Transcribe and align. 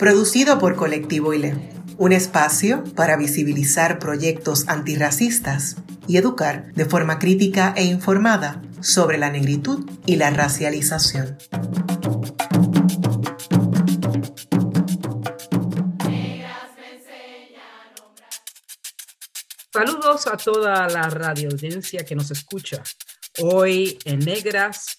producido 0.00 0.58
por 0.58 0.76
Colectivo 0.76 1.34
ILE, 1.34 1.54
un 1.98 2.12
espacio 2.12 2.82
para 2.96 3.18
visibilizar 3.18 3.98
proyectos 3.98 4.66
antirracistas 4.66 5.76
y 6.08 6.16
educar 6.16 6.72
de 6.72 6.86
forma 6.86 7.18
crítica 7.18 7.74
e 7.76 7.84
informada 7.84 8.62
sobre 8.80 9.18
la 9.18 9.28
negritud 9.28 9.86
y 10.06 10.16
la 10.16 10.30
racialización. 10.30 11.36
Saludos 19.70 20.26
a 20.28 20.38
toda 20.38 20.88
la 20.88 21.10
radio 21.10 21.50
audiencia 21.50 22.06
que 22.06 22.16
nos 22.16 22.30
escucha. 22.30 22.82
Hoy 23.42 23.98
en 24.06 24.20
Negras 24.20 24.98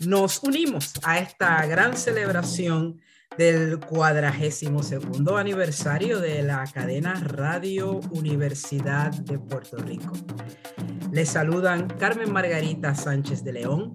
nos 0.00 0.42
unimos 0.42 0.94
a 1.04 1.20
esta 1.20 1.64
gran 1.66 1.96
celebración 1.96 3.00
del 3.36 3.80
cuadragésimo 3.80 4.82
segundo 4.82 5.36
aniversario 5.36 6.20
de 6.20 6.42
la 6.42 6.64
cadena 6.72 7.14
Radio 7.14 8.00
Universidad 8.10 9.10
de 9.10 9.38
Puerto 9.38 9.78
Rico. 9.78 10.12
Les 11.10 11.30
saludan 11.30 11.88
Carmen 11.98 12.30
Margarita 12.32 12.94
Sánchez 12.94 13.42
de 13.44 13.54
León, 13.54 13.94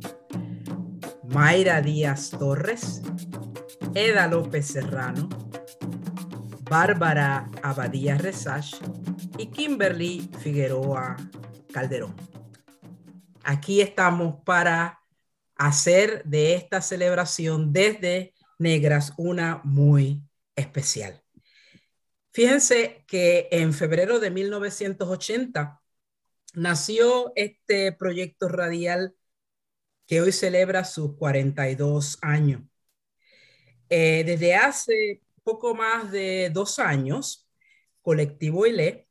Mayra 1.30 1.82
Díaz 1.82 2.32
Torres, 2.32 3.02
Eda 3.94 4.28
López 4.28 4.68
Serrano, 4.68 5.30
Bárbara 6.70 7.50
Abadía 7.62 8.18
Resach 8.18 8.76
y 9.38 9.48
Kimberly 9.48 10.30
Figueroa 10.40 11.16
Calderón. 11.72 12.16
Aquí 13.44 13.82
estamos 13.82 14.36
para 14.44 15.00
hacer 15.56 16.24
de 16.26 16.56
esta 16.56 16.82
celebración 16.82 17.72
desde 17.72 18.34
negras, 18.58 19.14
una 19.18 19.62
muy 19.64 20.22
especial. 20.56 21.24
Fíjense 22.32 23.04
que 23.08 23.48
en 23.52 23.74
febrero 23.74 24.20
de 24.20 24.30
1980 24.32 25.82
nació 26.54 27.34
este 27.36 27.92
proyecto 27.92 28.48
radial 28.48 29.16
que 30.06 30.22
hoy 30.22 30.32
celebra 30.32 30.86
sus 30.86 31.16
42 31.18 32.18
años. 32.22 32.62
Eh, 33.90 34.24
desde 34.26 34.56
hace 34.56 35.22
poco 35.44 35.76
más 35.76 36.12
de 36.12 36.50
dos 36.54 36.80
años, 36.80 37.50
Colectivo 38.02 38.66
ILE 38.66 39.08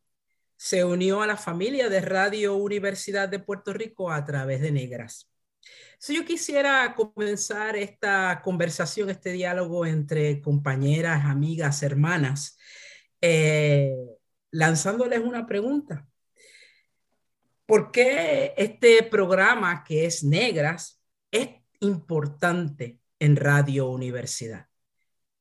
se 0.57 0.85
unió 0.85 1.23
a 1.23 1.27
la 1.27 1.37
familia 1.37 1.89
de 1.89 2.01
Radio 2.01 2.57
Universidad 2.57 3.29
de 3.29 3.39
Puerto 3.39 3.73
Rico 3.73 4.11
a 4.11 4.25
través 4.25 4.61
de 4.61 4.71
Negras. 4.71 5.31
Si 5.99 6.15
yo 6.15 6.25
quisiera 6.25 6.95
comenzar 6.95 7.77
esta 7.77 8.41
conversación, 8.43 9.11
este 9.11 9.33
diálogo 9.33 9.87
entre 9.87 10.41
compañeras, 10.41 11.25
amigas, 11.25 11.83
hermanas, 11.83 12.59
eh, 13.21 13.95
lanzándoles 14.51 15.21
una 15.21 15.47
pregunta. 15.47 16.07
¿Por 17.65 17.91
qué 17.91 18.55
este 18.57 19.03
programa 19.03 19.83
que 19.83 20.07
es 20.07 20.23
Negras 20.23 21.03
es 21.31 21.49
importante 21.81 23.01
en 23.19 23.37
Radio 23.37 23.89
Universidad? 23.89 24.67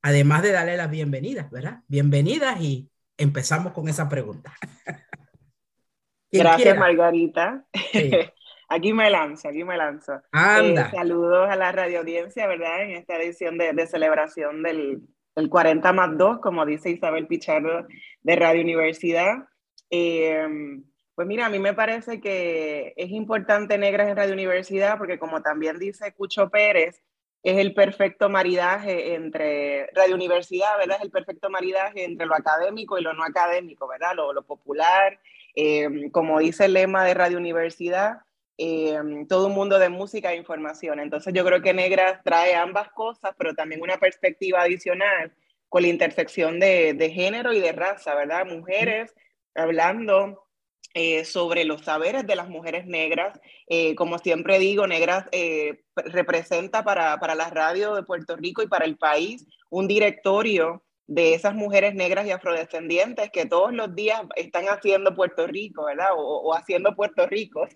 Además 0.02 0.42
de 0.42 0.52
darle 0.52 0.78
las 0.78 0.90
bienvenidas, 0.90 1.52
¿verdad? 1.52 1.84
Bienvenidas 1.88 2.60
y 2.62 2.90
empezamos 3.18 3.74
con 3.74 3.88
esa 3.90 4.10
pregunta. 4.10 4.54
Gracias, 6.32 6.78
Margarita. 6.78 7.66
Aquí 8.76 8.92
me 8.92 9.10
lanzo, 9.10 9.48
aquí 9.48 9.64
me 9.64 9.78
lanzo. 9.78 10.22
Anda. 10.34 10.88
Eh, 10.88 10.92
saludos 10.92 11.50
a 11.50 11.56
la 11.56 11.72
radio 11.72 12.00
audiencia, 12.00 12.46
¿verdad? 12.46 12.82
En 12.82 12.92
esta 12.92 13.16
edición 13.16 13.58
de, 13.58 13.88
celebración 13.88 14.64
del, 14.64 15.02
40 15.50 15.94
más 15.94 16.18
2, 16.18 16.40
como 16.40 16.66
dice 16.66 16.90
Isabel 16.90 17.26
Pichardo 17.26 17.88
de 18.22 18.36
Radio 18.36 18.62
Universidad. 18.62 19.48
Eh, 19.90 20.46
pues 21.16 21.26
mira, 21.26 21.46
a 21.46 21.50
mí 21.50 21.58
me 21.58 21.74
parece 21.74 22.20
que 22.20 22.94
es 22.98 23.12
importante 23.12 23.78
Negras 23.78 24.10
en 24.10 24.18
Radio 24.18 24.34
Universidad 24.34 24.98
porque 24.98 25.20
como 25.20 25.42
también 25.42 25.80
dice 25.80 26.14
Cucho 26.14 26.50
Pérez, 26.50 27.02
es 27.44 27.58
el 27.58 27.74
perfecto 27.74 28.28
maridaje 28.28 29.14
entre 29.14 29.88
Radio 29.94 30.16
Universidad, 30.16 30.78
¿verdad? 30.78 30.98
Es 30.98 31.04
el 31.04 31.12
perfecto 31.12 31.50
maridaje 31.50 32.04
entre 32.04 32.26
lo 32.26 32.36
académico 32.36 32.98
y 32.98 33.04
lo 33.04 33.14
no 33.14 33.24
académico, 33.24 33.88
¿verdad? 33.88 34.16
Lo, 34.16 34.44
popular, 34.44 35.18
eh, 35.56 36.10
como 36.12 36.40
dice 36.40 36.66
el 36.66 36.74
lema 36.74 37.06
de 37.06 37.14
Radio 37.14 37.38
Universidad, 37.38 38.25
eh, 38.58 38.98
todo 39.28 39.48
un 39.48 39.54
mundo 39.54 39.80
de 39.80 39.90
música 39.90 40.32
e 40.32 40.38
información. 40.38 41.00
Entonces 41.00 41.34
yo 41.34 41.44
creo 41.46 41.62
que 41.62 41.74
Negras 41.74 42.22
trae 42.24 42.56
ambas 42.56 42.90
cosas, 42.92 43.36
pero 43.38 43.54
también 43.54 43.82
una 43.82 43.98
perspectiva 43.98 44.62
adicional 44.62 45.34
con 45.70 45.82
la 45.82 45.90
intersección 45.90 46.60
de, 46.60 46.94
de 46.94 47.12
género 47.12 47.52
y 47.52 47.60
de 47.60 47.74
raza, 47.74 48.16
¿verdad? 48.16 48.46
Mujeres 48.46 49.14
hablando 49.56 50.48
eh, 50.94 51.26
sobre 51.26 51.66
los 51.66 51.82
saberes 51.82 52.26
de 52.26 52.38
las 52.38 52.48
mujeres 52.48 52.86
negras. 52.86 53.38
Eh, 53.68 53.96
como 53.96 54.18
siempre 54.20 54.60
digo, 54.60 54.88
Negras 54.88 55.26
representa 55.94 56.86
para, 56.86 57.20
para 57.20 57.36
la 57.36 57.50
radio 57.50 57.96
de 57.96 58.04
Puerto 58.04 58.38
Rico 58.38 58.64
y 58.64 58.68
para 58.68 58.86
el 58.86 58.98
país 58.98 59.46
un 59.70 59.88
directorio 59.88 60.85
de 61.08 61.34
esas 61.36 61.54
mujeres 61.54 61.94
negras 61.94 62.26
y 62.26 62.32
afrodescendientes 62.32 63.30
que 63.30 63.46
todos 63.46 63.74
los 63.74 63.96
días 63.96 64.22
están 64.36 64.66
haciendo 64.66 65.16
Puerto 65.16 65.46
Rico, 65.46 65.86
¿verdad? 65.86 66.10
O, 66.16 66.54
haciendo 66.56 66.96
Puerto 66.96 67.28
Rico 67.28 67.68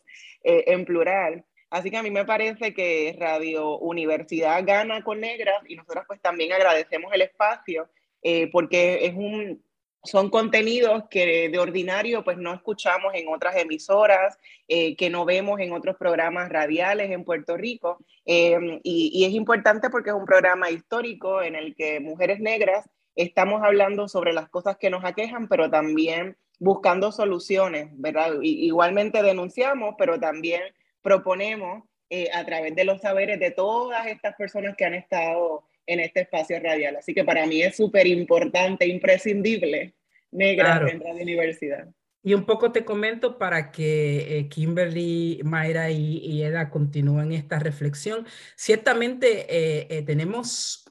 eh, 0.44 0.63
en 0.67 0.85
plural. 0.85 1.45
Así 1.69 1.91
que 1.91 1.97
a 1.97 2.03
mí 2.03 2.09
me 2.09 2.25
parece 2.25 2.73
que 2.73 3.16
Radio 3.19 3.78
Universidad 3.78 4.63
gana 4.66 5.03
con 5.03 5.19
negras 5.19 5.57
y 5.68 5.75
nosotros 5.75 6.06
pues 6.07 6.19
también 6.19 6.51
agradecemos 6.51 7.13
el 7.13 7.22
espacio 7.22 7.88
eh, 8.23 8.50
porque 8.51 9.06
es 9.06 9.13
un, 9.13 9.63
son 10.03 10.31
contenidos 10.31 11.03
que 11.12 11.50
de 11.50 11.59
ordinario 11.59 12.23
pues 12.23 12.38
no 12.38 12.56
escuchamos 12.56 13.13
en 13.13 13.28
otras 13.28 13.56
emisoras, 13.57 14.39
eh, 14.68 14.95
que 14.95 15.12
no 15.12 15.25
vemos 15.25 15.59
en 15.59 15.72
otros 15.73 15.95
programas 15.97 16.50
radiales 16.50 17.12
en 17.12 17.23
Puerto 17.23 17.56
Rico. 17.56 18.00
y, 18.25 18.81
y, 18.84 19.25
es 19.25 19.34
importante 19.34 19.91
porque 19.91 20.09
es 20.09 20.16
un 20.16 20.25
programa 20.25 20.72
histórico 20.72 21.44
en 21.44 21.56
el 21.56 21.75
que 21.75 22.00
mujeres 22.00 22.39
negras 22.39 22.89
estamos 23.19 23.62
hablando 23.63 24.07
sobre 24.07 24.31
las 24.31 24.47
cosas 24.50 24.78
que 24.78 24.90
nos 24.90 25.03
aquejan, 25.03 25.50
pero 25.50 25.69
también 25.69 26.38
buscando 26.57 27.12
soluciones, 27.12 27.90
¿verdad? 27.94 28.34
igualmente 28.41 29.22
denunciamos, 29.22 29.96
pero 29.97 30.19
también 30.19 30.62
proponemos 31.02 31.84
eh, 32.09 32.30
a 32.34 32.46
través 32.46 32.75
de 32.75 32.85
los 32.85 33.02
saberes 33.02 33.40
de 33.40 33.52
todas 33.52 34.07
estas 34.07 34.35
personas 34.35 34.75
que 34.78 34.85
han 34.85 34.94
estado 34.94 35.66
en 35.85 36.00
este 36.00 36.22
espacio 36.22 36.59
radial. 36.62 36.96
Así 36.96 37.13
que 37.13 37.24
para 37.24 37.46
mí 37.46 37.62
es 37.62 37.75
súper 37.75 38.07
importante, 38.07 38.88
imprescindible, 38.88 39.96
Negra 40.31 40.86
en 40.90 41.01
Radio 41.01 41.24
Universidad. 41.24 41.88
Y 42.22 42.34
un 42.34 42.46
poco 42.46 42.72
te 42.72 42.84
comento 42.84 43.38
para 43.38 43.72
que 43.72 44.40
eh, 44.40 44.50
Kimberly, 44.50 45.41
Mayra 45.44 45.90
y, 45.90 46.44
Eda 46.44 46.69
continúen 46.69 47.31
esta 47.31 47.59
reflexión. 47.59 48.25
Ciertamente 48.56 49.46
eh, 49.50 50.01
tenemos 50.03 50.86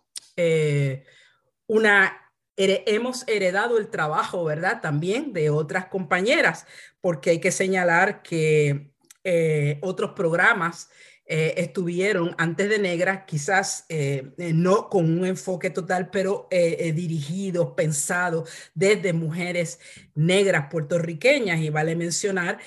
una 1.69 2.29
hemos 2.59 3.25
heredado 3.29 3.79
el 3.79 3.89
trabajo, 3.89 4.45
¿verdad? 4.45 4.81
También 4.81 5.33
de 5.33 5.51
otras 5.51 5.87
compañeras, 5.87 6.67
porque 7.01 7.31
hay 7.31 7.41
que 7.41 7.53
señalar 7.53 8.23
que 8.23 8.91
eh, 9.23 9.79
otros 9.83 10.13
programas 10.13 10.89
eh, 11.27 11.55
estuvieron 11.59 12.35
antes 12.39 12.69
de 12.71 12.79
Negras, 12.79 13.25
quizás 13.27 13.85
eh, 13.89 14.33
no 14.39 14.89
con 14.89 15.19
un 15.19 15.27
enfoque 15.27 15.71
total, 15.71 16.11
pero 16.11 16.49
dirigidos, 16.51 17.75
pensados 17.77 18.51
desde 18.75 19.13
mujeres 19.13 19.79
negras 20.15 20.67
puertorriqueñas. 20.71 21.61
Y 21.61 21.71
vale 21.71 21.95
mencionar 21.95 22.59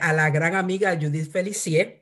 a 0.00 0.12
la 0.12 0.30
gran 0.30 0.54
amiga 0.54 0.96
Judith 0.98 1.30
Felicier, 1.30 1.97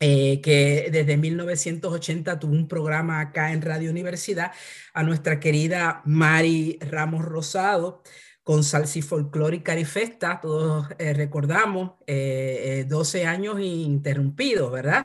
eh, 0.00 0.40
que 0.40 0.88
desde 0.90 1.16
1980 1.16 2.38
tuvo 2.38 2.52
un 2.52 2.66
programa 2.68 3.20
acá 3.20 3.52
en 3.52 3.62
Radio 3.62 3.90
Universidad, 3.90 4.52
a 4.94 5.02
nuestra 5.02 5.38
querida 5.38 6.02
Mari 6.06 6.78
Ramos 6.80 7.24
Rosado 7.24 8.02
con 8.42 8.64
Salsi 8.64 9.02
Folclórica 9.02 9.78
y 9.78 9.84
Festa, 9.84 10.40
todos 10.40 10.88
eh, 10.98 11.12
recordamos, 11.12 11.92
12 12.06 13.22
eh, 13.22 13.26
años 13.26 13.60
interrumpidos, 13.60 14.72
¿verdad? 14.72 15.04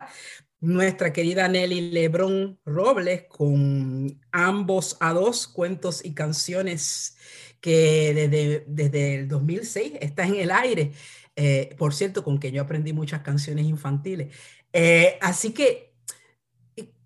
nuestra 0.62 1.14
querida 1.14 1.48
Nelly 1.48 1.92
Lebrón 1.92 2.60
Robles 2.66 3.26
con 3.28 4.20
ambos 4.32 4.98
a 5.00 5.14
dos 5.14 5.48
cuentos 5.48 6.04
y 6.04 6.14
canciones 6.14 7.18
que 7.62 8.14
desde, 8.14 8.66
desde 8.68 9.16
el 9.16 9.28
2006 9.28 9.94
está 10.02 10.26
en 10.26 10.36
el 10.36 10.52
aire. 10.52 10.92
Eh, 11.38 11.76
por 11.78 11.94
cierto, 11.94 12.24
con 12.24 12.40
que 12.40 12.52
yo 12.52 12.62
aprendí 12.62 12.94
muchas 12.94 13.22
canciones 13.22 13.66
infantiles. 13.66 14.34
Eh, 14.78 15.18
así 15.22 15.54
que, 15.54 15.96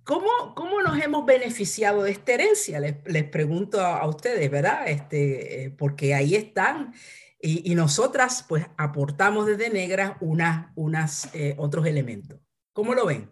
¿cómo, 0.03 0.55
¿cómo 0.55 0.81
nos 0.81 0.99
hemos 0.99 1.23
beneficiado 1.23 2.01
de 2.01 2.09
esta 2.09 2.33
herencia? 2.33 2.79
Les, 2.79 2.95
les 3.05 3.23
pregunto 3.25 3.79
a, 3.79 4.07
ustedes, 4.07 4.49
¿verdad? 4.49 4.87
Este, 4.87 5.65
eh, 5.65 5.69
porque 5.69 6.15
ahí 6.15 6.33
están. 6.33 6.95
Y, 7.39 7.71
y, 7.71 7.75
nosotras, 7.75 8.43
pues, 8.49 8.65
aportamos 8.75 9.45
desde 9.45 9.69
Negras 9.69 10.17
unas, 10.19 10.71
unas, 10.75 11.29
otros 11.57 11.85
elementos. 11.85 12.39
¿Cómo 12.73 12.95
lo 12.95 13.05
ven? 13.05 13.29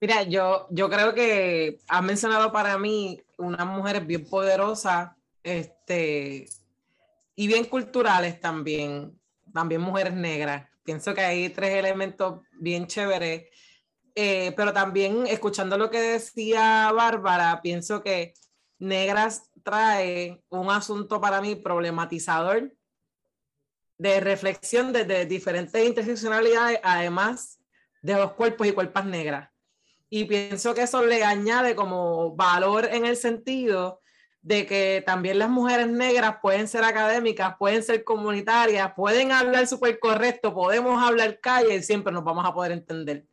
Mira, 0.00 0.22
yo, 0.22 0.66
yo 0.70 0.88
creo 0.88 1.12
que 1.12 1.78
ha 1.88 2.00
mencionado 2.00 2.52
para 2.52 2.78
mí 2.78 3.22
unas 3.36 3.66
mujeres 3.66 4.06
bien 4.06 4.24
poderosas 4.24 5.10
este, 5.42 6.48
y 7.36 7.46
bien 7.46 7.66
culturales 7.66 8.40
también, 8.40 9.20
también 9.52 9.82
mujeres 9.82 10.14
negras. 10.14 10.71
Pienso 10.84 11.14
que 11.14 11.20
hay 11.20 11.48
tres 11.50 11.74
elementos 11.76 12.40
bien 12.52 12.86
chéveres, 12.86 13.44
eh, 14.14 14.52
pero 14.56 14.72
también 14.72 15.26
escuchando 15.26 15.78
lo 15.78 15.90
que 15.90 16.00
decía 16.00 16.90
Bárbara, 16.92 17.60
pienso 17.62 18.02
que 18.02 18.34
Negras 18.82 19.48
trae 19.62 20.42
un 20.48 20.68
asunto 20.68 21.20
para 21.20 21.40
mí 21.40 21.54
problematizador 21.54 22.74
de 23.96 24.18
reflexión 24.18 24.92
desde 24.92 25.24
diferentes 25.24 25.86
interseccionalidades, 25.86 26.80
además 26.82 27.60
de 28.02 28.14
los 28.14 28.32
cuerpos 28.32 28.66
y 28.66 28.72
cuerpas 28.72 29.06
negras. 29.06 29.50
Y 30.10 30.24
pienso 30.24 30.74
que 30.74 30.82
eso 30.82 31.06
le 31.06 31.22
añade 31.22 31.76
como 31.76 32.34
valor 32.34 32.86
en 32.86 33.06
el 33.06 33.16
sentido 33.16 34.01
de 34.42 34.66
que 34.66 35.02
también 35.06 35.38
las 35.38 35.48
mujeres 35.48 35.86
negras 35.86 36.36
pueden 36.42 36.66
ser 36.66 36.82
académicas, 36.84 37.56
pueden 37.58 37.82
ser 37.82 38.02
comunitarias, 38.02 38.92
pueden 38.94 39.30
hablar 39.30 39.66
súper 39.68 40.00
correcto, 40.00 40.52
podemos 40.52 41.02
hablar 41.02 41.38
calle 41.40 41.76
y 41.76 41.82
siempre 41.82 42.12
nos 42.12 42.24
vamos 42.24 42.44
a 42.44 42.52
poder 42.52 42.72
entender. 42.72 43.24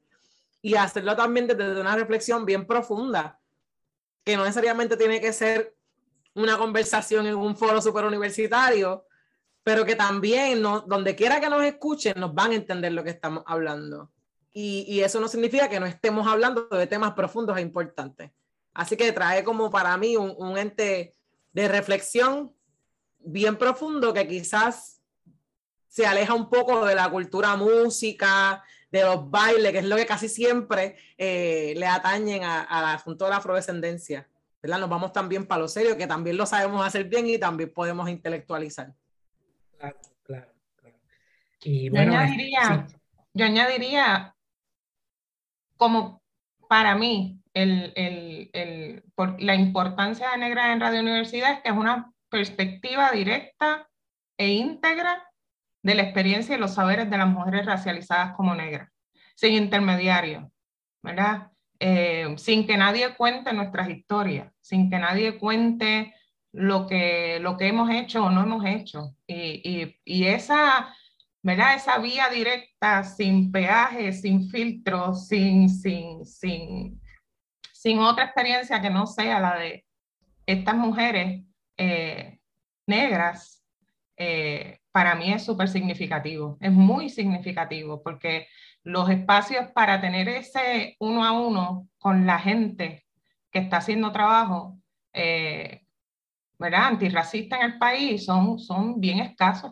Y 0.62 0.76
hacerlo 0.76 1.16
también 1.16 1.48
desde 1.48 1.82
una 1.82 1.96
reflexión 1.96 2.46
bien 2.46 2.68
profunda, 2.68 3.40
que 4.24 4.38
no 4.38 4.44
necesariamente 4.44 4.98
tiene 4.98 5.20
que 5.20 5.34
ser 5.34 5.76
una 6.36 6.58
conversación 6.58 7.26
en 7.26 7.36
un 7.36 7.56
foro 7.56 7.82
super 7.82 8.06
universitario, 8.06 9.06
pero 9.64 9.86
que 9.86 9.96
también 9.96 10.62
no, 10.62 10.82
donde 10.82 11.16
quiera 11.16 11.40
que 11.40 11.50
nos 11.50 11.64
escuchen 11.64 12.14
nos 12.18 12.34
van 12.34 12.52
a 12.52 12.56
entender 12.56 12.92
lo 12.92 13.04
que 13.04 13.10
estamos 13.10 13.44
hablando. 13.48 14.12
Y, 14.52 15.00
eso 15.02 15.20
no 15.22 15.28
significa 15.28 15.70
que 15.70 15.80
no 15.80 15.86
estemos 15.86 16.28
hablando 16.28 16.68
de 16.68 16.88
temas 16.88 17.14
profundos 17.14 17.58
e 17.58 17.62
importantes. 17.62 18.32
Así 18.80 18.96
que 18.96 19.12
trae 19.12 19.44
como 19.44 19.70
para 19.70 19.98
mí 19.98 20.16
un, 20.16 20.58
ente 20.58 21.14
de 21.52 21.68
reflexión 21.68 22.56
bien 23.20 23.58
profundo 23.58 24.14
que 24.14 24.26
quizás 24.26 25.02
se 25.90 26.08
aleja 26.08 26.34
un 26.34 26.50
poco 26.50 26.86
de 26.86 26.96
la 26.96 27.10
cultura 27.10 27.58
música, 27.58 28.64
de 28.90 29.04
los 29.04 29.30
bailes, 29.30 29.74
que 29.74 29.80
es 29.80 29.84
lo 29.84 29.98
que 29.98 30.06
casi 30.06 30.30
siempre 30.30 30.96
eh, 31.18 31.74
le 31.76 31.88
atañen 31.88 32.46
al 32.46 32.86
asunto 32.86 33.26
de 33.26 33.31
la 33.31 33.38
afrodescendencia. 33.38 34.30
¿verdad? 34.64 34.80
Nos 34.80 34.90
vamos 34.90 35.12
también 35.12 35.46
para 35.46 35.60
lo 35.60 35.68
serio, 35.68 35.98
que 35.98 36.08
también 36.08 36.38
lo 36.38 36.46
sabemos 36.46 36.88
hacer 36.88 37.04
bien 37.04 37.28
y 37.28 37.38
también 37.38 37.74
podemos 37.74 38.08
intelectualizar. 38.10 38.94
Claro, 39.78 39.98
claro, 40.24 40.54
claro. 40.78 40.96
Y 41.64 41.90
bueno, 41.90 42.14
yo 42.14 42.18
añadiría, 42.18 42.88
yo 43.34 43.46
añadiría 43.46 44.36
como 45.75 46.22
para 46.70 46.96
mí, 46.96 47.38
el, 47.54 47.94
el, 47.96 48.50
el, 48.54 49.04
por 49.16 49.42
la 49.42 49.56
importancia 49.56 50.31
de 50.31 50.38
Negra 50.38 50.72
en 50.72 50.80
Radio 50.80 51.01
Universidad 51.01 51.54
es 51.54 51.62
que 51.62 51.69
es 51.69 51.75
una 51.75 52.12
perspectiva 52.30 53.12
directa 53.12 53.90
e 54.38 54.50
íntegra 54.50 55.28
de 55.84 55.96
la 55.96 56.04
experiencia 56.04 56.56
y 56.56 56.60
los 56.60 56.75
saberes 56.75 57.10
de 57.10 57.18
las 57.18 57.28
mujeres 57.28 57.66
racializadas 57.66 58.36
como 58.36 58.56
negras, 58.56 58.90
sin 59.36 59.54
intermediario, 59.54 60.51
¿verdad? 61.01 61.51
Eh, 61.80 62.36
sin 62.38 62.68
que 62.68 62.78
nadie 62.78 63.16
cuente 63.16 63.54
nuestras 63.54 63.90
historias, 63.90 64.54
sin 64.62 64.90
que 64.90 65.00
nadie 65.00 65.38
cuente 65.38 66.13
lo 66.51 66.88
que, 66.88 67.40
lo 67.40 67.57
que 67.57 67.68
hemos 67.68 67.90
hecho 67.90 68.25
o 68.25 68.30
no 68.30 68.42
hemos 68.42 68.66
hecho. 68.66 69.16
Y, 69.25 69.62
y, 69.63 70.00
y 70.04 70.25
esa 70.25 70.94
¿verdad? 71.42 71.75
Esa 71.75 71.98
vía 72.00 72.30
directa, 72.30 73.04
sin 73.04 73.51
peaje, 73.51 74.12
sin 74.13 74.50
filtro, 74.50 75.13
sin, 75.13 75.69
sin, 75.69 76.25
sin, 76.25 77.01
sin 77.80 78.00
otra 78.00 78.26
experiencia 78.26 78.81
que 78.81 78.90
no 78.90 79.08
sea 79.08 79.40
la 79.40 79.56
de 79.56 79.86
estas 80.46 80.76
mujeres 80.76 81.46
eh, 81.78 82.40
negras, 82.86 83.64
eh, 84.18 84.80
para 84.92 85.16
mí 85.16 85.31
es 85.31 85.46
súper 85.46 85.70
significativo, 85.70 86.58
es 86.60 86.74
muy 86.74 87.08
significativo, 87.08 88.04
porque 88.04 88.48
los 88.84 89.10
espacios 89.10 89.68
para 89.74 90.02
tener 90.02 90.28
ese 90.28 90.98
uno 91.00 91.24
a 91.24 91.31
uno 91.31 91.88
con 92.00 92.26
la 92.26 92.38
gente 92.38 93.06
que 93.50 93.60
está 93.60 93.78
haciendo 93.78 94.12
trabajo, 94.12 94.78
eh, 95.14 95.86
¿verdad? 96.58 96.88
Antirracista 96.88 97.56
en 97.56 97.64
el 97.64 97.78
país 97.78 98.25
son, 98.25 98.60
son 98.60 99.00
bien 99.00 99.20
escasos 99.20 99.72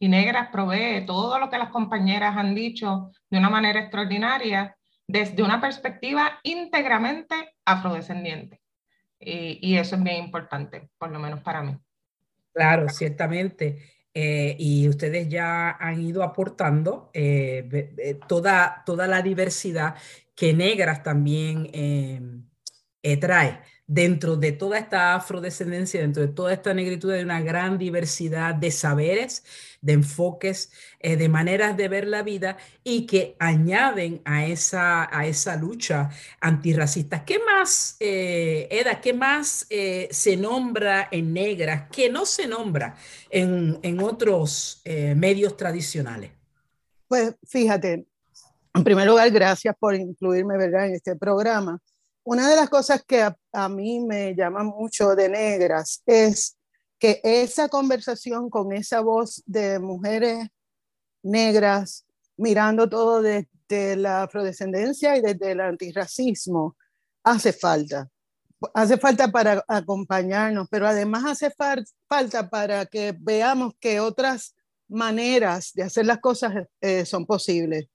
y 0.00 0.08
Negras 0.08 0.48
provee 0.50 1.06
todo 1.06 1.38
lo 1.38 1.48
que 1.48 1.58
las 1.58 1.70
compañeras 1.70 2.36
han 2.36 2.56
dicho 2.56 3.12
de 3.30 3.38
una 3.38 3.50
manera 3.50 3.78
extraordinaria 3.78 4.76
desde 5.06 5.42
una 5.42 5.60
perspectiva 5.60 6.40
íntegramente 6.42 7.34
afrodescendiente. 7.64 8.60
Y, 9.18 9.76
eso 9.76 9.96
es 9.96 10.02
bien 10.02 10.24
importante, 10.24 10.90
por 10.98 11.10
lo 11.10 11.18
menos 11.18 11.40
para 11.40 11.62
mí. 11.62 11.76
Claro, 12.52 12.88
ciertamente. 12.88 13.78
Eh, 14.12 14.56
y 14.58 14.88
ustedes 14.88 15.28
ya 15.28 15.70
han 15.70 16.00
ido 16.00 16.22
aportando 16.22 17.10
eh, 17.12 17.68
eh, 17.98 18.18
toda, 18.26 18.82
toda 18.86 19.06
la 19.06 19.22
diversidad 19.22 19.94
que 20.34 20.54
Negras 20.54 21.02
también 21.02 21.70
trae 23.20 23.60
dentro 23.86 24.36
de 24.36 24.52
toda 24.52 24.78
esta 24.78 25.14
afrodescendencia, 25.14 26.00
dentro 26.00 26.22
de 26.22 26.32
toda 26.32 26.52
esta 26.52 26.74
negritud, 26.74 27.12
hay 27.12 27.22
una 27.22 27.40
gran 27.40 27.78
diversidad 27.78 28.54
de 28.54 28.70
saberes, 28.70 29.44
de 29.80 29.92
enfoques, 29.92 30.72
eh, 30.98 31.16
de 31.16 31.28
maneras 31.28 31.76
de 31.76 31.88
ver 31.88 32.08
la 32.08 32.22
vida 32.22 32.56
y 32.82 33.06
que 33.06 33.36
añaden 33.38 34.20
a 34.24 34.46
esa, 34.46 35.08
a 35.16 35.26
esa 35.26 35.56
lucha 35.56 36.10
antirracista. 36.40 37.24
¿Qué 37.24 37.38
más, 37.38 37.96
eh, 38.00 38.66
Eda, 38.70 39.00
qué 39.00 39.12
más 39.12 39.66
eh, 39.70 40.08
se 40.10 40.36
nombra 40.36 41.08
en 41.12 41.32
negras 41.32 41.88
que 41.92 42.10
no 42.10 42.26
se 42.26 42.48
nombra 42.48 42.96
en, 43.30 43.78
en 43.82 44.00
otros 44.00 44.82
medios 44.84 45.56
tradicionales? 45.56 46.30
Pues 47.06 47.34
fíjate, 47.46 48.04
en 48.74 48.84
primer 48.84 49.06
lugar, 49.06 49.30
gracias 49.30 49.76
por 49.78 49.94
incluirme 49.94 50.56
¿verdad? 50.58 50.86
en 50.86 50.94
este 50.94 51.14
programa 51.14 51.80
una 52.26 52.50
de 52.50 52.56
las 52.56 52.68
cosas 52.68 53.04
que 53.04 53.22
a, 53.52 53.68
mí 53.68 54.00
me 54.00 54.34
llama 54.34 54.64
mucho 54.64 55.14
de 55.14 55.28
negras 55.28 56.02
es 56.06 56.58
que 56.98 57.20
esa 57.22 57.68
conversación 57.68 58.50
con 58.50 58.72
esa 58.72 59.00
voz 59.00 59.44
de 59.46 59.78
mujeres 59.78 60.48
negras 61.22 62.04
mirando 62.36 62.88
todo 62.88 63.22
desde 63.22 63.94
la 63.94 64.24
afrodescendencia 64.24 65.16
y 65.16 65.20
desde 65.20 65.52
el 65.52 65.60
antirracismo 65.60 66.76
hace 67.22 67.52
falta. 67.52 68.08
Hace 68.74 68.98
falta 68.98 69.30
para 69.30 69.64
acompañarnos, 69.68 70.66
pero 70.68 70.88
además 70.88 71.24
hace 71.26 71.54
falta 72.08 72.50
para 72.50 72.86
que 72.86 73.14
veamos 73.20 73.74
que 73.78 74.00
otras 74.00 74.56
maneras 74.88 75.70
de 75.74 75.84
hacer 75.84 76.06
las 76.06 76.18
cosas 76.18 76.66
eh, 76.80 77.06
son 77.06 77.24
posibles 77.24 77.86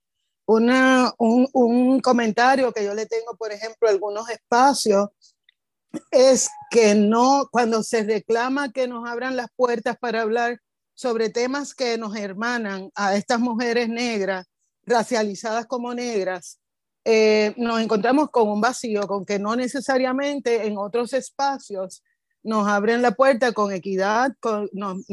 un, 0.54 2.00
comentario 2.02 2.72
que 2.72 2.84
yo 2.84 2.94
le 2.94 3.06
tengo, 3.06 3.36
por 3.38 3.52
ejemplo, 3.52 3.88
a 3.88 3.92
algunos 3.92 4.30
espacios, 4.30 5.10
es 6.10 6.50
que 6.70 6.96
no, 6.96 7.48
cuando 7.52 7.84
se 7.84 8.04
reclama 8.04 8.72
que 8.72 8.88
nos 8.88 9.08
abran 9.08 9.36
las 9.36 9.48
puertas 9.56 9.98
para 9.98 10.22
hablar 10.22 10.60
sobre 10.94 11.30
temas 11.30 11.74
que 11.74 11.98
nos 11.98 12.16
hermanan 12.16 12.92
a 12.96 13.16
estas 13.16 13.40
mujeres 13.40 13.90
negras, 13.90 14.48
racializadas 14.84 15.66
como 15.68 15.94
negras, 15.94 16.60
eh, 17.04 17.54
nos 17.58 17.82
encontramos 17.82 18.30
con 18.30 18.48
un 18.50 18.62
vacío, 18.62 19.08
con 19.08 19.26
que 19.26 19.40
no 19.40 19.56
necesariamente 19.56 20.68
en 20.68 20.78
otros 20.78 21.14
espacios 21.14 22.04
nos 22.44 22.68
abren 22.68 23.02
la 23.02 23.12
puerta 23.12 23.52
con 23.52 23.72
equidad, 23.72 24.32
con, 24.40 24.70
nos, 24.74 25.06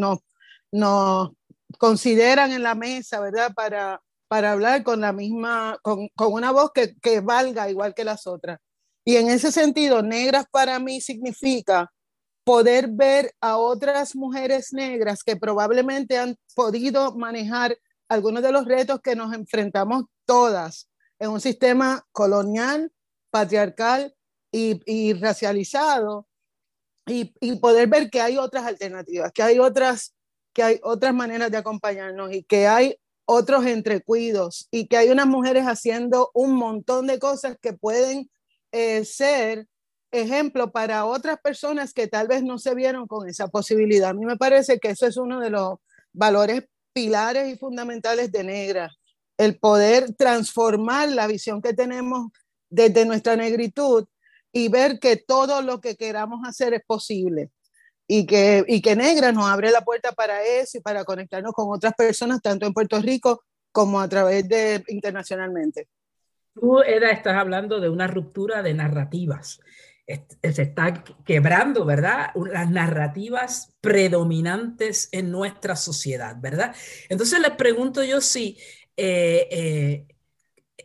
nos 0.73 1.31
consideran 1.79 2.53
en 2.53 2.63
la 2.63 2.75
mesa, 2.75 3.21
¿verdad? 3.21 3.53
Para 3.55 4.01
para 4.29 4.53
hablar 4.53 4.85
con 4.85 5.01
la 5.01 5.13
misma, 5.13 5.79
con, 5.83 6.09
con 6.15 6.33
una 6.33 6.53
voz 6.53 6.71
que, 6.73 6.95
que, 7.01 7.21
valga 7.21 7.71
igual 7.71 7.95
que 7.95 8.05
las 8.05 8.27
otras. 8.27 8.61
Y 9.05 9.17
en 9.17 9.29
ese 9.29 9.51
sentido, 9.51 10.03
negras 10.03 10.45
para 10.51 10.79
mí 10.79 11.01
significa 11.01 11.91
poder 12.45 12.89
ver 12.89 13.35
a 13.41 13.57
otras 13.57 14.15
mujeres 14.15 14.73
negras 14.73 15.23
que 15.23 15.37
probablemente 15.37 16.19
han 16.19 16.37
podido 16.55 17.15
manejar 17.17 17.77
algunos 18.09 18.43
de 18.43 18.53
los 18.53 18.67
retos 18.67 19.01
que 19.01 19.17
nos 19.17 19.35
enfrentamos 19.35 20.05
todas 20.27 20.89
en 21.19 21.31
un 21.31 21.41
sistema 21.41 22.07
colonial, 22.13 22.93
patriarcal 23.31 24.15
y, 24.51 25.13
racializado, 25.15 26.27
y, 27.07 27.35
y, 27.41 27.57
poder 27.57 27.89
ver 27.89 28.11
que 28.11 28.21
hay 28.21 28.39
otras 28.39 28.65
alternativas, 28.65 29.33
que 29.33 29.43
hay 29.43 29.59
otras, 29.59 30.15
que 30.55 30.63
hay 30.63 30.81
otras 30.83 31.15
maneras 31.15 31.51
de 31.51 31.57
acompañarnos 31.57 32.33
y 32.33 32.45
que 32.45 32.67
hay 32.67 32.99
otros 33.31 33.67
entrecuidos 33.67 34.69
y 34.71 34.87
que 34.89 34.97
hay 34.97 35.11
unas 35.11 35.27
mujeres 35.27 35.65
haciendo 35.65 36.31
un 36.33 36.55
montón 36.55 37.07
de 37.07 37.19
cosas 37.19 37.59
que 37.61 37.75
pueden 37.75 38.31
eh, 38.73 39.05
ser 39.05 39.67
ejemplo 40.11 40.73
para 40.73 41.05
otras 41.05 41.39
personas 41.39 41.93
que 41.93 42.07
tal 42.07 42.27
vez 42.27 42.43
no 42.43 42.59
se 42.59 42.75
vieron 42.75 43.07
con 43.07 43.29
esa 43.29 43.49
posibilidad. 43.49 44.11
A 44.11 44.15
mí 44.15 44.25
me 44.25 44.39
parece 44.39 44.79
que 44.79 44.89
eso 44.89 45.07
es 45.07 45.19
uno 45.19 45.41
de 45.41 45.51
los 45.51 45.75
valores 46.15 46.65
pilares 46.95 47.53
y 47.53 47.59
fundamentales 47.59 48.33
de 48.33 48.45
Negra, 48.45 48.91
el 49.37 49.59
poder 49.59 50.15
transformar 50.15 51.11
la 51.11 51.27
visión 51.27 51.61
que 51.61 51.75
tenemos 51.75 52.31
desde 52.71 53.05
nuestra 53.05 53.37
negritud 53.37 54.07
y 54.53 54.69
ver 54.69 54.99
que 55.01 55.17
todo 55.17 55.61
lo 55.61 55.83
que 55.83 55.97
queramos 55.97 56.41
hacer 56.49 56.73
es 56.73 56.83
posible 56.87 57.51
y 58.11 58.25
que, 58.27 58.65
y 58.67 58.81
que 58.81 58.97
Negra 58.97 59.31
nos 59.33 59.47
abre 59.47 59.71
la 59.71 59.83
puerta 59.83 60.13
para 60.13 60.43
eso 60.43 60.79
y 60.79 60.81
para 60.81 61.05
conectarnos 61.05 61.53
con 61.53 61.67
otras 61.71 61.93
personas, 61.93 62.41
tanto 62.41 62.67
en 62.67 62.73
Puerto 62.73 63.01
Rico 63.01 63.45
como 63.71 64.01
a 64.01 64.09
través 64.09 64.49
de 64.49 64.83
internacionalmente. 64.89 65.89
Tú, 66.55 66.81
Eda, 66.81 67.11
estás 67.11 67.37
hablando 67.37 67.79
de 67.81 67.91
una 67.91 68.07
ruptura 68.07 68.63
de 68.63 68.73
narrativas. 68.73 69.61
Se 70.07 70.63
está 70.63 71.05
quebrando, 71.27 71.85
¿verdad? 71.85 72.31
Las 72.51 72.71
narrativas 72.71 73.75
predominantes 73.83 75.11
en 75.13 75.31
nuestra 75.31 75.77
sociedad, 75.77 76.35
¿verdad? 76.41 76.75
Entonces 77.11 77.39
les 77.41 77.51
pregunto 77.53 78.03
yo 78.03 78.23
si 78.23 78.57
eh, 78.97 79.49
eh, 79.51 80.07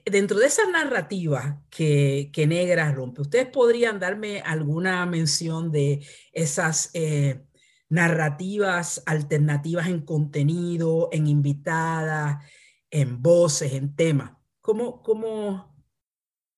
dentro 0.06 0.40
de 0.40 0.48
esas 0.48 0.70
narrativas 0.70 1.58
que, 1.70 2.30
que 2.34 2.48
Negra 2.48 2.92
rompe, 2.92 3.22
¿ustedes 3.22 3.48
podrían 3.48 4.00
darme 4.00 4.42
alguna 4.42 5.06
mención 5.06 5.72
de 5.72 6.06
esas 6.32 6.90
eh, 6.94 7.44
narrativas 7.90 9.04
alternativas 9.06 9.88
en 9.88 10.02
contenido, 10.02 11.10
en 11.12 11.28
invitadas, 11.28 12.44
en 12.90 13.22
voces, 13.22 13.74
en 13.74 13.96
temas? 13.96 14.32
¿Cómo, 14.62 15.02
cómo, 15.04 15.76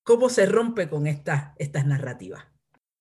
cómo 0.03 0.29
se 0.29 0.45
rompe 0.45 0.89
con 0.89 1.07
estas, 1.07 1.53
estas 1.57 1.85
narrativas? 1.85 2.45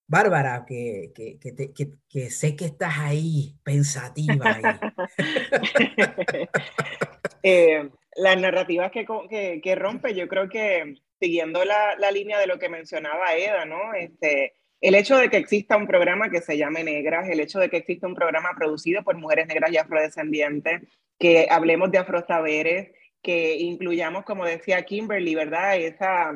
Bárbara, 0.07 0.67
que, 0.67 1.13
que, 1.15 1.39
que, 1.39 1.95
que, 2.09 2.31
sé 2.31 2.55
que 2.57 2.67
estás 2.67 2.99
ahí, 2.99 3.59
pensativa. 3.63 4.45
Ahí. 4.45 4.63
eh, 7.43 7.91
las 8.17 8.41
narrativas 8.41 8.91
que, 8.91 9.07
que, 9.29 9.61
que, 9.63 9.75
rompe, 9.75 10.15
yo 10.15 10.29
creo 10.29 10.49
que 10.49 10.95
siguiendo 11.21 11.65
la, 11.65 11.97
la, 11.99 12.11
línea 12.11 12.39
de 12.39 12.47
lo 12.47 12.59
que 12.59 12.69
mencionaba 12.69 13.35
Eda, 13.35 13.65
¿no? 13.65 13.95
Este, 13.95 14.55
el 14.81 14.95
hecho 14.95 15.17
de 15.17 15.31
que 15.31 15.39
exista 15.39 15.77
un 15.77 15.87
programa 15.87 16.31
que 16.31 16.41
se 16.41 16.59
llame 16.59 16.85
Negras, 16.85 17.29
el 17.29 17.41
hecho 17.41 17.59
de 17.59 17.71
que 17.71 17.79
exista 17.79 18.07
un 18.07 18.15
programa 18.15 18.51
producido 18.57 19.03
por 19.03 19.17
mujeres 19.17 19.47
negras 19.47 19.73
y 19.73 19.79
afrodescendientes, 19.79 20.83
que 21.19 21.47
hablemos 21.51 21.91
de 21.91 21.99
afrosaberes, 21.99 22.91
que 23.23 23.57
incluyamos, 23.57 24.25
como 24.25 24.45
decía 24.45 24.83
Kimberly, 24.83 25.35
¿verdad? 25.35 25.77
Esa, 25.77 26.33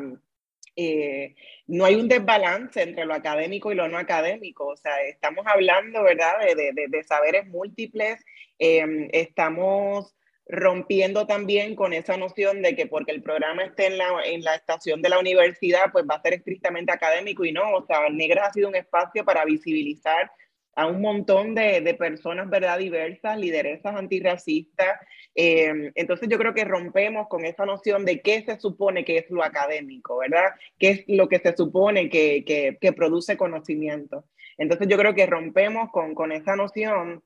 eh, 0.76 1.34
no 1.66 1.84
hay 1.84 1.96
un 1.96 2.08
desbalance 2.08 2.82
entre 2.82 3.04
lo 3.04 3.12
académico 3.12 3.70
y 3.70 3.74
lo 3.74 3.88
no 3.88 3.98
académico, 3.98 4.68
o 4.68 4.76
sea, 4.76 5.02
estamos 5.02 5.44
hablando, 5.46 6.02
¿verdad?, 6.02 6.38
de, 6.40 6.72
de, 6.72 6.86
de 6.88 7.04
saberes 7.04 7.46
múltiples, 7.48 8.24
eh, 8.58 9.08
estamos 9.12 10.14
rompiendo 10.48 11.26
también 11.26 11.74
con 11.74 11.92
esa 11.92 12.16
noción 12.16 12.62
de 12.62 12.74
que 12.74 12.86
porque 12.86 13.12
el 13.12 13.22
programa 13.22 13.64
esté 13.64 13.86
en 13.86 13.98
la, 13.98 14.08
en 14.24 14.42
la 14.42 14.54
estación 14.54 15.02
de 15.02 15.10
la 15.10 15.18
universidad, 15.18 15.92
pues 15.92 16.06
va 16.10 16.14
a 16.14 16.22
ser 16.22 16.34
estrictamente 16.34 16.90
académico 16.90 17.44
y 17.44 17.52
no, 17.52 17.70
o 17.74 17.86
sea, 17.86 18.08
Negras 18.10 18.48
ha 18.48 18.52
sido 18.52 18.68
un 18.68 18.76
espacio 18.76 19.24
para 19.24 19.44
visibilizar 19.44 20.30
a 20.74 20.86
un 20.86 21.00
montón 21.00 21.56
de, 21.56 21.80
de 21.80 21.94
personas, 21.94 22.48
¿verdad?, 22.48 22.78
diversas, 22.78 23.36
lideresas 23.36 23.96
antirracistas. 23.96 25.00
Eh, 25.34 25.90
entonces 25.96 26.28
yo 26.28 26.38
creo 26.38 26.54
que 26.54 26.64
rompemos 26.64 27.26
con 27.28 27.44
esa 27.44 27.66
noción 27.66 28.04
de 28.04 28.20
qué 28.20 28.42
se 28.42 28.60
supone 28.60 29.04
que 29.04 29.18
es 29.18 29.28
lo 29.28 29.42
académico, 29.42 30.18
¿verdad? 30.18 30.52
¿Qué 30.78 30.90
es 30.90 31.04
lo 31.08 31.28
que 31.28 31.40
se 31.40 31.56
supone 31.56 32.08
que, 32.08 32.44
que, 32.44 32.78
que 32.80 32.92
produce 32.92 33.36
conocimiento? 33.36 34.24
Entonces 34.56 34.86
yo 34.88 34.96
creo 34.96 35.16
que 35.16 35.26
rompemos 35.26 35.90
con, 35.90 36.14
con 36.14 36.30
esa 36.30 36.54
noción 36.54 37.24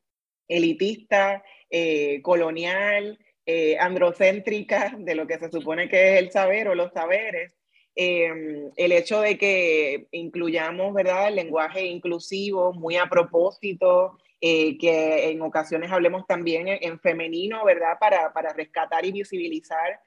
elitista, 0.49 1.43
eh, 1.75 2.21
colonial, 2.21 3.19
eh, 3.47 3.79
androcéntrica 3.79 4.95
de 4.99 5.15
lo 5.15 5.27
que 5.27 5.39
se 5.39 5.51
supone 5.51 5.89
que 5.89 6.15
es 6.15 6.19
el 6.21 6.31
saber 6.31 6.69
o 6.69 6.75
los 6.75 6.93
saberes. 6.93 7.57
Em, 7.95 8.71
el 8.77 8.93
hecho 8.93 9.23
de 9.23 9.39
que 9.39 10.07
incluyamos, 10.13 10.93
¿verdad?, 10.93 11.29
el 11.29 11.37
lenguaje 11.37 11.87
inclusivo 11.87 12.75
muy 12.75 12.97
a 12.97 13.07
propósito, 13.07 14.19
eh, 14.41 14.77
que 14.77 15.31
en 15.31 15.41
ocasiones 15.41 15.91
hablemos 15.91 16.27
también 16.27 16.69
en, 16.69 17.01
femenino, 17.01 17.65
¿verdad?, 17.65 17.99
para, 17.99 18.33
para, 18.35 18.53
rescatar 18.53 19.07
y 19.07 19.13
visibilizar 19.13 19.99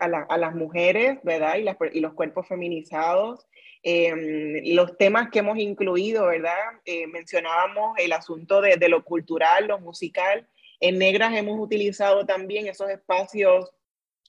a, 0.00 0.16
a, 0.28 0.36
las 0.36 0.54
mujeres, 0.54 1.18
¿verdad?, 1.22 1.58
y, 1.58 1.62
las, 1.62 1.76
y 1.92 2.00
los 2.00 2.14
cuerpos 2.14 2.48
feminizados. 2.48 3.46
Eh, 3.82 4.62
los 4.74 4.96
temas 4.96 5.30
que 5.30 5.38
hemos 5.38 5.58
incluido, 5.58 6.26
¿verdad? 6.26 6.52
Eh, 6.84 7.06
mencionábamos 7.06 7.96
el 7.98 8.12
asunto 8.12 8.60
de, 8.60 8.76
de, 8.76 8.88
lo 8.88 9.04
cultural, 9.04 9.68
lo 9.68 9.78
musical. 9.78 10.46
En 10.80 10.98
Negras 10.98 11.36
hemos 11.36 11.58
utilizado 11.58 12.26
también 12.26 12.66
esos 12.66 12.90
espacios 12.90 13.70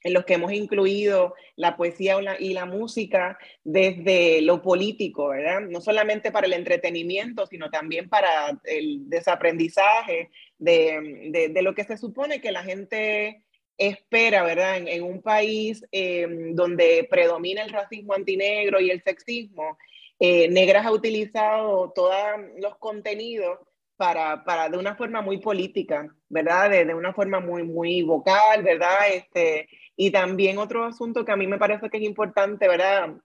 en 0.03 0.13
los 0.13 0.23
que 0.23 0.35
hemos 0.35 0.53
incluido 0.53 1.35
la 1.55 1.75
poesía 1.75 2.17
y 2.39 2.53
la 2.53 2.65
música 2.65 3.37
desde 3.63 4.41
lo 4.41 4.61
político, 4.61 5.29
¿verdad? 5.29 5.61
No 5.61 5.81
solamente 5.81 6.31
para 6.31 6.47
el 6.47 6.53
entretenimiento, 6.53 7.45
sino 7.47 7.69
también 7.69 8.07
para 8.07 8.57
el 8.63 9.09
desaprendizaje 9.09 10.31
de, 10.57 11.29
de, 11.31 11.49
de 11.49 11.61
lo 11.61 11.75
que 11.75 11.83
se 11.83 11.97
supone 11.97 12.39
que 12.39 12.51
la 12.51 12.63
gente 12.63 13.43
espera, 13.79 14.43
¿verdad? 14.43 14.77
En, 14.77 15.03
un 15.03 15.21
país 15.21 15.85
em, 15.91 16.53
donde 16.53 17.07
predomina 17.09 17.63
el 17.63 17.71
racismo 17.71 18.13
antinegro 18.13 18.79
y 18.79 18.91
el 18.91 19.01
sexismo, 19.01 19.77
eh, 20.19 20.49
Negras 20.49 20.85
ha 20.85 20.91
utilizado 20.91 21.91
todos 21.95 22.13
los 22.57 22.77
contenidos 22.77 23.57
para, 23.95 24.43
para, 24.43 24.69
de 24.69 24.77
una 24.77 24.95
forma 24.95 25.21
muy 25.21 25.39
política, 25.39 26.13
¿verdad? 26.29 26.69
De, 26.69 26.85
de, 26.85 26.93
una 26.93 27.13
forma 27.13 27.39
muy, 27.39 27.63
muy 27.63 28.01
vocal, 28.03 28.63
¿verdad? 28.63 29.09
Este, 29.11 29.67
y 29.95 30.11
también 30.11 30.57
otro 30.57 30.85
asunto 30.85 31.25
que 31.25 31.31
a 31.31 31.35
mí 31.35 31.47
me 31.47 31.57
parece 31.57 31.89
que 31.89 31.97
es 31.97 32.03
importante, 32.03 32.67
¿verdad? 32.67 33.15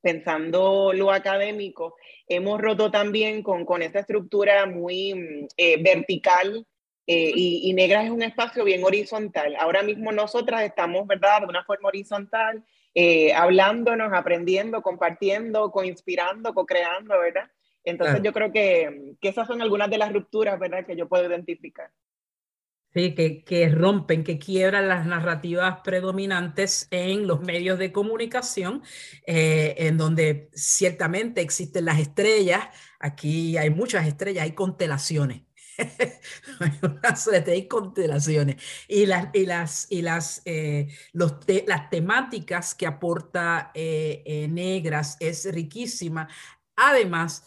Pensando 0.00 0.92
lo 0.92 1.10
académico, 1.10 1.96
hemos 2.28 2.60
roto 2.60 2.90
también 2.90 3.42
con, 3.42 3.64
con 3.64 3.82
esta 3.82 4.00
estructura 4.00 4.66
muy 4.66 5.48
eh, 5.56 5.82
vertical 5.82 6.66
eh, 7.06 7.32
y, 7.34 7.68
y 7.70 7.74
Negras 7.74 8.04
es 8.04 8.10
un 8.10 8.22
espacio 8.22 8.64
bien 8.64 8.84
horizontal. 8.84 9.56
Ahora 9.58 9.82
mismo 9.82 10.12
nosotras 10.12 10.62
estamos, 10.62 11.06
¿verdad?, 11.06 11.40
de 11.40 11.46
una 11.46 11.64
forma 11.64 11.88
horizontal, 11.88 12.64
eh, 12.94 13.32
hablándonos, 13.32 14.12
aprendiendo, 14.12 14.82
compartiendo, 14.82 15.70
co-inspirando, 15.70 16.54
co-creando, 16.54 17.18
¿verdad? 17.18 17.50
Entonces 17.84 18.22
yo 18.22 18.32
creo 18.32 18.52
que, 18.52 19.14
que, 19.20 19.28
esas 19.28 19.48
son 19.48 19.60
algunas 19.60 19.90
de 19.90 19.98
las 19.98 20.12
rupturas, 20.12 20.58
¿verdad?, 20.60 20.86
que 20.86 20.94
yo 20.94 21.08
puedo 21.08 21.26
identificar. 21.28 21.90
Sí, 22.94 23.14
que, 23.14 23.42
que 23.42 23.70
rompen, 23.70 24.22
que 24.22 24.38
quiebran 24.38 24.86
las 24.86 25.06
narrativas 25.06 25.80
predominantes 25.82 26.88
en 26.90 27.26
los 27.26 27.40
medios 27.40 27.78
de 27.78 27.90
comunicación, 27.90 28.82
eh, 29.26 29.74
en 29.78 29.96
donde 29.96 30.50
ciertamente 30.52 31.40
existen 31.40 31.86
las 31.86 31.98
estrellas, 31.98 32.68
aquí 33.00 33.56
hay 33.56 33.70
muchas 33.70 34.06
estrellas, 34.06 34.44
hay 34.44 34.52
constelaciones 34.52 35.42
hay 37.46 37.68
constelaciones. 37.68 38.56
Y 38.88 39.06
las, 39.06 39.28
y 39.32 39.46
las, 39.46 39.86
y 39.90 40.02
las, 40.02 40.42
eh, 40.44 40.88
los 41.12 41.40
te, 41.40 41.64
las 41.66 41.90
temáticas 41.90 42.74
que 42.74 42.86
aporta 42.86 43.70
eh, 43.74 44.46
Negras 44.50 45.16
es 45.20 45.50
riquísima. 45.52 46.28
Además, 46.76 47.44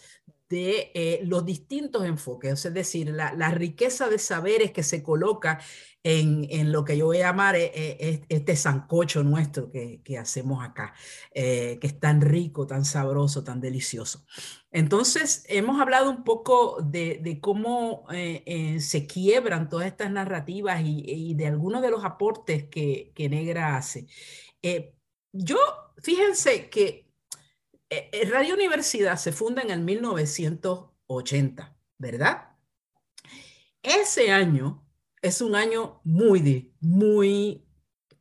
de 0.50 0.92
eh, 0.94 1.22
los 1.24 1.46
distintos 1.46 2.06
enfoques, 2.06 2.66
es 2.66 2.74
decir, 2.74 3.10
la, 3.10 3.34
la, 3.34 3.50
riqueza 3.50 4.10
de 4.10 4.20
saberes 4.20 4.72
que 4.72 4.84
se 4.84 5.02
coloca 5.02 5.60
en, 6.04 6.46
en 6.52 6.72
lo 6.72 6.86
que 6.86 6.98
yo 6.98 7.08
voy 7.08 7.18
a 7.18 7.28
llamar 7.28 7.56
eh, 7.56 7.72
eh, 7.74 8.22
este 8.30 8.56
sancocho 8.56 9.24
nuestro 9.24 9.72
que, 9.72 10.02
que 10.04 10.20
hacemos 10.20 10.64
acá, 10.64 10.94
que 11.34 11.80
es 11.82 12.00
tan 12.00 12.22
rico, 12.22 12.68
tan 12.68 12.86
sabroso, 12.86 13.44
tan 13.44 13.60
delicioso. 13.60 14.24
Entonces, 14.70 15.46
hemos 15.50 15.82
hablado 15.82 16.12
un 16.12 16.24
poco 16.24 16.80
de, 16.84 17.20
de 17.24 17.40
cómo 17.40 18.06
se 18.10 19.08
quiebran 19.08 19.68
todas 19.68 19.88
estas 19.88 20.12
narrativas 20.12 20.82
y, 20.84 21.04
y, 21.08 21.34
de 21.34 21.48
algunos 21.48 21.82
de 21.82 21.90
los 21.90 22.06
aportes 22.06 22.66
que, 22.66 23.12
que 23.16 23.30
Negra 23.30 23.78
hace. 23.78 24.06
yo, 25.32 25.58
fíjense 25.98 26.70
que 26.70 26.86
eh, 26.86 27.05
eh, 27.05 27.05
Radio 28.32 28.56
Universidad 28.56 29.18
se 29.18 29.32
funda 29.32 29.62
en 29.62 29.70
el 29.72 29.82
1980, 29.82 31.78
¿verdad? 31.98 32.50
Ese 33.84 34.32
año 34.32 34.84
es 35.22 35.42
un 35.42 35.56
año 35.56 36.02
muy, 36.04 36.74
muy 36.82 37.66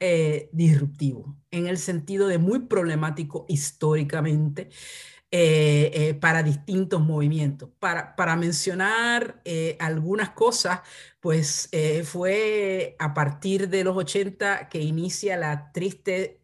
eh, 0.01 0.51
disruptivo, 0.53 1.39
en 1.51 1.67
el 1.67 1.79
sentido 1.79 2.29
de 2.29 2.37
muy 2.37 2.61
problemático 2.61 3.47
históricamente 3.49 4.69
eh, 5.31 5.91
eh, 5.95 6.15
para 6.15 6.43
distintos 6.43 7.01
movimientos. 7.01 7.71
Para, 7.79 8.15
para 8.17 8.37
mencionar 8.37 9.43
algunas 9.79 10.31
cosas, 10.31 10.81
pues 11.21 11.71
fue 12.05 12.97
a 12.99 13.15
partir 13.15 13.69
de 13.69 13.85
los 13.85 13.97
80 13.97 14.69
que 14.69 14.81
inicia 14.81 15.37
la 15.37 15.73
triste 15.73 16.43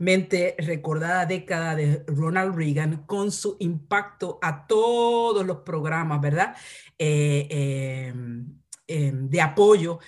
mente 0.00 0.56
recordada 0.58 1.26
década 1.26 1.76
de 1.76 2.02
Ronald 2.08 2.56
Reagan 2.56 3.04
con 3.06 3.30
su 3.30 3.56
impacto 3.60 4.40
a 4.42 4.66
todos 4.66 5.46
los 5.46 5.58
programas, 5.58 6.20
¿verdad? 6.20 6.56
Em, 6.98 8.46
em, 8.88 9.28
de 9.28 9.40
apoyo 9.40 10.00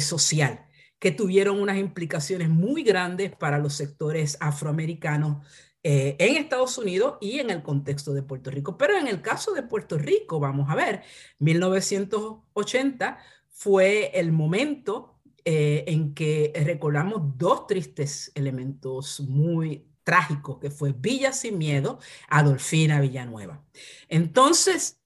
social 0.00 0.66
que 0.98 1.10
tuvieron 1.10 1.60
unas 1.60 1.78
implicaciones 1.78 2.48
muy 2.48 2.84
grandes 2.84 3.34
para 3.34 3.58
los 3.58 3.74
sectores 3.74 4.38
afroamericanos 4.40 5.44
eh, 5.82 6.14
en 6.20 6.36
Estados 6.36 6.78
Unidos 6.78 7.18
y 7.20 7.40
en 7.40 7.50
el 7.50 7.60
contexto 7.60 8.14
de 8.14 8.22
Puerto 8.22 8.52
Rico. 8.52 8.78
Pero 8.78 8.96
en 8.96 9.08
el 9.08 9.20
caso 9.20 9.52
de 9.52 9.64
Puerto 9.64 9.98
Rico, 9.98 10.38
vamos 10.38 10.70
a 10.70 10.76
ver, 10.76 11.02
1980 11.40 13.18
fue 13.48 14.12
el 14.14 14.30
momento 14.30 15.11
eh, 15.44 15.84
en 15.88 16.14
que 16.14 16.52
recordamos 16.64 17.36
dos 17.36 17.66
tristes 17.66 18.30
elementos 18.34 19.20
muy 19.20 19.86
trágicos, 20.04 20.58
que 20.58 20.70
fue 20.70 20.92
Villa 20.92 21.32
Sin 21.32 21.58
Miedo, 21.58 21.98
Adolfina 22.28 23.00
Villanueva. 23.00 23.64
Entonces, 24.08 25.00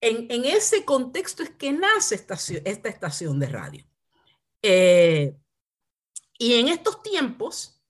en, 0.00 0.44
ese 0.44 0.84
contexto 0.84 1.42
es 1.42 1.50
que 1.50 1.72
nace 1.72 2.16
esta, 2.16 2.34
esta 2.34 2.88
estación 2.88 3.38
de 3.38 3.46
radio. 3.46 3.84
Eh, 4.62 5.36
y 6.38 6.54
en 6.54 6.68
estos 6.68 7.02
tiempos, 7.02 7.80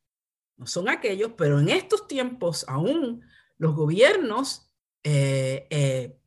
no 0.56 0.66
son 0.66 0.88
aquellos, 0.88 1.32
pero 1.36 1.58
en 1.58 1.70
estos 1.70 2.06
tiempos 2.06 2.64
aún 2.68 3.24
los 3.56 3.74
gobiernos 3.74 4.70
eh, 5.04 6.18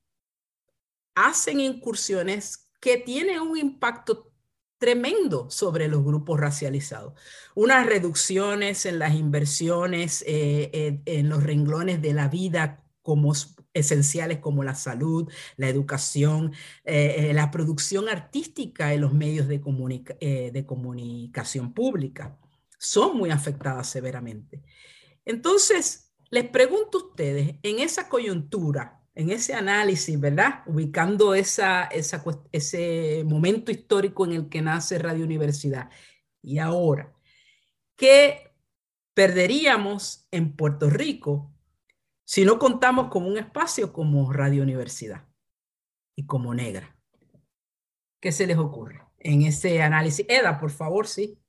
hacen 1.16 1.60
incursiones 1.60 2.70
que 2.80 2.98
tienen 2.98 3.40
un 3.40 3.58
impacto 3.58 4.32
tremendo 4.78 5.50
sobre 5.50 5.88
los 5.88 6.04
grupos 6.04 6.40
racializados. 6.40 7.14
Unas 7.56 7.86
reducciones 7.86 8.86
en 8.86 9.00
las 9.00 9.16
inversiones, 9.16 10.24
en 10.28 11.30
los 11.30 11.44
renglones 11.44 12.02
de 12.02 12.14
la 12.14 12.28
vida 12.28 12.86
como 13.06 13.34
esenciales 13.76 14.40
como 14.40 14.64
la 14.64 14.74
salud, 14.74 15.32
la 15.58 15.70
educación, 15.70 16.54
eh, 16.86 17.30
eh, 17.30 17.34
la 17.34 17.52
producción 17.52 18.10
artística 18.10 18.94
en 18.94 19.02
los 19.02 19.14
medios 19.14 19.48
de, 19.48 19.62
eh, 20.22 20.50
de 20.52 20.66
comunicación 20.66 21.74
pública. 21.74 22.40
Son 22.80 23.16
muy 23.16 23.30
afectadas 23.30 23.88
severamente. 23.88 24.64
Entonces, 25.24 26.14
les 26.32 26.50
pregunto 26.50 26.98
a 26.98 27.06
ustedes, 27.10 27.58
en 27.62 27.80
esa 27.80 28.10
coyuntura, 28.10 29.05
en 29.16 29.32
ese 29.32 29.54
análisis, 29.54 30.20
¿verdad? 30.20 30.62
Ubicando 30.68 31.34
esa, 31.34 31.90
ese 32.52 33.24
momento 33.26 33.72
histórico 33.72 34.26
en 34.26 34.34
el 34.34 34.50
que 34.50 34.62
nace 34.62 35.00
Radio 35.00 35.26
Universidad 35.26 35.90
y 36.42 36.60
ahora, 36.60 37.14
¿qué 37.96 38.52
perderíamos 39.16 40.28
en 40.30 40.56
Puerto 40.56 40.90
Rico 40.90 41.52
si 42.26 42.44
no 42.44 42.60
contamos 42.60 43.10
con 43.10 43.26
un 43.26 43.38
espacio 43.38 43.94
como 43.94 44.32
Radio 44.32 44.62
Universidad 44.62 45.26
y 46.16 46.26
como 46.26 46.54
Negra. 46.54 46.96
¿Qué 48.20 48.32
se 48.32 48.46
les 48.46 48.58
ocurre 48.58 49.02
en 49.20 49.44
ese 49.44 49.82
análisis? 49.82 50.26
Eda, 50.28 50.60
por 50.60 50.72
favor, 50.72 51.08
sí. 51.08 51.40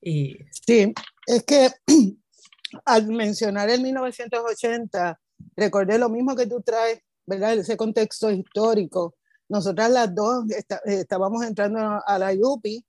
Sí, 0.00 0.92
es 1.26 1.44
que 1.44 1.70
al 2.84 3.06
mencionar 3.08 3.70
el 3.70 3.80
1980, 3.80 5.20
recordé 5.56 5.98
lo 5.98 6.08
mismo 6.08 6.34
que 6.36 6.46
tú 6.46 6.60
traes, 6.60 7.00
¿verdad? 7.26 7.54
Ese 7.54 7.76
contexto 7.76 8.30
histórico. 8.30 9.14
Nosotras 9.48 9.90
las 9.90 10.14
dos 10.14 10.44
estábamos 10.84 11.44
entrando 11.44 12.00
a 12.04 12.18
la 12.18 12.32
IUPI, 12.32 12.84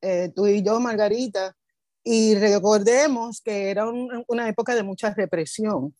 eh, 0.00 0.32
tú 0.34 0.46
y 0.46 0.62
yo, 0.62 0.78
Margarita, 0.80 1.56
y 2.02 2.34
recordemos 2.34 3.40
que 3.40 3.70
era 3.70 3.86
una 4.28 4.48
época 4.48 4.74
de 4.74 4.82
mucha 4.82 5.14
represión. 5.14 5.94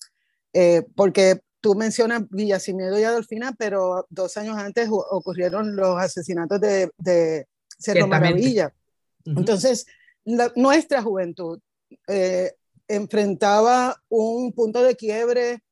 Eh, 0.53 0.87
porque 0.95 1.41
tú 1.61 1.75
mencionas 1.75 2.25
Villacimiedo 2.29 2.99
y 2.99 3.05
Adolfina, 3.05 3.55
pero 3.59 4.07
dos 4.11 4.37
años 4.37 4.59
antes 4.59 4.89
ocurrieron 4.91 5.75
los 5.75 5.99
asesinatos 5.99 6.61
de, 6.61 6.91
de 6.99 7.47
Cerro 7.79 8.07
Maravilla. 8.07 8.73
Entonces, 9.25 9.87
nuestra 10.55 11.03
juventud 11.03 11.59
eh, 12.07 12.53
enfrentaba 12.87 13.97
un 14.11 14.53
punto 14.53 14.83
de 14.83 14.95
quiebre 14.95 15.64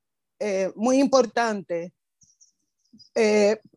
eh, 0.43 0.73
muy 0.75 0.99
importante 0.99 1.93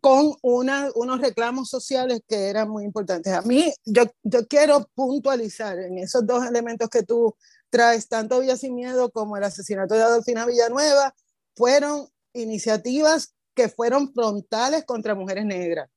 con 0.01 0.33
una, 0.41 0.89
unos 0.95 1.19
reclamos 1.19 1.69
sociales 1.69 2.21
que 2.27 2.47
eran 2.47 2.69
muy 2.69 2.85
importantes. 2.85 3.33
A 3.33 3.41
mí, 3.41 3.73
yo, 3.85 4.03
yo 4.23 4.47
quiero 4.47 4.89
puntualizar 4.95 5.77
en 5.77 5.97
esos 5.97 6.25
dos 6.25 6.45
elementos 6.45 6.89
que 6.89 7.03
tú 7.03 7.35
traes 7.69 8.07
tanto 8.07 8.39
Villa 8.39 8.55
Sin 8.55 8.75
Miedo 8.75 9.11
como 9.11 9.35
el 9.35 9.43
asesinato 9.43 9.95
de 9.95 10.03
Adolfina 10.03 10.45
Villanueva, 10.45 11.13
fueron 11.55 12.07
iniciativas 12.33 13.35
que 13.53 13.69
fueron 13.69 14.13
frontales 14.13 14.85
contra 14.85 15.15
mujeres 15.15 15.45
negras. 15.45 15.89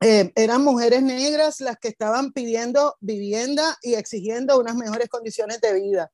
Eh, 0.00 0.32
eran 0.36 0.62
mujeres 0.62 1.02
negras 1.02 1.60
las 1.60 1.76
que 1.78 1.88
estaban 1.88 2.32
pidiendo 2.32 2.96
vivienda 3.00 3.76
y 3.82 3.94
exigiendo 3.94 4.58
unas 4.58 4.76
mejores 4.76 5.08
condiciones 5.08 5.60
de 5.60 5.74
vida. 5.74 6.12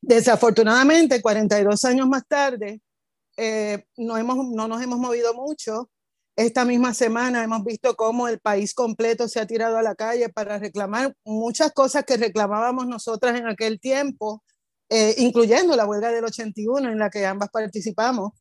Desafortunadamente, 0.00 1.20
42 1.20 1.84
años 1.84 2.08
más 2.08 2.26
tarde, 2.26 2.80
eh, 3.36 3.84
no, 3.96 4.16
hemos, 4.16 4.36
no 4.48 4.68
nos 4.68 4.82
hemos 4.82 4.98
movido 4.98 5.34
mucho 5.34 5.90
esta 6.36 6.64
misma 6.64 6.94
semana 6.94 7.44
hemos 7.44 7.64
visto 7.64 7.94
cómo 7.96 8.26
el 8.26 8.40
país 8.40 8.72
completo 8.72 9.28
se 9.28 9.40
ha 9.40 9.46
tirado 9.46 9.76
a 9.76 9.82
la 9.82 9.94
calle 9.94 10.30
para 10.30 10.58
reclamar 10.58 11.14
muchas 11.24 11.72
cosas 11.72 12.04
que 12.04 12.16
reclamábamos 12.16 12.86
nosotras 12.86 13.38
en 13.38 13.46
aquel 13.46 13.78
tiempo, 13.78 14.42
eh, 14.88 15.16
incluyendo 15.18 15.76
la 15.76 15.84
huelga 15.84 16.10
del 16.10 16.24
81 16.24 16.90
en 16.90 16.98
la 16.98 17.10
que 17.10 17.26
ambas 17.26 17.50
participamos. 17.50 18.32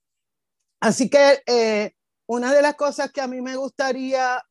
Así 0.79 1.09
que 1.09 1.41
eh, 1.45 1.91
una 2.25 2.53
de 2.53 2.61
las 2.61 2.75
cosas 2.75 3.11
que 3.11 3.19
a 3.19 3.27
mí 3.27 3.41
me 3.41 3.57
gustaría 3.57 4.41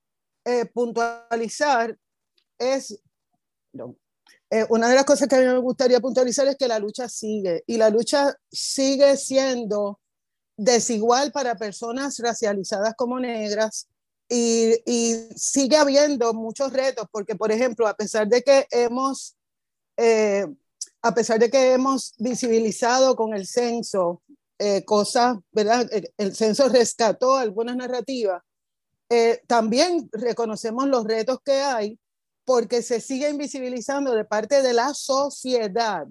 puntualizar 0.72 1.94
es, 2.59 3.03
una 4.70 4.88
de 4.88 4.94
las 4.94 5.04
cosas 5.04 5.28
que 5.28 5.37
a 5.37 5.40
mí 5.40 5.46
me 5.46 5.58
gustaría 5.58 6.00
puntualizar 6.00 6.48
es 6.48 6.56
que 6.56 6.68
la 6.68 6.78
lucha 6.78 7.08
sigue 7.08 7.64
y 7.66 7.76
la 7.76 7.90
lucha 7.90 8.34
sigue 8.50 9.16
siendo 9.16 10.00
desigual 10.56 11.32
para 11.32 11.56
personas 11.56 12.18
racializadas 12.18 12.94
como 12.96 13.20
negras 13.20 13.88
y, 14.28 14.74
sigue 15.37 15.76
habiendo 15.76 16.34
muchos 16.34 16.72
retos 16.72 17.06
porque, 17.11 17.34
por 17.34 17.50
ejemplo, 17.50 17.87
a 17.87 17.94
pesar 17.94 18.28
de 18.28 18.42
que 18.42 18.66
hemos, 18.70 19.37
eh, 19.96 20.46
a 21.00 21.14
pesar 21.14 21.38
de 21.38 21.50
que 21.50 21.72
hemos 21.72 22.14
visibilizado 22.18 23.16
con 23.16 23.32
el 23.34 23.46
censo 23.46 24.22
eh, 24.58 24.84
cosas, 24.84 25.38
¿verdad? 25.52 25.88
El, 26.18 26.34
censo 26.34 26.68
rescató 26.68 27.37
algunas 27.37 27.76
narrativas, 27.76 28.42
eh, 29.08 29.40
también 29.46 30.11
reconocemos 30.12 30.87
los 30.88 31.04
retos 31.04 31.38
que 31.42 31.61
hay 31.61 31.98
porque 32.48 32.80
se 32.80 33.02
sigue 33.02 33.28
invisibilizando 33.28 34.14
de 34.14 34.24
parte 34.24 34.62
de 34.62 34.72
la 34.72 34.94
sociedad 34.94 36.06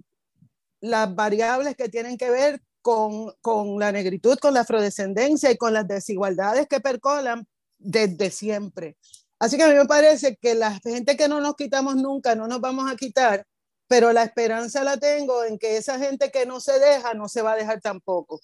las 0.79 1.15
variables 1.15 1.75
que 1.75 1.89
tienen 1.89 2.15
que 2.15 2.29
ver 2.29 2.61
con, 2.83 3.33
con 3.41 3.79
la 3.79 3.91
negritud, 3.91 4.37
con 4.37 4.53
la 4.53 4.59
afrodescendencia 4.59 5.49
y 5.49 5.57
con 5.57 5.73
las 5.73 5.87
desigualdades 5.87 6.67
que 6.67 6.79
percolan 6.79 7.47
desde 7.79 8.29
siempre. 8.29 8.97
Así 9.39 9.57
que 9.57 9.63
a 9.63 9.67
mí 9.69 9.73
me 9.73 9.87
parece 9.87 10.37
que 10.39 10.53
la 10.53 10.79
gente 10.79 11.17
que 11.17 11.27
no 11.27 11.41
nos 11.41 11.55
quitamos 11.55 11.95
nunca, 11.95 12.35
no 12.35 12.47
nos 12.47 12.61
vamos 12.61 12.87
a 12.87 12.95
quitar, 12.95 13.43
pero 13.87 14.13
la 14.13 14.21
esperanza 14.21 14.83
la 14.83 14.97
tengo 14.97 15.43
en 15.43 15.57
que 15.57 15.77
esa 15.77 15.97
gente 15.97 16.29
que 16.29 16.45
no 16.45 16.59
se 16.59 16.77
deja, 16.77 17.15
no 17.15 17.29
se 17.29 17.41
va 17.41 17.53
a 17.53 17.57
dejar 17.57 17.81
tampoco. 17.81 18.41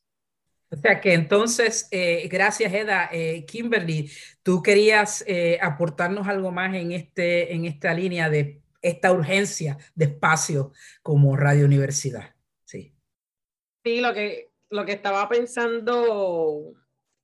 O 0.74 0.78
sea 0.78 1.00
que 1.00 1.14
entonces, 1.14 1.88
eh, 1.92 2.28
gracias 2.30 2.74
Eda. 2.74 3.08
Eh, 3.12 3.46
Kimberly, 3.46 4.10
tú 4.42 4.64
querías 4.64 5.24
eh, 5.28 5.60
aportarnos 5.62 6.28
algo 6.28 6.52
más 6.52 6.74
en, 6.74 6.92
este, 6.92 7.54
en 7.54 7.66
esta 7.66 7.94
línea 7.94 8.30
de 8.30 8.62
esta 8.82 9.12
urgencia 9.12 9.78
de 9.94 10.06
espacio 10.06 10.74
como 11.04 11.38
Radio 11.38 11.66
Universidad. 11.66 12.36
Sí, 12.66 14.00
lo 14.00 14.14
que, 14.14 14.52
lo 14.70 14.86
que 14.86 14.94
estaba 14.94 15.28
pensando, 15.28 16.74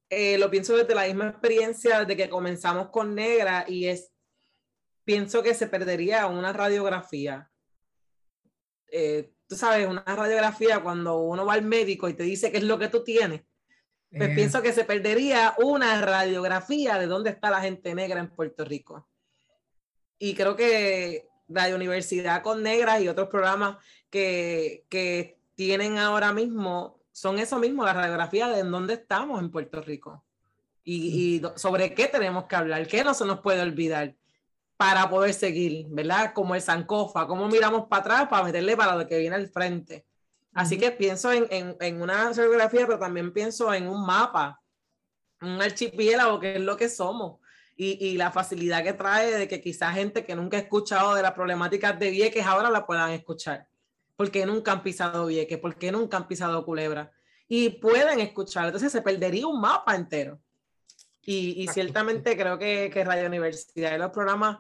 lo 0.10 0.52
pienso 0.52 0.76
desde 0.76 0.94
la 0.94 1.06
misma 1.06 1.30
experiencia 1.30 2.04
de 2.04 2.18
que 2.18 2.30
comenzamos 2.30 2.90
con 2.90 3.16
Negra 3.16 3.64
y 3.66 3.88
es, 3.88 4.12
pienso 5.06 5.42
que 5.42 5.54
se 5.54 5.68
perdería 5.68 6.28
una 6.28 6.52
radiografía. 6.52 7.50
Tú 9.50 9.56
sabes, 9.56 9.88
una 9.88 10.04
radiografía 10.04 10.80
cuando 10.80 11.18
uno 11.18 11.44
va 11.44 11.54
al 11.54 11.64
médico 11.64 12.08
y 12.08 12.14
te 12.14 12.22
dice 12.22 12.52
qué 12.52 12.60
es 12.60 12.64
lo 12.64 12.78
que 12.78 12.88
tú 12.88 13.04
tienes, 13.04 13.42
pues 14.12 14.30
eh. 14.30 14.36
pienso 14.36 14.62
que 14.62 14.72
se 14.72 14.86
perdería 14.86 15.56
una 15.58 16.00
radiografía 16.02 17.00
de 17.00 17.08
dónde 17.08 17.32
está 17.32 17.50
la 17.50 17.60
gente 17.60 17.96
negra 17.96 18.20
en 18.20 18.30
Puerto 18.30 18.64
Rico. 18.64 19.10
Y 20.20 20.36
creo 20.36 20.56
que 20.56 21.28
Radio 21.48 21.76
Universidad 21.76 22.44
con 22.44 22.62
Negras 22.62 23.02
y 23.02 23.08
otros 23.08 23.28
programas 23.30 23.78
que, 24.12 24.86
que 24.88 25.40
tienen 25.56 25.98
ahora 25.98 26.32
mismo 26.32 27.02
son 27.12 27.40
eso 27.40 27.58
mismo, 27.58 27.84
la 27.84 27.94
radiografía 27.94 28.50
de 28.50 28.60
en 28.60 28.70
dónde 28.70 28.94
estamos 28.94 29.42
en 29.42 29.50
Puerto 29.50 29.82
Rico 29.82 30.24
y, 30.84 31.38
y 31.38 31.42
sobre 31.56 31.96
qué 31.96 32.08
tenemos 32.08 32.46
que 32.46 32.56
hablar, 32.56 32.88
qué 32.88 33.04
no 33.04 33.16
se 33.16 33.26
nos 33.26 33.40
puede 33.40 33.62
olvidar 33.62 34.16
para 34.80 35.10
poder 35.10 35.34
seguir, 35.34 35.88
¿verdad? 35.90 36.32
Como 36.34 36.56
el 36.56 36.62
Sancofa, 36.62 37.28
cómo 37.28 37.50
miramos 37.50 37.88
para 37.90 38.00
atrás 38.00 38.28
para 38.30 38.46
meterle 38.46 38.78
para 38.78 38.96
lo 38.96 39.06
que 39.06 39.18
viene 39.18 39.36
al 39.36 39.50
frente. 39.50 40.06
Así 40.54 40.78
que 40.78 40.90
pienso 40.92 41.34
en, 41.34 41.48
en, 41.50 41.76
en 41.82 42.02
una 42.02 42.32
radiografía, 42.32 42.88
pero 42.88 42.98
también 42.98 43.34
pienso 43.34 43.74
en 43.74 43.90
un 43.90 44.06
mapa, 44.06 44.62
un 45.42 45.62
archipiélago, 45.62 46.40
que 46.40 46.56
es 46.56 46.62
lo 46.62 46.78
que 46.78 46.88
somos. 46.88 47.42
Y, 47.76 47.98
y, 48.08 48.16
la 48.16 48.32
facilidad 48.32 48.82
que 48.82 48.94
trae 48.94 49.32
de 49.32 49.50
que 49.50 49.60
quizás 49.60 49.94
gente 49.96 50.24
que 50.24 50.34
nunca 50.34 50.56
ha 50.56 50.62
escuchado 50.62 51.14
de 51.14 51.24
las 51.24 51.34
problemáticas 51.34 52.00
de 52.00 52.12
Vieques 52.12 52.46
ahora 52.46 52.70
la 52.70 52.86
puedan 52.86 53.12
escuchar. 53.12 53.68
Porque 54.16 54.46
nunca 54.46 54.72
han 54.72 54.82
pisado 54.82 55.26
Vieques, 55.26 55.58
porque 55.58 55.92
nunca 55.92 56.16
han 56.16 56.28
pisado 56.30 56.64
Culebra. 56.64 57.12
Y 57.50 57.68
pueden 57.82 58.22
escuchar. 58.22 58.68
Entonces 58.68 58.94
se 58.94 59.02
perdería 59.02 59.46
un 59.46 59.60
mapa 59.60 59.94
entero. 59.94 60.40
Y, 61.22 61.64
y 61.64 61.68
ciertamente 61.68 62.36
creo 62.38 62.58
que, 62.58 62.90
que 62.92 63.04
Radio 63.04 63.28
Universidad 63.28 63.96
y 63.96 64.00
los 64.00 64.12
programas 64.12 64.58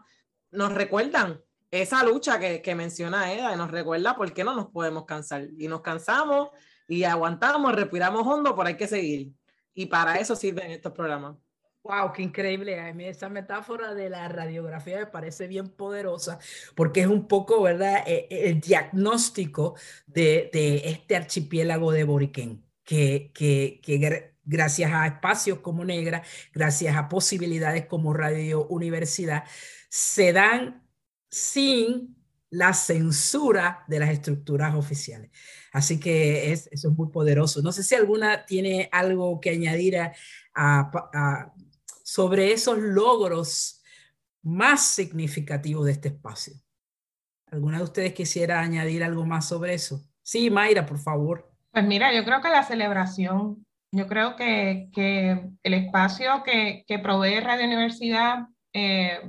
nos 0.52 0.74
recuerdan 0.74 1.41
esa 1.72 2.04
lucha 2.04 2.39
que, 2.39 2.62
que 2.62 2.76
menciona 2.76 3.32
Eda, 3.32 3.54
y 3.54 3.58
nos 3.58 3.72
recuerda 3.72 4.15
por 4.15 4.34
qué 4.34 4.43
no 4.43 4.56
nos 4.56 4.67
podemos 4.67 5.06
cansar. 5.06 5.48
Y 5.58 5.67
nos 5.67 5.82
cansamos 5.82 6.50
y 6.88 7.04
aguantamos, 7.04 7.76
respiramos 7.76 8.26
hondo, 8.26 8.56
por 8.56 8.67
hay 8.67 8.76
que 8.76 8.88
seguir. 8.88 9.32
Y 9.74 9.86
para 9.86 10.15
eso 10.15 10.36
sirven 10.36 10.72
estos 10.72 10.91
programas. 10.91 11.38
Wow, 11.84 12.12
qué 12.12 12.24
increíble. 12.24 12.80
A 12.80 12.93
mí 12.93 13.06
esa 13.06 13.30
metáfora 13.30 13.93
de 13.93 14.10
la 14.10 14.28
radiografía 14.28 14.98
me 14.98 15.06
parece 15.06 15.48
bien 15.48 15.69
poderosa 15.69 16.38
porque 16.76 17.02
es 17.02 17.08
un 17.08 17.28
poco, 17.28 17.62
¿verdad?, 17.62 18.04
e, 18.06 18.28
e, 18.30 18.50
el 18.50 18.60
diagnóstico 18.60 19.76
de, 20.06 20.50
de 20.52 20.82
este 20.86 21.15
archipiélago 21.15 21.91
de 21.91 22.04
Boriquén, 22.04 22.65
que, 22.84 23.32
que, 23.34 23.80
que 23.82 24.34
gracias 24.50 24.92
a 24.92 25.06
espacios 25.08 25.60
como 25.60 25.86
Negra, 25.86 26.24
gracias 26.54 26.96
a 26.98 27.08
posibilidades 27.08 27.86
como 27.86 28.14
Radio 28.14 28.68
Universidad, 28.68 29.44
se 29.90 30.34
dan 30.34 30.84
sin 31.30 32.16
la 32.50 32.74
censura 32.74 33.84
de 33.88 34.00
las 34.00 34.10
estructuras 34.10 34.74
oficiales. 34.74 35.30
Así 35.72 36.00
que 36.00 36.52
es, 36.52 36.68
eso 36.72 36.90
es 36.90 36.98
muy 36.98 37.10
poderoso. 37.10 37.62
No 37.62 37.72
sé 37.72 37.84
si 37.84 37.94
alguna 37.94 38.46
tiene 38.46 38.90
algo 38.92 39.40
que 39.40 39.52
añadir 39.52 40.00
sobre 42.04 42.52
esos 42.52 42.80
logros 42.80 43.84
más 44.42 44.88
significativos 44.88 45.86
de 45.86 45.92
este 45.92 46.08
espacio. 46.08 46.56
¿Alguna 47.52 47.78
de 47.78 47.84
ustedes 47.84 48.14
quisiera 48.14 48.62
añadir 48.62 49.04
algo 49.04 49.26
más 49.26 49.48
sobre 49.48 49.76
eso? 49.76 50.04
Sí, 50.24 50.50
Mayra, 50.50 50.86
por 50.86 50.98
favor. 50.98 51.52
Pues 51.72 51.86
mira, 51.86 52.14
yo 52.16 52.26
creo 52.26 52.42
que 52.42 52.50
la 52.50 52.64
celebración, 52.64 53.66
yo 53.91 54.08
creo 54.08 54.36
que, 54.36 54.89
que 54.93 55.49
el 55.63 55.73
espacio 55.73 56.43
que, 56.43 56.84
que, 56.88 56.99
provee 56.99 57.39
Radio 57.39 57.65
Universidad 57.65 58.47
eh, 58.73 59.19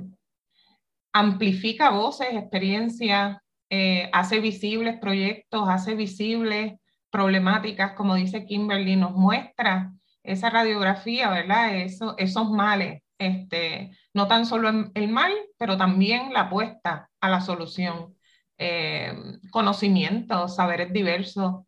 amplifica 1.13 1.89
voces, 1.89 2.29
experiencias, 2.33 3.37
eh, 3.69 4.09
hace 4.13 4.39
visibles 4.39 4.99
proyectos, 4.99 5.67
hace 5.69 5.95
visibles 5.95 6.73
problemáticas, 7.09 7.93
como 7.93 8.15
dice 8.15 8.45
Kimberly, 8.45 8.95
nos 8.95 9.13
muestra 9.13 9.93
esa 10.23 10.49
radiografía, 10.49 11.29
¿verdad? 11.29 11.77
Eso, 11.77 12.15
esos 12.17 12.51
males, 12.51 13.01
este, 13.17 13.91
no 14.13 14.27
tan 14.27 14.45
solo 14.45 14.69
el 14.93 15.07
mal, 15.09 15.33
pero 15.57 15.77
también 15.77 16.33
la 16.33 16.41
apuesta 16.41 17.09
a 17.19 17.29
la 17.29 17.41
solución. 17.41 18.15
Eh, 18.57 19.13
conocimientos, 19.51 20.55
saberes 20.55 20.93
diversos. 20.93 21.63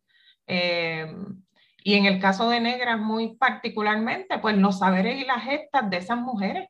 Eh, 0.46 1.12
y 1.84 1.94
en 1.94 2.06
el 2.06 2.18
caso 2.18 2.48
de 2.48 2.60
negras, 2.60 2.98
muy 2.98 3.36
particularmente, 3.36 4.38
pues 4.38 4.56
los 4.56 4.78
saberes 4.78 5.20
y 5.20 5.24
las 5.24 5.44
gestas 5.44 5.90
de 5.90 5.98
esas 5.98 6.18
mujeres 6.18 6.68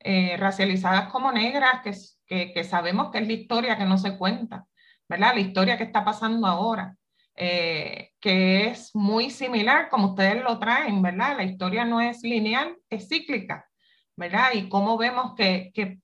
eh, 0.00 0.36
racializadas 0.38 1.12
como 1.12 1.30
negras, 1.30 1.82
que, 1.84 1.92
que, 2.26 2.52
que, 2.52 2.64
sabemos 2.64 3.10
que 3.12 3.18
es 3.18 3.26
la 3.26 3.34
historia 3.34 3.76
que 3.76 3.84
no 3.84 3.98
se 3.98 4.16
cuenta, 4.16 4.66
¿verdad? 5.06 5.34
La 5.34 5.40
historia 5.40 5.76
que 5.76 5.84
está 5.84 6.02
pasando 6.04 6.46
ahora. 6.46 6.96
Eh, 7.36 8.12
que 8.20 8.68
es 8.68 8.94
muy 8.94 9.28
similar, 9.28 9.88
como 9.90 10.10
ustedes 10.10 10.42
lo 10.42 10.58
traen, 10.58 11.02
¿verdad? 11.02 11.36
La 11.36 11.44
historia 11.44 11.84
no 11.84 12.00
es 12.00 12.22
lineal, 12.22 12.76
es 12.88 13.08
cíclica, 13.08 13.68
¿verdad? 14.16 14.52
Y 14.54 14.68
cómo 14.68 14.96
vemos 14.96 15.34
que, 15.34 15.72
que 15.74 15.98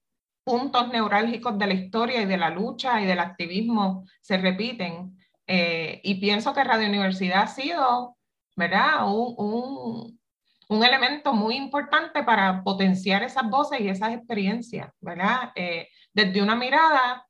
puntos 0.45 0.89
neurálgicos 0.89 1.59
de 1.59 1.67
la 1.67 1.75
historia 1.75 2.21
y 2.23 2.27
de 2.27 2.37
la 2.37 2.51
lucha 2.51 3.01
y 3.01 3.07
del 3.07 3.21
activismo 3.21 4.05
se 4.21 4.37
repiten. 4.37 5.17
Eh, 5.47 6.01
y 6.05 6.17
pienso 6.21 6.53
que 6.53 6.65
Radio 6.65 6.89
Universidad 6.89 7.43
ha 7.45 7.47
sido, 7.47 8.17
¿verdad? 8.57 9.07
Un, 9.07 9.35
un, 9.39 10.21
un, 10.69 10.85
elemento 10.85 11.33
muy 11.33 11.57
importante 11.57 12.23
para 12.23 12.63
potenciar 12.63 13.23
esas 13.23 13.49
voces 13.49 13.81
y 13.81 13.89
esas 13.89 14.13
experiencias, 14.13 14.93
¿verdad? 15.01 15.53
Eh, 15.55 15.89
desde 16.13 16.43
una 16.43 16.57
mirada 16.57 17.27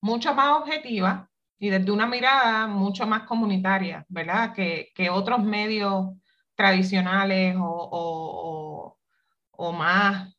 mucho 0.00 0.34
más 0.34 0.58
objetiva, 0.58 1.28
y 1.58 1.70
desde 1.70 1.90
una 1.90 2.06
mirada 2.06 2.66
mucho 2.66 3.06
más 3.06 3.24
comunitaria, 3.24 4.06
¿verdad? 4.08 4.54
Que, 4.54 4.90
que 4.94 5.10
otros 5.10 5.42
medios 5.42 6.14
tradicionales 6.54 7.56
o, 7.56 7.88
o, 7.92 8.98
o, 9.50 9.72
más, 9.72 10.34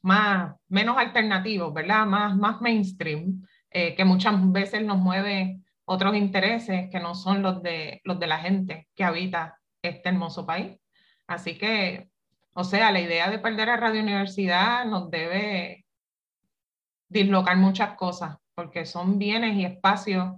más, 0.00 0.54
menos 0.68 0.96
alternativos, 0.96 1.72
¿verdad? 1.74 2.06
Más, 2.06 2.36
más 2.36 2.60
mainstream, 2.60 3.46
eh, 3.70 3.94
que 3.94 4.04
muchas 4.04 4.34
veces 4.52 4.82
nos 4.84 4.98
mueve 4.98 5.60
otros 5.84 6.16
intereses 6.16 6.88
que 6.90 7.00
no 7.00 7.14
son 7.14 7.42
los 7.42 7.62
de, 7.62 8.00
los 8.04 8.18
de 8.18 8.26
la 8.26 8.38
gente 8.38 8.88
que 8.94 9.04
habita 9.04 9.58
este 9.82 10.08
hermoso 10.08 10.46
país. 10.46 10.78
Así 11.26 11.56
que, 11.58 12.08
o 12.54 12.64
sea, 12.64 12.92
la 12.92 13.00
idea 13.00 13.30
de 13.30 13.38
perder 13.38 13.70
a 13.70 13.76
Radio 13.76 14.02
Universidad 14.02 14.84
nos 14.84 15.10
debe 15.10 15.84
dislocar 17.08 17.56
muchas 17.56 17.96
cosas, 17.96 18.36
porque 18.54 18.86
son 18.86 19.18
bienes 19.18 19.56
y 19.56 19.64
espacios 19.64 20.34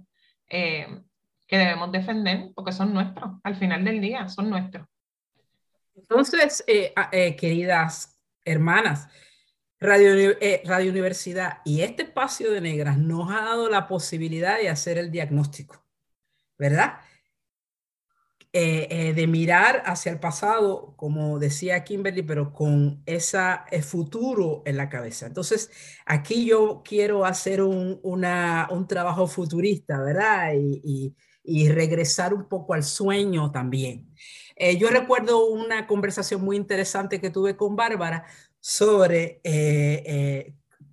eh, 0.49 1.01
que 1.47 1.57
debemos 1.57 1.91
defender, 1.91 2.49
porque 2.55 2.71
son 2.71 2.93
nuestros, 2.93 3.31
al 3.43 3.55
final 3.55 3.83
del 3.83 4.01
día, 4.01 4.27
son 4.27 4.49
nuestros. 4.49 4.87
Entonces, 5.95 6.63
eh, 6.67 6.93
eh, 7.11 7.35
queridas 7.35 8.19
hermanas, 8.43 9.07
Radio, 9.85 10.13
eh, 10.41 10.61
Radio 10.65 10.91
Universidad 10.91 11.59
y 11.63 11.81
este 11.81 12.03
espacio 12.03 12.51
de 12.51 12.61
negras 12.61 12.97
nos 12.97 13.31
ha 13.31 13.45
dado 13.45 13.69
la 13.69 13.87
posibilidad 13.87 14.57
de 14.57 14.69
hacer 14.69 14.97
el 14.97 15.11
diagnóstico, 15.11 15.83
¿verdad? 16.57 16.99
Eh, 18.57 18.87
eh, 18.89 19.13
de 19.13 19.27
mirar 19.27 19.83
hacia 19.85 20.13
el 20.13 20.19
pasado, 20.21 20.93
como 20.95 21.39
decía 21.39 21.83
Kimberly, 21.83 22.21
pero 22.21 22.53
con 22.53 23.03
ese 23.05 23.37
futuro 23.81 24.63
en 24.65 24.77
la 24.77 24.87
cabeza. 24.87 25.25
Entonces, 25.25 25.69
aquí 26.05 26.45
yo 26.45 26.81
quiero 26.85 27.25
hacer 27.25 27.61
un, 27.61 27.99
un 28.01 28.87
trabajo 28.87 29.27
futurista, 29.27 29.99
¿verdad? 30.01 30.53
Y, 30.55 31.13
regresar 31.69 32.33
un 32.33 32.47
poco 32.47 32.73
al 32.73 32.83
sueño 32.83 33.51
también. 33.51 34.09
Eh, 34.55 34.77
yo 34.77 34.87
recuerdo 34.89 35.47
una 35.47 35.85
conversación 35.85 36.41
muy 36.41 36.55
interesante 36.55 37.19
que 37.19 37.29
tuve 37.29 37.57
con 37.57 37.75
Bárbara 37.75 38.23
sobre 38.67 39.41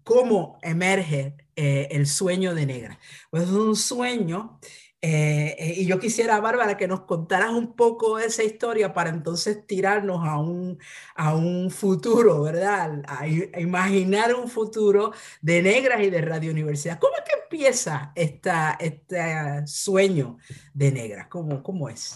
cómo 0.03 0.59
emerge 0.63 1.37
el 1.57 2.07
sueño 2.07 2.55
de 2.55 2.67
negra. 2.67 2.99
Pues 3.31 3.45
es 3.45 3.51
un 3.51 3.77
sueño 3.77 4.59
eh, 5.05 5.57
eh, 5.59 5.75
y 5.79 5.87
yo 5.87 5.99
quisiera, 5.99 6.39
Bárbara, 6.39 6.77
que 6.77 6.87
nos 6.87 7.01
contaras 7.01 7.51
un 7.51 7.75
poco 7.75 8.21
esa 8.21 8.45
historia 8.45 8.95
para 8.95 9.11
entonces 9.11 9.67
tirarnos 9.67 10.25
a 10.25 10.39
un, 10.39 10.79
a 11.17 11.35
un 11.35 11.73
futuro, 11.73 12.41
¿verdad? 12.43 13.03
A, 13.09 13.23
a, 13.23 13.27
imaginar 13.27 14.33
un 14.33 14.49
futuro 14.49 15.13
de 15.41 15.61
negras 15.61 16.03
y 16.03 16.11
de 16.11 16.21
Radio 16.21 16.53
Universidad. 16.53 17.01
¿Cómo 17.01 17.15
es 17.17 17.23
que 17.25 17.43
empieza 17.43 18.13
esta, 18.15 18.79
este 18.79 19.67
sueño 19.67 20.39
de 20.73 20.93
negras? 20.93 21.27
¿Cómo, 21.27 21.65
cómo 21.65 21.89
es? 21.89 22.15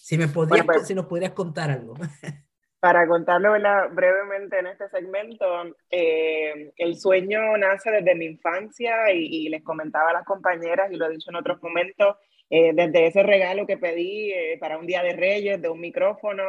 Si, 0.00 0.16
me 0.16 0.28
podías, 0.28 0.64
bueno, 0.64 0.64
pues, 0.64 0.86
si 0.86 0.94
nos 0.94 1.06
pudieras 1.06 1.32
contar 1.32 1.72
algo. 1.72 1.94
Para 2.80 3.08
contarlo 3.08 3.54
brevemente 3.90 4.58
en 4.60 4.68
este 4.68 4.88
segmento, 4.88 5.44
eh, 5.90 6.70
el 6.76 6.96
sueño 6.96 7.56
nace 7.58 7.90
desde 7.90 8.14
mi 8.14 8.26
infancia 8.26 9.12
y, 9.12 9.46
y, 9.46 9.48
les 9.48 9.64
comentaba 9.64 10.10
a 10.10 10.12
las 10.12 10.24
compañeras 10.24 10.90
y 10.92 10.96
lo 10.96 11.06
he 11.06 11.10
dicho 11.10 11.30
en 11.30 11.36
otros 11.36 11.60
momentos, 11.60 12.16
eh, 12.50 12.72
desde 12.74 13.06
ese 13.08 13.22
regalo 13.24 13.66
que 13.66 13.78
pedí 13.78 14.32
eh, 14.32 14.58
para 14.60 14.78
un 14.78 14.86
día 14.86 15.02
de 15.02 15.12
Reyes, 15.12 15.60
de 15.60 15.68
un 15.68 15.80
micrófono, 15.80 16.44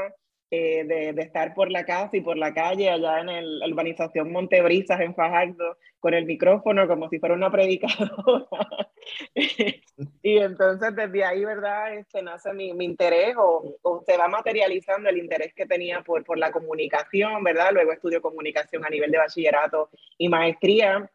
eh, 0.51 0.83
de, 0.83 1.21
estar 1.21 1.53
por 1.53 1.69
la 1.71 1.85
casa 1.85 2.17
y 2.17 2.21
por 2.21 2.35
la 2.35 2.53
calle 2.53 2.89
allá 2.89 3.19
en 3.19 3.29
el, 3.29 3.59
la 3.59 3.67
urbanización 3.67 4.31
Montebrisas 4.31 4.99
en 4.99 5.13
Fajardo 5.13 5.77
con 5.99 6.15
el 6.15 6.25
micrófono 6.25 6.87
como 6.87 7.07
si 7.07 7.19
fuera 7.19 7.35
una 7.35 7.51
predicadora. 7.51 8.47
y 10.23 10.37
entonces 10.37 10.95
desde 10.95 11.23
ahí, 11.23 11.45
¿verdad? 11.45 11.93
Este, 11.93 12.23
nace 12.23 12.51
mi, 12.53 12.73
mi 12.73 12.85
interés 12.85 13.35
o, 13.37 13.75
o, 13.83 14.03
se 14.03 14.17
va 14.17 14.27
materializando 14.27 15.09
el 15.09 15.19
interés 15.19 15.53
que 15.53 15.67
tenía 15.67 16.01
por, 16.01 16.23
por 16.23 16.39
la 16.39 16.51
comunicación, 16.51 17.43
¿verdad? 17.43 17.69
Luego 17.71 17.91
estudio 17.91 18.19
comunicación 18.19 18.83
a 18.83 18.89
nivel 18.89 19.11
de 19.11 19.19
bachillerato 19.19 19.91
y 20.17 20.29
maestría 20.29 21.11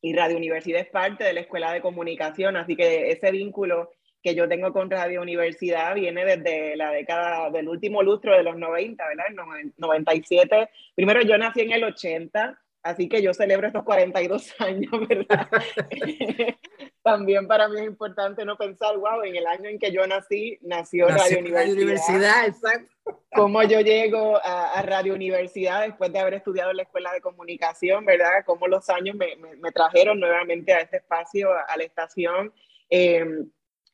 y 0.00 0.14
Radio 0.14 0.36
Universidad 0.36 0.80
es 0.80 0.88
parte 0.88 1.24
de 1.24 1.32
la 1.32 1.40
Escuela 1.40 1.72
de 1.72 1.82
Comunicación, 1.82 2.56
así 2.56 2.76
que 2.76 3.10
ese 3.10 3.30
vínculo 3.32 3.90
que 4.28 4.34
yo 4.34 4.46
tengo 4.46 4.74
con 4.74 4.90
Radio 4.90 5.22
Universidad 5.22 5.94
viene 5.94 6.22
desde 6.22 6.76
la 6.76 6.90
década 6.90 7.48
del 7.50 7.66
último 7.66 8.02
lustro 8.02 8.36
de 8.36 8.42
los 8.42 8.58
90, 8.58 9.02
¿verdad? 9.06 9.24
El 9.30 9.72
97. 9.78 10.68
Primero 10.94 11.22
yo 11.22 11.38
nací 11.38 11.62
en 11.62 11.72
el 11.72 11.84
80, 11.84 12.60
así 12.82 13.08
que 13.08 13.22
yo 13.22 13.32
celebro 13.32 13.68
estos 13.68 13.84
42 13.84 14.54
años, 14.60 14.90
¿verdad? 15.08 15.48
También 17.02 17.46
para 17.46 17.68
mí 17.68 17.80
es 17.80 17.86
importante 17.86 18.44
no 18.44 18.58
pensar, 18.58 18.98
wow, 18.98 19.22
en 19.22 19.34
el 19.34 19.46
año 19.46 19.70
en 19.70 19.78
que 19.78 19.90
yo 19.92 20.06
nací, 20.06 20.58
nació, 20.60 21.08
Radio 21.08 21.38
Universidad. 21.38 21.72
Universidad, 21.72 22.46
exacto. 22.46 23.22
Cómo 23.32 23.62
yo 23.62 23.80
llego 23.80 24.38
a, 24.44 24.82
Radio 24.82 25.14
Universidad 25.14 25.86
después 25.86 26.12
de 26.12 26.18
haber 26.18 26.34
estudiado 26.34 26.70
en 26.70 26.76
la 26.76 26.82
Escuela 26.82 27.14
de 27.14 27.22
Comunicación, 27.22 28.04
¿verdad? 28.04 28.44
Cómo 28.44 28.68
los 28.68 28.90
años 28.90 29.16
me, 29.16 29.36
me, 29.36 29.72
trajeron 29.72 30.20
nuevamente 30.20 30.74
a 30.74 30.80
este 30.80 30.98
espacio, 30.98 31.48
a, 31.50 31.74
la 31.78 31.84
estación. 31.84 32.52
Eh, 32.90 33.24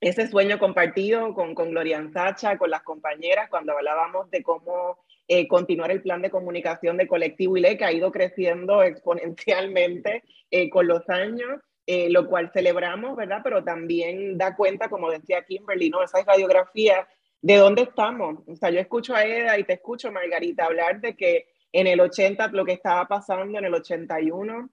ese 0.08 0.28
sueño 0.28 0.58
compartido 0.58 1.32
con, 1.32 1.54
con 1.54 1.70
Gloria 1.70 2.06
Sacha, 2.12 2.58
con 2.58 2.70
las 2.70 2.82
compañeras, 2.82 3.48
cuando 3.48 3.72
hablábamos 3.72 4.30
de 4.30 4.42
cómo 4.42 4.98
eh, 5.26 5.48
continuar 5.48 5.90
el 5.90 6.02
plan 6.02 6.20
de 6.20 6.28
comunicación 6.28 6.98
de 6.98 7.06
Colectivo 7.06 7.56
ILE, 7.56 7.78
que 7.78 7.86
ha 7.86 7.92
ido 7.92 8.12
creciendo 8.12 8.82
exponencialmente 8.82 10.22
eh, 10.50 10.68
con 10.68 10.86
los 10.86 11.08
años, 11.08 11.58
eh, 11.86 12.10
lo 12.10 12.28
cual 12.28 12.50
celebramos, 12.52 13.16
¿verdad? 13.16 13.40
Pero 13.42 13.64
también 13.64 14.36
da 14.36 14.54
cuenta, 14.54 14.90
como 14.90 15.10
decía 15.10 15.42
Kimberly, 15.42 15.88
¿no? 15.88 16.02
Esa 16.02 16.22
radiografía 16.22 17.08
de 17.40 17.56
dónde 17.56 17.82
estamos. 17.82 18.40
O 18.46 18.56
sea, 18.56 18.68
yo 18.68 18.80
escucho 18.80 19.14
a 19.14 19.24
Eda 19.24 19.58
y 19.58 19.64
te 19.64 19.74
escucho, 19.74 20.12
Margarita, 20.12 20.66
hablar 20.66 21.00
de 21.00 21.16
que 21.16 21.46
en 21.72 21.86
el 21.86 22.00
80, 22.00 22.48
lo 22.48 22.66
que 22.66 22.72
estaba 22.72 23.08
pasando 23.08 23.58
en 23.58 23.64
el 23.64 23.74
81, 23.74 24.68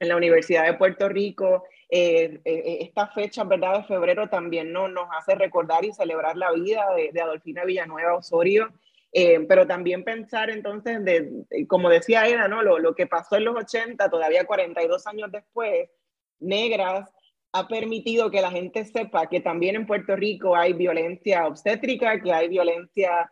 en 0.00 0.08
la 0.08 0.16
Universidad 0.16 0.66
de 0.66 0.74
Puerto 0.74 1.08
Rico, 1.08 1.64
eh, 1.90 2.40
eh, 2.44 2.78
esta 2.82 3.08
fecha, 3.08 3.44
¿verdad?, 3.44 3.78
de 3.78 3.84
febrero 3.84 4.28
también 4.28 4.72
¿no? 4.72 4.88
nos 4.88 5.08
hace 5.18 5.34
recordar 5.34 5.86
y 5.86 5.92
celebrar 5.92 6.36
la 6.36 6.52
vida 6.52 6.84
de, 6.94 7.20
Adolfina 7.20 7.64
Villanueva 7.64 8.16
Osorio, 8.16 8.68
eh, 9.10 9.40
pero 9.48 9.66
también 9.66 10.04
pensar 10.04 10.50
entonces, 10.50 11.02
de, 11.02 11.46
como 11.66 11.88
decía 11.88 12.26
Eda, 12.28 12.46
¿no? 12.46 12.62
Lo, 12.62 12.78
lo, 12.78 12.94
que 12.94 13.06
pasó 13.06 13.36
en 13.36 13.46
los 13.46 13.56
80, 13.56 14.10
todavía 14.10 14.44
42 14.44 15.06
años 15.06 15.32
después, 15.32 15.88
Negras 16.40 17.10
ha 17.52 17.66
permitido 17.66 18.30
que 18.30 18.42
la 18.42 18.50
gente 18.50 18.84
sepa 18.84 19.26
que 19.26 19.40
también 19.40 19.74
en 19.74 19.86
Puerto 19.86 20.14
Rico 20.14 20.54
hay 20.54 20.74
violencia 20.74 21.46
obstétrica, 21.46 22.20
que 22.20 22.32
hay 22.32 22.48
violencia 22.48 23.30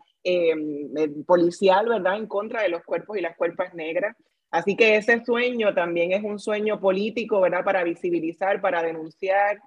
policial, 1.26 1.88
¿verdad?, 1.88 2.16
en 2.16 2.26
contra 2.26 2.62
de 2.62 2.70
los 2.70 2.82
cuerpos 2.84 3.18
y 3.18 3.20
las 3.20 3.36
cuerpas 3.36 3.74
negras. 3.74 4.16
Así 4.50 4.76
que 4.76 4.96
ese 4.96 5.24
sueño 5.24 5.74
también 5.74 6.12
es 6.12 6.22
un 6.22 6.38
sueño 6.38 6.80
político, 6.80 7.40
¿verdad? 7.40 7.64
Para 7.64 7.84
visibilizar, 7.84 8.60
para 8.60 8.82
denunciar, 8.82 9.58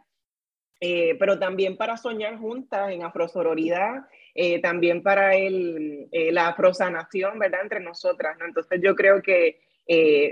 eh, 0.81 1.15
pero 1.19 1.37
también 1.37 1.75
para 1.75 1.97
soñar 1.97 2.37
juntas 2.37 2.91
en 2.91 3.03
afrosororidad, 3.03 4.05
eh, 4.33 4.61
también 4.61 5.03
para 5.03 5.35
el, 5.35 6.07
eh, 6.11 6.31
la 6.31 6.47
afrosanación, 6.47 7.37
¿verdad? 7.37 7.61
Entre 7.63 7.81
nosotras, 7.81 8.37
¿no? 8.39 8.45
Entonces 8.45 8.79
yo 8.81 8.95
creo 8.95 9.21
que 9.21 9.59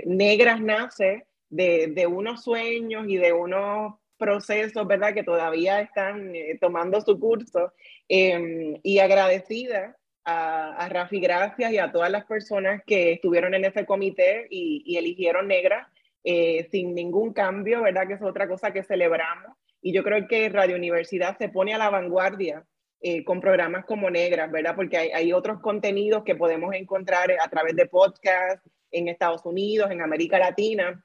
Negras 0.06 0.60
nace 0.60 1.26
de, 1.50 1.88
de, 1.88 2.06
unos 2.06 2.44
sueños 2.44 3.06
y 3.08 3.16
de 3.16 3.32
unos 3.32 3.94
procesos, 4.16 4.86
¿verdad? 4.86 5.12
Que 5.12 5.24
todavía 5.24 5.80
están 5.80 6.32
tomando 6.60 7.00
su 7.00 7.18
curso 7.18 7.72
em, 8.06 8.78
y 8.84 9.00
agradecida 9.00 9.97
a, 10.28 10.88
Rafi 10.88 11.20
gracias 11.20 11.72
y 11.72 11.78
a 11.78 11.90
todas 11.90 12.10
las 12.10 12.24
personas 12.26 12.82
que 12.86 13.12
estuvieron 13.12 13.54
en 13.54 13.64
ese 13.64 13.86
comité 13.86 14.46
y, 14.50 14.96
eligieron 14.96 15.48
negra 15.48 15.90
eh, 16.24 16.68
sin 16.70 16.94
ningún 16.94 17.32
cambio, 17.32 17.82
¿verdad? 17.82 18.06
Que 18.06 18.14
es 18.14 18.22
otra 18.22 18.46
cosa 18.46 18.72
que 18.72 18.82
celebramos. 18.82 19.56
Y 19.80 19.92
yo 19.92 20.02
creo 20.02 20.26
que 20.28 20.48
Radio 20.48 20.76
Universidad 20.76 21.38
se 21.38 21.48
pone 21.48 21.72
a 21.72 21.78
la 21.78 21.88
vanguardia 21.88 22.64
eh, 23.00 23.24
con 23.24 23.40
programas 23.40 23.84
como 23.86 24.10
Negras, 24.10 24.50
¿verdad? 24.50 24.74
Porque 24.76 24.98
hay, 24.98 25.08
hay, 25.10 25.32
otros 25.32 25.60
contenidos 25.60 26.24
que 26.24 26.34
podemos 26.34 26.74
encontrar 26.74 27.30
a 27.40 27.48
través 27.48 27.76
de 27.76 27.86
podcasts 27.86 28.68
en 28.90 29.08
Estados 29.08 29.46
Unidos, 29.46 29.90
en 29.90 30.02
América 30.02 30.38
Latina. 30.38 31.02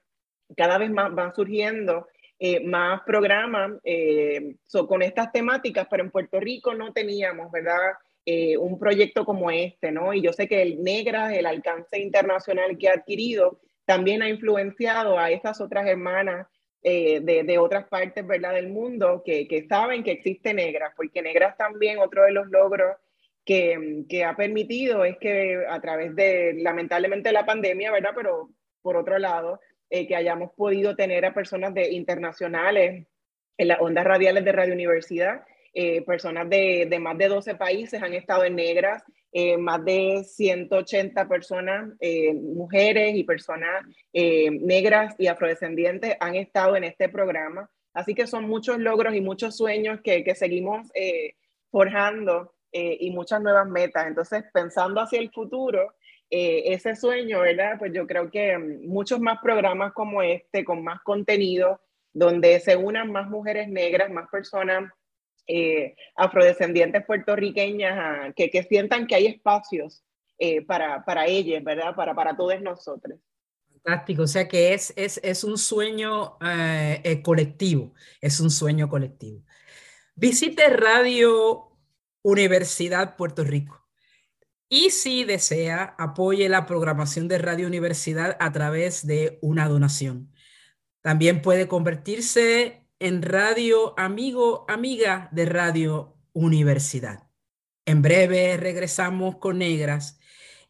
Cada 0.58 0.78
vez 0.78 0.90
más 0.90 1.14
van 1.14 1.34
surgiendo 1.34 2.08
eh, 2.40 2.60
más 2.66 3.02
programas 3.06 3.72
con 4.88 5.02
estas 5.02 5.32
temáticas, 5.32 5.88
pero 5.90 6.04
en 6.04 6.12
Puerto 6.12 6.40
Rico 6.40 6.74
no 6.74 6.92
teníamos, 6.92 7.52
¿verdad? 7.52 7.94
Eh, 8.26 8.58
un 8.58 8.80
proyecto 8.80 9.26
como 9.26 9.52
este, 9.52 9.92
¿no? 9.92 10.14
Y 10.14 10.22
yo 10.22 10.32
sé 10.32 10.48
que 10.48 10.62
el 10.62 10.82
Negra, 10.82 11.36
el 11.36 11.46
alcance 11.46 12.00
internacional 12.00 12.78
que 12.78 12.88
ha 12.88 12.94
adquirido, 12.94 13.60
también 13.86 14.22
ha 14.22 14.30
influenciado 14.30 15.20
a 15.20 15.30
estas 15.30 15.60
otras 15.60 15.86
hermanas 15.88 16.48
eh, 16.84 17.20
de, 17.22 17.58
otras 17.58 17.88
partes, 17.90 18.26
¿verdad?, 18.26 18.54
del 18.54 18.70
mundo 18.70 19.24
que, 19.26 19.46
que, 19.48 19.68
saben 19.68 20.04
que 20.04 20.12
existe 20.12 20.54
Negras, 20.54 20.94
porque 20.96 21.22
Negras 21.22 21.58
también, 21.58 22.00
otro 22.00 22.24
de 22.24 22.32
los 22.32 22.48
logros 22.48 22.96
que, 23.44 24.06
que, 24.08 24.24
ha 24.24 24.38
permitido 24.38 25.04
es 25.04 25.18
que 25.18 25.62
a 25.70 25.82
través 25.82 26.16
de, 26.16 26.56
lamentablemente, 26.58 27.32
la 27.34 27.46
pandemia, 27.46 27.92
¿verdad?, 27.92 28.12
pero 28.16 28.52
por 28.82 28.96
otro 28.96 29.20
lado, 29.20 29.60
eh, 29.90 30.08
que 30.08 30.16
hayamos 30.16 30.52
podido 30.54 30.96
tener 30.96 31.26
a 31.26 31.34
personas 31.34 31.74
de, 31.74 31.92
internacionales 31.92 33.06
en 33.58 33.68
las 33.68 33.82
ondas 33.82 34.06
radiales 34.06 34.46
de 34.46 34.52
Radio 34.54 34.74
Universidad 34.74 35.44
eh, 35.76 36.04
personas 36.04 36.48
de, 36.50 36.86
de, 36.88 37.00
más 37.00 37.18
de 37.18 37.28
12 37.28 37.56
países 37.56 38.02
han 38.04 38.14
estado 38.14 38.44
en 38.44 38.56
negras, 38.56 39.04
eh, 39.32 39.58
más 39.58 39.84
de 39.84 40.24
180 40.24 41.28
personas, 41.28 41.90
eh, 42.00 42.32
mujeres 42.34 43.16
y 43.16 43.24
personas 43.24 43.84
negras 44.14 45.16
y 45.18 45.26
afrodescendientes 45.26 46.16
han 46.20 46.36
estado 46.36 46.76
en 46.76 46.84
este 46.84 47.10
programa. 47.10 47.72
Así 47.92 48.14
que 48.14 48.28
son 48.28 48.48
muchos 48.48 48.78
logros 48.78 49.16
y 49.16 49.22
muchos 49.22 49.58
sueños 49.58 50.00
que, 50.04 50.24
que 50.24 50.36
seguimos 50.36 50.92
forjando 51.72 52.54
y 52.72 53.10
muchas 53.12 53.42
nuevas 53.42 53.68
metas. 53.68 54.08
Entonces, 54.08 54.44
pensando 54.54 55.02
hacia 55.02 55.20
el 55.20 55.32
futuro, 55.32 55.94
ese 56.30 56.96
sueño, 56.96 57.42
¿verdad? 57.42 57.78
Pues 57.80 57.94
yo 57.94 58.06
creo 58.08 58.30
que 58.30 58.58
mm, 58.58 58.88
muchos 58.88 59.20
más 59.20 59.40
programas 59.42 59.94
como 59.94 60.22
este, 60.22 60.64
con 60.64 60.84
más 60.84 61.02
contenido, 61.02 61.82
donde 62.14 62.60
se 62.60 62.76
unan 62.76 63.12
más 63.12 63.30
mujeres 63.30 63.68
negras, 63.68 64.12
más 64.12 64.30
personas 64.30 64.92
eh, 65.48 65.96
afrodescendientes 66.16 67.06
puertorriqueñas 67.06 68.34
que, 68.36 68.50
que, 68.50 68.64
sientan 68.64 69.08
que 69.08 69.16
hay 69.16 69.28
espacios 69.28 70.04
eh, 70.38 70.62
para, 70.62 71.04
para 71.04 71.26
ellas, 71.26 71.64
¿verdad? 71.64 71.96
Para, 71.96 72.14
para 72.16 72.36
todos 72.36 72.62
nosotros. 72.62 73.20
Fantástico, 73.84 74.24
o 74.24 74.28
sea 74.28 74.48
que 74.48 74.74
es, 74.74 74.94
es, 74.96 75.20
es 75.24 75.44
un 75.44 75.58
sueño 75.58 76.38
eh, 76.42 77.22
colectivo, 77.24 77.94
es 78.22 78.40
un 78.40 78.50
sueño 78.50 78.88
colectivo. 78.88 79.44
Visite 80.16 80.70
Radio 80.70 81.74
Universidad 82.22 83.18
Puerto 83.18 83.44
Rico. 83.44 83.84
Y 84.70 84.90
si 84.90 85.24
desea, 85.24 85.96
apoye 85.98 86.50
la 86.50 86.66
programación 86.66 87.28
de 87.28 87.38
Radio 87.38 87.68
Universidad 87.68 88.38
a 88.40 88.52
través 88.52 89.06
de 89.06 89.38
una 89.42 89.68
donación. 89.68 90.34
También 91.02 91.42
puede 91.42 91.68
convertirse 91.68 92.83
en 93.04 93.22
Radio 93.22 93.94
Amigo, 94.00 94.64
Amiga 94.70 95.28
de 95.34 95.44
Radio 95.46 96.16
Universidad. 96.32 97.28
En 97.86 98.02
breve 98.02 98.56
regresamos 98.56 99.36
con 99.40 99.58
Negras 99.58 100.20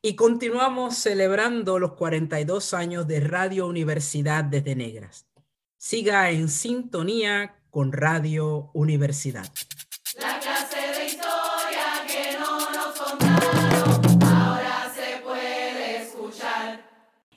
y 0.02 0.16
continuamos 0.16 0.98
celebrando 0.98 1.78
los 1.78 1.94
42 1.94 2.74
años 2.74 3.08
de 3.08 3.20
Radio 3.20 3.68
Universidad 3.68 4.46
desde 4.46 4.76
Negras. 4.76 5.28
Siga 5.78 6.32
en 6.32 6.50
sintonía 6.50 7.62
con 7.70 7.92
Radio 7.92 8.72
Universidad. 8.74 9.46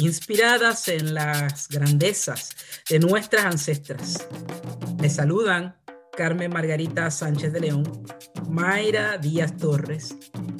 inspiradas 0.00 0.88
en 0.88 1.14
las 1.14 1.68
grandezas 1.68 2.56
de 2.88 2.98
nuestras 2.98 3.44
ancestras. 3.44 4.26
Le 5.00 5.10
saludan 5.10 5.76
Carmen 6.16 6.52
Margarita 6.52 7.10
Sánchez 7.10 7.52
de 7.52 7.60
León, 7.60 7.84
Mayra 8.48 9.18
Díaz 9.18 9.56
Torres, 9.56 10.16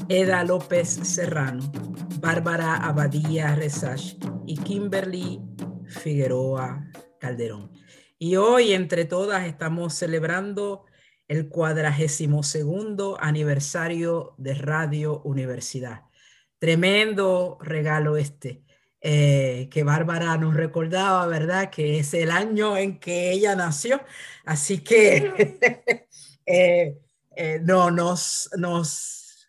Eda 0.09 0.45
López 0.45 0.89
Serrano, 0.89 1.73
Bárbara 2.21 2.77
Abadía 2.77 3.55
Resach 3.55 4.15
y 4.47 4.57
Kimberly 4.59 5.41
Figueroa 5.87 6.87
Calderón. 7.19 7.73
Y 8.19 8.37
hoy 8.37 8.73
entre 8.73 9.07
todas 9.07 9.47
estamos 9.47 9.95
celebrando 9.95 10.85
el 11.29 11.49
cuadragésimo 11.49 12.43
segundo 12.43 13.17
aniversario 13.21 14.35
de 14.37 14.55
Radio 14.55 15.23
Universidad. 15.23 16.03
Tremendo 16.59 17.57
regalo 17.63 18.17
este. 18.17 18.65
Eh, 19.03 19.69
que 19.71 19.83
Bárbara 19.83 20.37
nos 20.37 20.55
recordaba, 20.55 21.27
¿verdad? 21.27 21.71
Que 21.71 22.01
es 22.01 22.13
el 22.13 22.31
año 22.31 22.77
en 22.77 23.01
que 23.01 23.31
ella 23.33 23.57
nació. 23.57 24.03
Así 24.45 24.81
que 24.85 26.07
eh, 26.47 26.99
eh, 27.35 27.61
no, 27.63 27.91
nos, 27.91 28.51
nos 28.59 29.49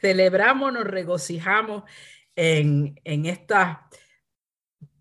celebramos, 0.00 0.72
nos 0.72 0.84
regocijamos 0.84 1.84
en, 2.34 3.00
en 3.04 3.26
estas 3.26 3.78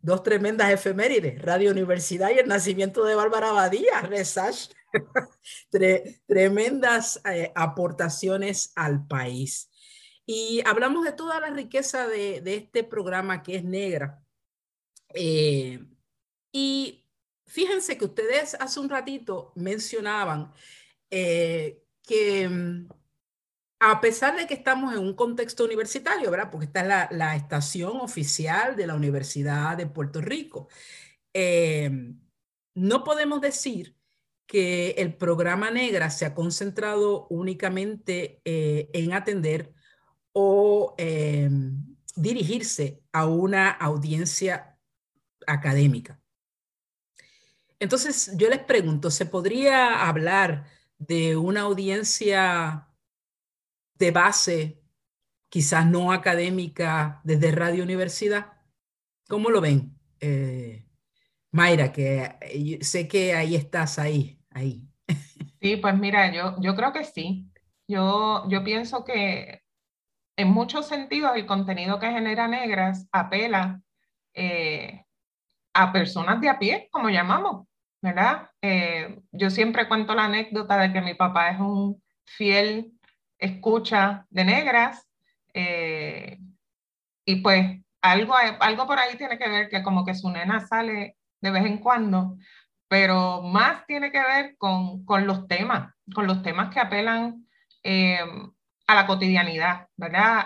dos 0.02 0.22
tremendas 0.22 0.72
efemérides, 0.72 1.42
Radio 1.42 1.72
Universidad 1.72 2.30
y 2.30 2.40
el 2.40 2.48
nacimiento 2.48 3.04
de 3.04 3.16
Bárbara 3.16 3.52
Badía, 3.52 4.02
Resash. 4.02 4.68
tremendas 6.28 7.22
aportaciones 7.56 8.72
al 8.76 9.06
país. 9.06 9.70
Y 10.32 10.62
hablamos 10.64 11.06
de 11.06 11.14
toda 11.14 11.40
la 11.40 11.50
riqueza 11.50 12.08
de, 12.08 12.44
este 12.46 12.84
programa 12.84 13.42
que 13.42 13.56
es 13.56 13.64
negra. 13.64 14.24
Eh, 15.12 15.84
y 16.52 17.04
fíjense 17.48 17.98
que 17.98 18.06
ustedes 18.06 18.54
hace 18.54 18.80
un 18.80 18.90
ratito 18.90 19.52
mencionaban 19.56 20.54
eh, 21.10 21.82
que 22.04 22.48
mm, 22.48 22.90
a 23.80 24.00
pesar 24.02 24.38
de 24.38 24.46
que 24.46 24.54
estamos 24.54 24.94
en 24.94 25.00
un 25.00 25.16
contexto 25.16 25.66
universitario, 25.66 26.30
¿verdad? 26.30 26.52
Porque 26.52 26.68
esta 26.68 26.82
es 26.82 27.18
la, 27.18 27.36
estación 27.36 28.00
oficial 28.00 28.76
de 28.76 28.86
la 28.86 28.94
Universidad 28.94 29.78
de 29.78 29.88
Puerto 29.88 30.22
Rico, 30.22 30.68
eh, 31.34 31.90
no 32.76 33.04
podemos 33.04 33.42
decir 33.42 33.96
que 34.46 34.92
el 34.92 35.16
programa 35.16 35.72
Negra 35.72 36.12
se 36.12 36.28
ha 36.28 36.36
concentrado 36.36 37.26
únicamente 37.32 38.42
en 38.46 39.14
atender 39.14 39.74
o 40.42 40.96
em, 40.98 41.98
dirigirse 42.16 43.02
a 43.12 43.26
una 43.26 43.70
audiencia 43.72 44.78
académica. 45.46 46.22
Entonces, 47.80 48.32
yo 48.38 48.50
les 48.50 48.60
pregunto, 48.60 49.12
¿se 49.12 49.26
podría 49.26 50.08
hablar 50.08 50.66
de 50.98 51.36
una 51.36 51.62
audiencia 51.62 52.88
de 53.96 54.12
base, 54.12 54.82
quizás 55.50 55.86
no 55.86 56.12
académica, 56.12 57.22
desde 57.24 57.52
Radio 57.52 57.84
Universidad? 57.84 58.54
¿Cómo 59.28 59.50
lo 59.50 59.62
ven? 59.62 59.98
Eh, 60.22 60.86
Mayra, 61.52 61.92
que 61.92 62.36
eh, 62.42 62.80
sé 62.82 63.08
que 63.08 63.34
ahí 63.34 63.56
estás, 63.56 64.00
ahí, 64.00 64.40
ahí. 64.52 64.88
Sí, 65.62 65.76
pues 65.78 65.98
mira, 65.98 66.34
yo, 66.34 66.56
yo 66.62 66.76
creo 66.76 66.94
que 66.94 67.04
sí. 67.04 67.50
Yo, 67.88 68.48
yo 68.50 68.64
pienso 68.64 69.04
que 69.04 69.64
en 70.40 70.48
muchos 70.48 70.88
sentidos 70.88 71.36
el 71.36 71.46
contenido 71.46 72.00
que 72.00 72.12
genera 72.12 72.48
Negras 72.48 73.10
apela 73.12 73.82
eh, 74.34 75.04
a 75.74 75.92
personas 75.92 76.40
de 76.40 76.48
a 76.48 76.58
pie, 76.58 76.88
como 76.92 77.10
llamamos, 77.10 77.68
¿verdad? 78.02 78.50
Eh, 78.62 79.20
yo 79.34 79.50
siempre 79.50 79.90
cuento 79.90 80.16
la 80.16 80.26
anécdota 80.26 80.78
de 80.78 80.94
que 80.94 81.02
mi 81.02 81.14
papá 81.14 81.50
es 81.50 81.60
un 81.60 82.02
fiel 82.24 82.94
escucha 83.38 84.28
de 84.30 84.46
Negras 84.46 85.10
eh, 85.54 86.40
y 87.26 87.36
pues 87.42 87.82
algo, 88.02 88.34
algo 88.62 88.88
por 88.88 88.98
ahí 88.98 89.18
tiene 89.18 89.38
que 89.38 89.50
ver 89.50 89.68
que 89.68 89.84
como 89.84 90.06
que 90.06 90.16
su 90.16 90.30
nena 90.30 90.66
sale 90.66 91.18
de 91.42 91.52
vez 91.52 91.66
en 91.66 91.80
cuando, 91.80 92.38
pero 92.88 93.42
más 93.42 93.86
tiene 93.88 94.10
que 94.10 94.22
ver 94.22 94.56
con, 94.58 95.04
con 95.04 95.28
los 95.28 95.50
temas, 95.50 95.94
con 96.16 96.28
los 96.28 96.42
temas 96.44 96.74
que 96.74 96.80
apelan 96.80 97.46
a 98.90 98.96
la 98.96 99.06
cotidianidad, 99.06 99.88
¿verdad? 99.96 100.40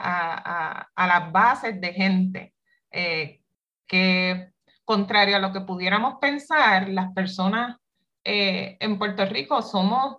A, 0.97 1.07
las 1.07 1.31
bases 1.31 1.79
de 1.79 1.93
gente 1.93 2.53
eh, 2.91 3.39
que, 3.87 4.51
contrario 4.83 5.37
a 5.37 5.39
lo 5.39 5.53
que 5.53 5.61
pudiéramos 5.61 6.15
pensar, 6.19 6.89
las 6.89 7.13
personas 7.13 7.77
eh, 8.25 8.75
en 8.81 8.99
Puerto 8.99 9.25
Rico 9.25 9.61
somos, 9.61 10.17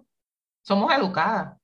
somos 0.62 0.90
educadas, 0.94 1.58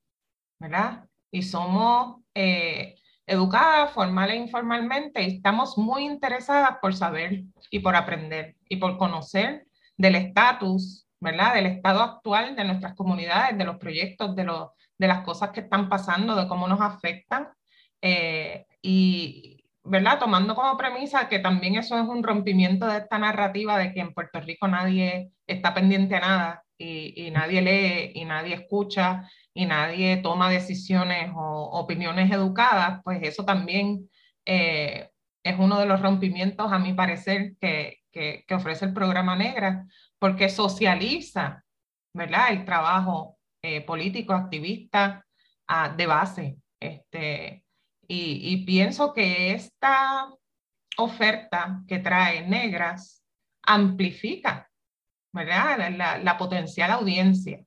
¿verdad? 0.59 1.09
Y 1.31 1.41
somos 1.41 2.21
eh, 2.35 2.93
educadas 3.25 3.91
formal 3.93 4.29
e 4.29 4.35
informalmente 4.35 5.23
y 5.23 5.37
estamos 5.37 5.79
muy 5.79 6.05
interesadas 6.05 6.77
por 6.79 6.93
saber 6.93 7.41
y 7.71 7.79
por 7.79 7.95
aprender 7.95 8.55
y 8.69 8.75
por 8.75 8.99
conocer 8.99 9.65
del 9.97 10.13
estatus, 10.13 11.07
¿verdad? 11.19 11.55
Del 11.55 11.65
estado 11.65 12.01
actual 12.01 12.55
de 12.55 12.65
nuestras 12.65 12.93
comunidades, 12.93 13.57
de 13.57 13.65
los 13.65 13.77
proyectos, 13.77 14.35
de 14.35 14.43
los 14.43 14.69
de 15.01 15.07
las 15.07 15.21
cosas 15.21 15.49
que 15.49 15.61
están 15.61 15.89
pasando, 15.89 16.35
de 16.35 16.47
cómo 16.47 16.67
nos 16.67 16.79
afectan. 16.79 17.49
Eh, 18.01 18.67
y, 18.83 19.65
¿verdad? 19.83 20.19
Tomando 20.19 20.53
como 20.53 20.77
premisa 20.77 21.27
que 21.27 21.39
también 21.39 21.75
eso 21.75 21.97
es 21.99 22.07
un 22.07 22.21
rompimiento 22.21 22.85
de 22.85 22.99
esta 22.99 23.17
narrativa 23.17 23.79
de 23.79 23.93
que 23.93 23.99
en 23.99 24.13
Puerto 24.13 24.39
Rico 24.41 24.67
nadie 24.67 25.31
está 25.47 25.73
pendiente 25.73 26.15
a 26.15 26.19
nada 26.19 26.63
y, 26.77 27.31
nadie 27.31 27.61
lee 27.61 28.11
y 28.13 28.25
nadie 28.25 28.55
escucha 28.55 29.27
y 29.55 29.65
nadie 29.65 30.17
toma 30.17 30.51
decisiones 30.51 31.31
o 31.35 31.79
opiniones 31.79 32.31
educadas, 32.31 33.01
pues 33.03 33.19
eso 33.23 33.43
también 33.43 34.07
eh, 34.45 35.09
es 35.43 35.55
uno 35.57 35.79
de 35.79 35.87
los 35.87 36.01
rompimientos, 36.01 36.71
a 36.71 36.77
mi 36.79 36.93
parecer, 36.93 37.53
que, 37.59 37.97
que, 38.11 38.43
que 38.47 38.55
ofrece 38.55 38.85
el 38.85 38.93
programa 38.93 39.35
Negra, 39.35 39.85
porque 40.19 40.49
socializa, 40.49 41.63
¿verdad? 42.13 42.51
El 42.51 42.65
trabajo 42.65 43.39
eh, 43.61 43.81
políticos, 43.81 44.35
activistas 44.35 45.23
ah, 45.67 45.89
de 45.89 46.05
base. 46.05 46.57
Este, 46.79 47.63
y, 48.07 48.65
pienso 48.65 49.13
que 49.13 49.53
esta 49.53 50.27
oferta 50.97 51.81
que 51.87 51.99
trae 51.99 52.45
Negras 52.45 53.23
amplifica 53.63 54.69
¿verdad? 55.33 56.21
La, 56.21 56.37
potencial 56.37 56.91
audiencia 56.91 57.63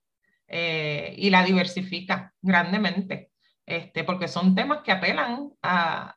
eh, 0.46 1.14
y 1.16 1.30
la 1.30 1.42
diversifica 1.42 2.32
grandemente, 2.40 3.30
este, 3.66 4.04
porque 4.04 4.28
son 4.28 4.54
temas 4.54 4.82
que 4.82 4.92
apelan 4.92 5.50
a, 5.62 6.14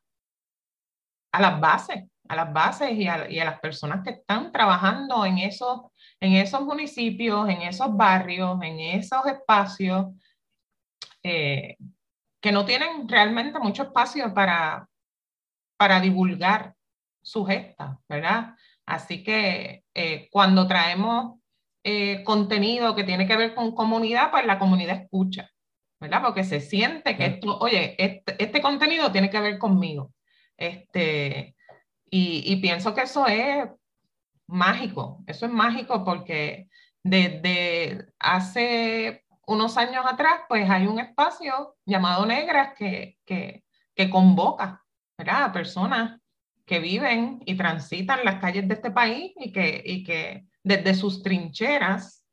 a 1.32 1.42
las 1.42 1.60
bases, 1.60 2.04
a 2.28 2.36
las 2.36 2.52
bases 2.52 2.92
y 2.92 3.08
a, 3.08 3.30
y 3.30 3.40
a, 3.40 3.46
las 3.46 3.60
personas 3.60 4.04
que 4.04 4.12
están 4.12 4.52
trabajando 4.52 5.26
en 5.26 5.38
esos 5.38 5.82
en 6.20 6.34
esos 6.34 6.62
municipios, 6.62 7.48
en 7.50 7.62
esos 7.62 7.96
barrios, 7.96 8.62
en 8.62 8.80
esos 8.80 9.26
espacios 9.26 10.08
eh, 11.24 11.78
que 12.42 12.52
no 12.52 12.66
tienen 12.66 13.08
realmente 13.08 13.60
mucho 13.60 13.84
espacio 13.84 14.34
para, 14.34 14.88
para 15.78 16.00
divulgar 16.00 16.76
su 17.22 17.46
gesta, 17.46 18.00
¿verdad? 18.08 18.56
Así 18.86 19.24
que 19.24 19.84
eh, 19.94 20.30
cuando 20.32 20.68
traemos 20.68 21.40
eh, 21.84 22.24
contenido 22.24 22.96
que 22.96 23.04
tiene 23.04 23.28
que 23.28 23.38
ver 23.38 23.54
con 23.54 23.76
comunidad, 23.76 24.32
pues 24.32 24.46
la 24.46 24.60
comunidad 24.60 25.02
escucha, 25.02 25.50
¿verdad? 26.00 26.22
Porque 26.24 26.44
se 26.44 26.62
siente 26.62 27.18
que 27.18 27.26
esto, 27.26 27.58
oye, 27.60 27.96
este, 27.98 28.42
este 28.44 28.62
contenido 28.62 29.12
tiene 29.12 29.30
que 29.30 29.40
ver 29.40 29.58
conmigo. 29.58 30.14
Este, 30.56 31.56
y, 32.10 32.44
y, 32.46 32.56
pienso 32.58 32.96
que 32.96 33.02
eso 33.02 33.28
es 33.28 33.68
mágico, 34.48 35.24
eso 35.28 35.46
es 35.46 35.52
mágico 35.52 36.04
porque 36.04 36.70
desde 37.04 38.08
hace 38.20 39.26
unos 39.46 39.78
años 39.78 40.06
atrás, 40.06 40.42
pues 40.50 40.70
hay 40.70 40.88
un 40.88 41.00
espacio 41.00 41.78
llamado 41.86 42.26
Negras 42.26 42.74
que, 42.78 43.18
que, 43.26 43.64
que 43.96 44.10
convoca 44.10 44.84
¿verdad? 45.18 45.46
a 45.46 45.52
personas 45.54 46.20
que 46.66 46.80
viven 46.80 47.42
y 47.46 47.56
transitan 47.56 48.26
las 48.26 48.42
calles 48.42 48.68
de 48.68 48.74
este 48.74 48.92
país 48.92 49.32
y 49.38 49.54
que, 49.54 49.82
y 49.86 50.04
que 50.04 50.46
desde 50.64 50.94
sus 50.94 51.24
trincheras, 51.24 52.26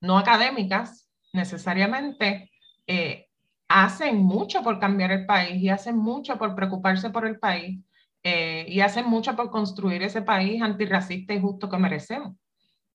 no 0.00 0.18
académicas 0.18 1.08
necesariamente, 1.32 2.50
eh, 2.86 3.28
hacen 3.68 4.16
mucho 4.16 4.64
por 4.64 4.80
cambiar 4.80 5.12
el 5.12 5.26
país 5.26 5.62
y 5.62 5.68
hacen 5.68 5.96
mucho 5.96 6.36
por 6.36 6.56
preocuparse 6.56 7.10
por 7.10 7.24
el 7.24 7.38
país 7.38 7.78
eh, 8.22 8.66
y 8.68 8.80
hacen 8.80 9.06
mucho 9.06 9.34
por 9.34 9.50
construir 9.50 10.02
ese 10.02 10.22
país 10.22 10.60
antirracista 10.62 11.34
y 11.34 11.40
justo 11.40 11.68
que 11.68 11.78
merecemos. 11.78 12.36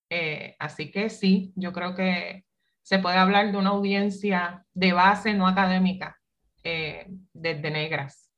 Eh, 0.10 0.56
así 0.60 0.92
que 0.92 1.10
sí, 1.10 1.52
yo 1.56 1.74
creo 1.74 1.96
que 1.96 2.46
se 2.84 3.00
puede 3.00 3.18
hablar 3.18 3.52
de 3.52 3.58
una 3.58 3.72
audiencia 3.72 4.64
de 4.74 4.94
base 4.94 5.34
no 5.34 5.48
académica 5.48 6.20
eh, 6.64 7.08
desde 7.34 7.72
negras. 7.72 8.32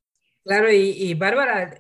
Claro, 0.44 0.72
y, 0.72 1.14
Bárbara, 1.14 1.78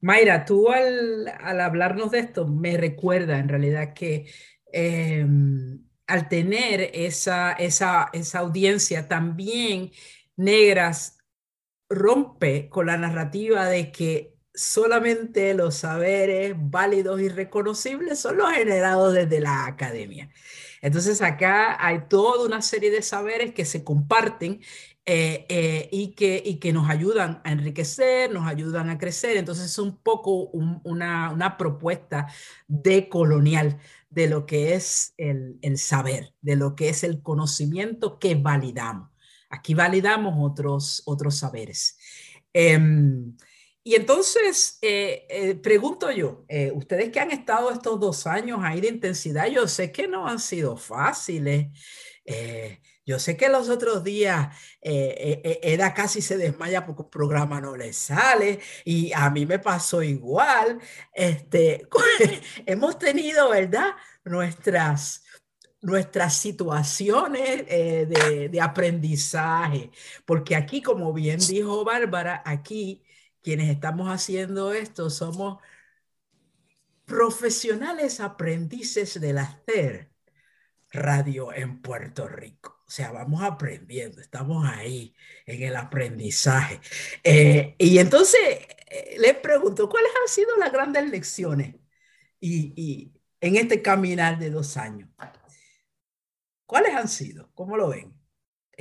Mayra, 0.00 0.44
tú 0.44 0.70
al, 0.70 1.28
al, 1.40 1.60
hablarnos 1.60 2.12
de 2.12 2.20
esto 2.20 2.46
me 2.46 2.78
recuerda 2.78 3.38
en 3.38 3.48
realidad 3.48 3.92
que 3.92 4.26
em, 4.72 5.86
al 6.06 6.28
tener 6.28 6.90
esa, 6.94 7.52
esa, 7.52 8.08
esa 8.12 8.38
audiencia 8.38 9.08
también 9.08 9.90
negras 10.36 11.15
rompe 11.88 12.68
con 12.68 12.86
la 12.86 12.96
narrativa 12.96 13.66
de 13.66 13.92
que 13.92 14.36
solamente 14.54 15.52
los 15.54 15.76
saberes 15.76 16.54
válidos 16.58 17.20
y 17.20 17.28
reconocibles 17.28 18.18
son 18.18 18.38
los 18.38 18.50
generados 18.52 19.12
desde 19.12 19.40
la 19.40 19.66
academia. 19.66 20.30
Entonces 20.80 21.20
acá 21.22 21.76
hay 21.84 22.02
toda 22.08 22.46
una 22.46 22.62
serie 22.62 22.90
de 22.90 23.02
saberes 23.02 23.52
que 23.52 23.64
se 23.64 23.84
comparten 23.84 24.60
eh, 25.04 25.46
eh, 25.48 25.88
y, 25.92 26.14
que, 26.14 26.42
y 26.44 26.56
que 26.56 26.72
nos 26.72 26.90
ayudan 26.90 27.40
a 27.44 27.52
enriquecer, 27.52 28.32
nos 28.32 28.46
ayudan 28.46 28.90
a 28.90 28.98
crecer. 28.98 29.36
Entonces 29.36 29.66
es 29.66 29.78
un 29.78 29.98
poco 29.98 30.48
una, 30.48 31.30
una, 31.30 31.56
propuesta 31.56 32.26
decolonial 32.66 33.78
de 34.10 34.26
lo 34.26 34.46
que 34.46 34.74
es 34.74 35.14
el, 35.16 35.58
el, 35.62 35.78
saber, 35.78 36.34
de 36.40 36.56
lo 36.56 36.74
que 36.74 36.88
es 36.88 37.04
el 37.04 37.22
conocimiento 37.22 38.18
que 38.18 38.34
validamos. 38.34 39.10
Aquí 39.56 39.74
validamos 39.74 40.34
otros, 40.38 41.02
otros 41.06 41.38
saberes. 41.38 41.98
Em, 42.52 43.34
y 43.82 43.94
entonces, 43.94 44.78
eh, 44.82 45.26
eh, 45.30 45.54
pregunto 45.54 46.10
yo, 46.10 46.44
eh, 46.48 46.72
ustedes 46.74 47.10
que 47.10 47.20
han 47.20 47.30
estado 47.30 47.70
estos 47.70 47.98
dos 48.00 48.26
años 48.26 48.60
ahí 48.62 48.80
de 48.80 48.88
intensidad, 48.88 49.46
yo 49.46 49.66
sé 49.68 49.92
que 49.92 50.08
no 50.08 50.26
han 50.26 50.40
sido 50.40 50.76
fáciles. 50.76 51.68
yo 53.06 53.20
sé 53.20 53.36
que 53.36 53.48
los 53.48 53.68
otros 53.68 54.02
días 54.02 54.48
Eda 54.82 55.94
casi 55.94 56.20
se 56.20 56.36
desmaya 56.36 56.84
porque 56.84 57.02
un 57.02 57.10
programa 57.10 57.60
no 57.60 57.76
le 57.76 57.92
sale 57.92 58.58
y 58.84 59.12
a 59.12 59.30
mí 59.30 59.46
me 59.46 59.60
pasó 59.60 60.02
igual. 60.02 60.80
Este, 61.14 61.88
hemos 62.66 62.98
tenido, 62.98 63.50
¿verdad? 63.50 63.94
Nuestras, 64.24 65.22
nuestras 65.86 66.36
situaciones 66.36 67.66
de, 67.66 68.48
de 68.50 68.60
aprendizaje, 68.60 69.90
porque 70.24 70.56
aquí, 70.56 70.82
como 70.82 71.12
bien 71.12 71.38
dijo 71.38 71.84
Bárbara, 71.84 72.42
aquí 72.44 73.02
quienes 73.42 73.70
estamos 73.70 74.08
haciendo 74.08 74.72
esto 74.72 75.08
somos 75.10 75.58
profesionales 77.06 78.20
aprendices 78.20 79.20
del 79.20 79.38
hacer 79.38 80.10
radio 80.90 81.52
en 81.52 81.80
Puerto 81.80 82.28
Rico. 82.28 82.82
O 82.86 82.90
sea, 82.90 83.10
vamos 83.10 83.42
aprendiendo, 83.42 84.20
estamos 84.20 84.66
ahí 84.68 85.14
en 85.44 85.62
el 85.62 85.76
aprendizaje. 85.76 86.80
Eh, 87.24 87.74
y 87.78 87.98
entonces 87.98 88.40
eh, 88.88 89.16
les 89.18 89.34
pregunto, 89.34 89.88
¿cuáles 89.88 90.10
han 90.22 90.28
sido 90.28 90.56
las 90.56 90.72
grandes 90.72 91.08
lecciones 91.10 91.74
y, 92.40 93.12
en 93.40 93.56
este 93.56 93.82
caminar 93.82 94.38
de 94.38 94.50
dos 94.50 94.76
años? 94.76 95.08
¿Cuáles 96.66 96.94
han 96.94 97.08
sido? 97.08 97.48
¿Cómo 97.54 97.76
lo 97.76 97.88
ven? 97.88 98.12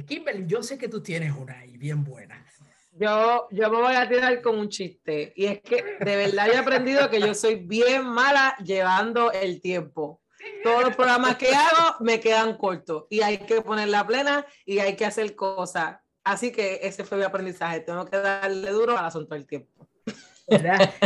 Kimberly, 0.08 0.46
yo 0.48 0.62
sé 0.62 0.78
que 0.78 0.90
tú 0.90 1.02
tienes 1.02 1.34
una 1.34 1.60
ahí 1.60 1.78
bien 1.78 2.04
buena. 2.04 2.46
Yo, 2.92 3.48
yo 3.52 3.70
me 3.70 3.78
voy 3.78 3.96
a 3.96 4.08
tirar 4.08 4.42
con 4.42 4.58
un 4.58 4.70
chiste. 4.70 5.34
Y 5.36 5.46
es 5.46 5.62
que 5.62 5.84
de 6.00 6.16
verdad 6.16 6.50
he 6.50 6.58
aprendido 6.58 7.10
que 7.10 7.20
yo 7.20 7.34
soy 7.34 7.56
bien 7.56 8.06
mala 8.06 8.56
llevando 8.64 9.32
el 9.32 9.62
tiempo. 9.62 10.22
Todos 10.64 10.84
los 10.84 10.96
programas 10.96 11.38
que 11.38 11.54
hago 11.54 11.98
me 12.02 12.20
quedan 12.20 12.58
cortos 12.58 13.06
y 13.10 13.22
hay 13.22 13.40
que 13.40 13.62
poner 13.62 13.90
la 13.90 14.06
plena 14.06 14.46
y 14.66 14.80
hay 14.80 14.96
que 14.96 15.06
hacer 15.06 15.36
cosas. 15.36 15.98
Así 16.24 16.52
que 16.52 16.80
ese 16.84 17.04
fue 17.04 17.18
mi 17.18 17.24
aprendizaje. 17.24 17.82
Tengo 17.82 18.06
que 18.06 18.18
darle 18.18 18.72
duro 18.72 18.98
al 18.98 19.06
asunto 19.06 19.36
del 19.36 19.46
tiempo. 19.46 19.88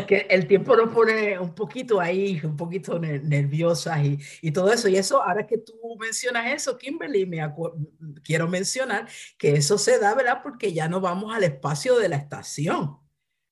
Que 0.08 0.28
el 0.30 0.48
tiempo 0.48 0.76
nos 0.76 0.94
pone 0.94 1.40
un 1.40 1.54
poquito 1.56 2.00
ahí, 2.00 2.42
un 2.44 2.58
poquito 2.58 3.00
nerviosas 3.00 4.04
y, 4.04 4.20
y, 4.42 4.52
todo 4.52 4.72
eso. 4.72 4.88
Y 4.90 4.98
eso, 4.98 5.22
ahora 5.22 5.48
que 5.48 5.58
tú 5.58 5.74
mencionas 6.00 6.54
eso, 6.54 6.78
Kimberly, 6.78 7.26
me 7.26 7.40
quiero 8.24 8.48
mencionar 8.48 9.08
que 9.38 9.54
eso 9.54 9.78
se 9.78 10.00
da, 10.00 10.14
¿verdad? 10.16 10.42
Porque 10.44 10.74
ya 10.74 10.88
no 10.90 11.00
vamos 11.00 11.34
al 11.34 11.44
espacio 11.44 11.98
de 11.98 12.10
la 12.10 12.18
estación. 12.18 12.98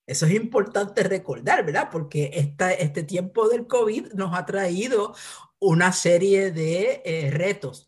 Eso 0.05 0.25
es 0.25 0.33
importante 0.33 1.03
recordar, 1.03 1.65
¿verdad? 1.65 1.89
Porque 1.91 2.31
esta, 2.33 2.71
este 2.73 3.03
tiempo 3.03 3.49
del 3.49 3.67
COVID 3.67 4.13
nos 4.13 4.37
ha 4.37 4.45
traído 4.45 5.13
una 5.59 5.91
serie 5.91 6.51
de 6.51 7.01
eh, 7.03 7.31
retos 7.31 7.86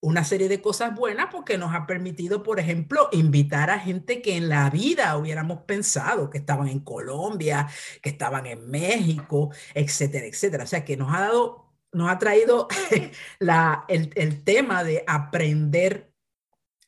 una 0.00 0.24
serie 0.24 0.48
de 0.48 0.62
cosas 0.62 0.94
buenas 0.94 1.28
porque 1.30 1.58
nos 1.58 1.74
ha 1.74 1.86
permitido, 1.86 2.42
por 2.42 2.58
ejemplo, 2.58 3.08
invitar 3.12 3.70
a 3.70 3.78
gente 3.78 4.22
que 4.22 4.36
en 4.36 4.48
la 4.48 4.70
vida 4.70 5.16
hubiéramos 5.16 5.62
pensado 5.62 6.30
que 6.30 6.38
estaban 6.38 6.68
en 6.68 6.80
Colombia, 6.80 7.68
que 8.02 8.10
estaban 8.10 8.46
en 8.46 8.70
México, 8.70 9.50
etcétera, 9.74 10.26
etcétera. 10.26 10.64
O 10.64 10.66
sea, 10.66 10.84
que 10.84 10.96
nos 10.96 11.14
ha 11.14 11.20
dado, 11.20 11.72
nos 11.92 12.10
ha 12.10 12.18
traído 12.18 12.68
la, 13.38 13.84
el, 13.88 14.10
el 14.16 14.42
tema 14.44 14.84
de 14.84 15.04
aprender 15.06 16.12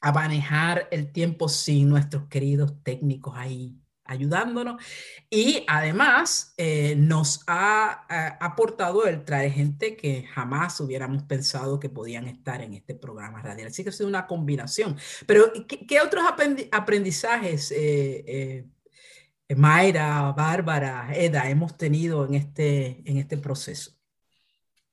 a 0.01 0.13
manejar 0.13 0.89
el 0.91 1.13
tiempo 1.13 1.49
sin 1.49 1.89
nuestros 1.89 2.29
queridos 2.29 2.83
técnicos 2.83 3.35
ahí 3.37 3.82
ayudándonos 4.05 4.83
y 5.31 5.65
además 5.69 6.55
eh, 6.57 6.95
nos 6.97 7.43
ha, 7.47 8.07
aportado 8.41 9.07
el 9.07 9.25
traer 9.25 9.53
gente 9.53 9.97
que 9.97 10.25
jamás 10.25 10.81
hubiéramos 10.81 11.23
pensado 11.25 11.81
que 11.81 11.89
podían 11.89 12.27
estar 12.29 12.61
en 12.61 12.75
este 12.75 12.95
programa 12.95 13.41
radial. 13.43 13.69
Así 13.69 13.83
que 13.83 13.91
ha 13.91 13.93
sido 13.93 14.09
una 14.09 14.27
combinación. 14.27 14.97
Pero, 15.27 15.53
¿qué, 15.67 16.01
otros 16.01 16.25
aprendizajes, 16.73 17.71
eh, 17.73 18.67
eh, 19.49 19.55
Mayra, 19.55 20.33
Bárbara, 20.33 21.11
Eda, 21.15 21.49
hemos 21.49 21.77
tenido 21.77 22.27
en 22.27 22.35
este, 22.35 23.03
en 23.05 23.19
este 23.19 23.39
proceso? 23.39 24.02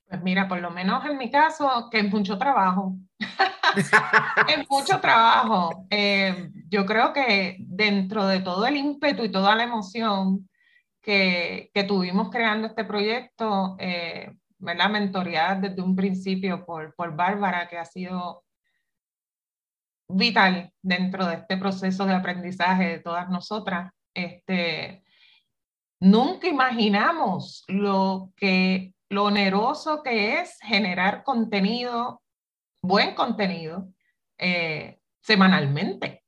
Pues 0.09 0.23
mira, 0.23 0.47
por 0.47 0.59
lo 0.59 0.71
menos 0.71 1.05
en 1.05 1.19
mi 1.19 1.29
caso, 1.29 1.87
que 1.91 1.99
es 1.99 2.09
mucho 2.11 2.39
trabajo. 2.39 2.95
es 4.47 4.67
mucho 4.67 4.99
trabajo. 4.99 5.85
Eh, 5.91 6.49
yo 6.67 6.83
creo 6.87 7.13
que 7.13 7.57
dentro 7.59 8.25
de 8.25 8.39
todo 8.39 8.65
el 8.65 8.75
ímpetu 8.75 9.23
y 9.23 9.31
toda 9.31 9.55
la 9.55 9.63
emoción 9.63 10.49
que, 10.99 11.69
que 11.75 11.83
tuvimos 11.83 12.31
creando 12.31 12.65
este 12.65 12.85
proyecto, 12.85 13.75
eh, 13.77 14.33
¿verdad? 14.57 14.89
mentoreada 14.89 15.55
desde 15.55 15.83
un 15.83 15.95
principio 15.95 16.65
por, 16.65 16.95
por 16.95 17.15
Bárbara, 17.15 17.67
que 17.67 17.77
ha 17.77 17.85
sido 17.85 18.43
vital 20.07 20.73
dentro 20.81 21.27
de 21.27 21.35
este 21.35 21.55
proceso 21.57 22.07
de 22.07 22.15
aprendizaje 22.15 22.85
de 22.87 22.99
todas 22.99 23.29
nosotras. 23.29 23.93
Este, 24.15 25.03
nunca 25.99 26.47
imaginamos 26.47 27.63
lo 27.67 28.31
que 28.35 28.95
lo 29.09 29.25
oneroso 29.25 30.03
que 30.03 30.39
es 30.39 30.57
generar 30.61 31.23
contenido, 31.23 32.21
buen 32.81 33.15
contenido, 33.15 33.89
eh, 34.37 34.99
semanalmente. 35.21 36.23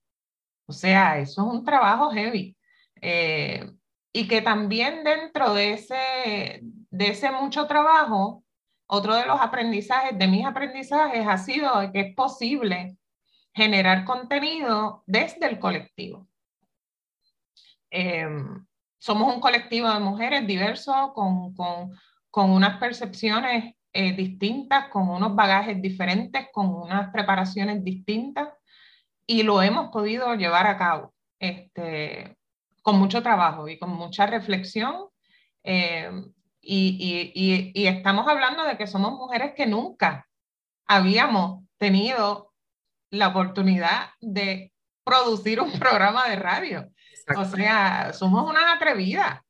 O 0.68 0.74
sea, 0.74 1.20
eso 1.20 1.42
es 1.42 1.54
un 1.54 1.64
trabajo 1.64 2.12
heavy. 2.12 2.58
Eh, 3.02 3.72
y 4.14 4.28
que 4.28 4.42
también 4.42 5.04
dentro 5.04 5.54
de 5.54 5.74
ese, 5.74 6.60
de 6.62 7.08
ese 7.08 7.32
mucho 7.32 7.68
trabajo, 7.68 8.44
otro 8.88 9.16
de 9.16 9.26
los 9.26 9.40
aprendizajes, 9.40 10.18
de 10.18 10.28
mis 10.28 10.46
aprendizajes, 10.46 11.26
ha 11.26 11.38
sido 11.38 11.92
que 11.94 12.02
es 12.02 12.16
posible 12.16 12.98
generar 13.54 14.06
contenido 14.06 15.04
desde 15.06 15.48
el 15.48 15.60
colectivo. 15.60 16.28
Em, 17.90 18.66
somos 18.98 19.34
un 19.34 19.42
colectivo 19.42 19.90
de 19.90 20.00
mujeres 20.00 20.46
diversos 20.48 21.12
con, 21.14 21.54
con 21.54 21.92
con 22.32 22.50
unas 22.50 22.78
percepciones 22.80 23.76
eh, 23.94 24.14
distintas, 24.14 24.88
con 24.88 25.10
unos 25.10 25.36
bagajes 25.36 25.82
diferentes, 25.82 26.48
con 26.54 26.74
unas 26.74 27.12
preparaciones 27.12 27.84
distintas, 27.84 28.48
y 29.28 29.44
lo 29.44 29.62
hemos 29.62 29.92
podido 29.92 30.34
llevar 30.36 30.66
a 30.66 30.78
cabo 30.78 31.14
este, 31.40 32.38
con 32.82 32.98
mucho 32.98 33.22
trabajo 33.22 33.68
y 33.68 33.78
con 33.78 33.92
mucha 33.92 34.26
reflexión. 34.26 35.08
Eh, 35.64 36.10
y, 36.62 37.32
y, 37.34 37.82
y, 37.82 37.88
estamos 37.88 38.28
hablando 38.28 38.64
de 38.64 38.78
que 38.78 38.88
somos 38.88 39.14
mujeres 39.14 39.54
que 39.56 39.66
nunca 39.66 40.28
habíamos 40.86 41.64
tenido 41.78 42.54
la 43.10 43.30
oportunidad 43.30 44.10
de 44.20 44.72
producir 45.04 45.60
un 45.60 45.72
programa 45.80 46.28
de 46.30 46.36
radio. 46.36 46.90
O 47.36 47.46
sea, 47.46 48.14
somos 48.14 48.50
unas 48.50 48.76
atrevidas. 48.76 49.42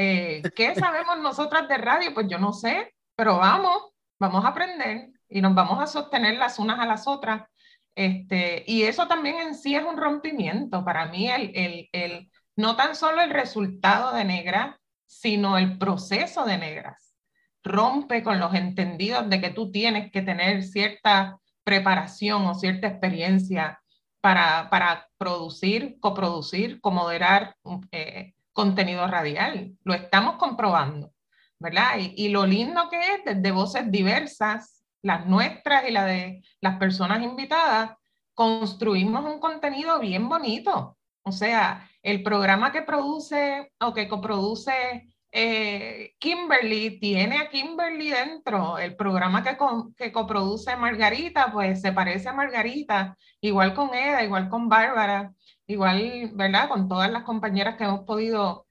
Eh, 0.00 0.42
¿Qué 0.54 0.76
sabemos 0.76 1.18
nosotras 1.18 1.66
de 1.66 1.76
radio? 1.76 2.14
Pues 2.14 2.28
yo 2.28 2.38
no 2.38 2.52
sé, 2.52 2.94
pero 3.16 3.38
vamos, 3.38 3.90
vamos 4.20 4.44
a 4.44 4.48
aprender 4.48 5.08
y 5.28 5.40
nos 5.40 5.56
vamos 5.56 5.80
a 5.82 5.88
sostener 5.88 6.38
las 6.38 6.60
unas 6.60 6.78
a 6.78 6.86
las 6.86 7.08
otras. 7.08 7.48
Este, 7.96 8.62
y 8.68 8.84
eso 8.84 9.08
también 9.08 9.40
en 9.40 9.56
sí 9.56 9.74
es 9.74 9.82
un 9.82 9.96
rompimiento. 9.96 10.84
Para 10.84 11.06
mí, 11.06 11.28
el, 11.28 11.50
el, 11.52 11.88
el, 11.90 12.30
no 12.54 12.76
tan 12.76 12.94
solo 12.94 13.22
el 13.22 13.30
resultado 13.30 14.14
de 14.14 14.24
negras, 14.24 14.76
sino 15.04 15.58
el 15.58 15.78
proceso 15.78 16.44
de 16.44 16.58
negras. 16.58 17.16
Rompe 17.64 18.22
con 18.22 18.38
los 18.38 18.54
entendidos 18.54 19.28
de 19.28 19.40
que 19.40 19.50
tú 19.50 19.72
tienes 19.72 20.12
que 20.12 20.22
tener 20.22 20.62
cierta 20.62 21.40
preparación 21.64 22.46
o 22.46 22.54
cierta 22.54 22.86
experiencia 22.86 23.82
para, 24.20 24.70
para 24.70 25.08
producir, 25.18 25.98
coproducir, 25.98 26.80
comoderar 26.80 27.56
eh, 27.90 28.34
contenido 28.58 29.06
radial. 29.06 29.76
Lo 29.84 29.94
estamos 29.94 30.34
comprobando, 30.34 31.12
¿verdad? 31.60 31.92
Y, 32.00 32.28
lo 32.30 32.44
lindo 32.44 32.88
que 32.90 32.98
es, 32.98 33.24
desde 33.24 33.52
voces 33.52 33.88
diversas, 33.88 34.84
las 35.00 35.26
nuestras 35.26 35.88
y 35.88 35.92
las 35.92 36.06
de 36.06 36.42
las 36.60 36.76
personas 36.76 37.22
invitadas, 37.22 37.92
construimos 38.34 39.24
un 39.24 39.38
contenido 39.38 40.00
bien 40.00 40.28
bonito. 40.28 40.98
O 41.22 41.30
sea, 41.30 41.88
el 42.02 42.24
programa 42.24 42.72
que 42.72 42.82
produce 42.82 43.70
o 43.78 43.94
que 43.94 44.08
coproduce 44.08 45.08
eh, 45.30 46.14
Kimberly 46.18 46.98
tiene 46.98 47.38
a 47.38 47.50
Kimberly 47.50 48.10
dentro. 48.10 48.76
El 48.76 48.96
programa 48.96 49.44
que, 49.44 49.56
que 49.96 50.10
coproduce 50.10 50.74
Margarita, 50.74 51.52
pues 51.52 51.80
se 51.80 51.92
parece 51.92 52.28
a 52.28 52.32
Margarita, 52.32 53.16
igual 53.40 53.72
con 53.72 53.94
Eda, 53.94 54.24
igual 54.24 54.48
con 54.48 54.68
Bárbara, 54.68 55.32
igual, 55.68 56.30
¿verdad? 56.34 56.68
Con 56.68 56.88
todas 56.88 57.10
las 57.10 57.22
compañeras 57.22 57.76
que 57.76 57.84
hemos 57.84 58.00
podido 58.00 58.66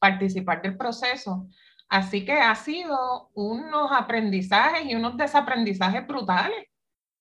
participar 0.00 0.62
del 0.62 0.76
proceso. 0.76 1.46
Así 1.88 2.24
que 2.24 2.32
ha 2.32 2.54
sido 2.54 3.30
unos 3.34 3.92
aprendizajes 3.92 4.86
y 4.86 4.94
unos 4.94 5.16
desaprendizajes 5.16 6.06
brutales, 6.06 6.66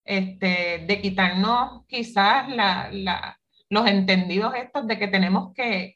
este, 0.03 0.85
de 0.87 1.01
quitarnos 1.01 1.85
quizás 1.87 2.47
los 3.69 3.87
entendidos 3.87 4.55
estos 4.55 4.87
de 4.87 4.97
que 4.97 5.07
tenemos 5.07 5.53
que, 5.53 5.95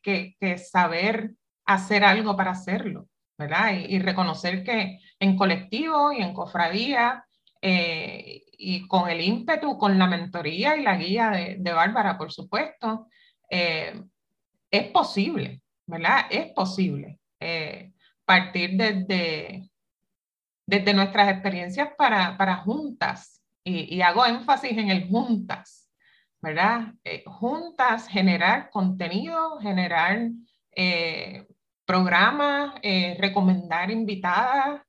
saber 0.57 1.31
hacer 1.65 2.03
algo 2.03 2.35
para 2.35 2.51
hacerlo, 2.51 3.07
¿verdad? 3.37 3.73
Y, 3.73 3.99
reconocer 3.99 4.63
que 4.63 4.99
en 5.19 5.37
colectivo 5.37 6.11
y 6.11 6.21
en 6.21 6.33
cofradía 6.33 7.25
eh, 7.61 8.41
y 8.61 8.87
con 8.87 9.09
el 9.09 9.21
ímpetu, 9.21 9.77
con 9.77 9.97
la 9.97 10.07
mentoría 10.07 10.77
y 10.77 10.83
la 10.83 10.95
guía 10.95 11.31
de, 11.57 11.73
Bárbara, 11.73 12.17
por 12.17 12.31
supuesto, 12.31 13.07
eh, 13.49 14.01
es 14.69 14.87
posible, 14.91 15.61
¿verdad? 15.85 16.25
Es 16.29 16.53
posible. 16.53 17.19
Eh, 17.39 17.91
partir 18.31 18.77
desde, 18.77 19.69
desde 20.65 20.93
nuestras 20.93 21.29
experiencias 21.29 21.89
para, 21.97 22.37
para 22.37 22.57
juntas, 22.57 23.41
y, 23.63 24.01
hago 24.01 24.25
énfasis 24.25 24.71
en 24.71 24.89
el 24.89 25.07
juntas, 25.09 25.89
¿verdad? 26.41 26.93
Eh, 27.03 27.23
juntas 27.25 28.07
generar 28.07 28.69
contenido, 28.69 29.59
generar 29.59 30.29
eh, 30.75 31.45
programas, 31.85 32.75
eh, 32.81 33.17
recomendar 33.19 33.91
invitadas. 33.91 34.81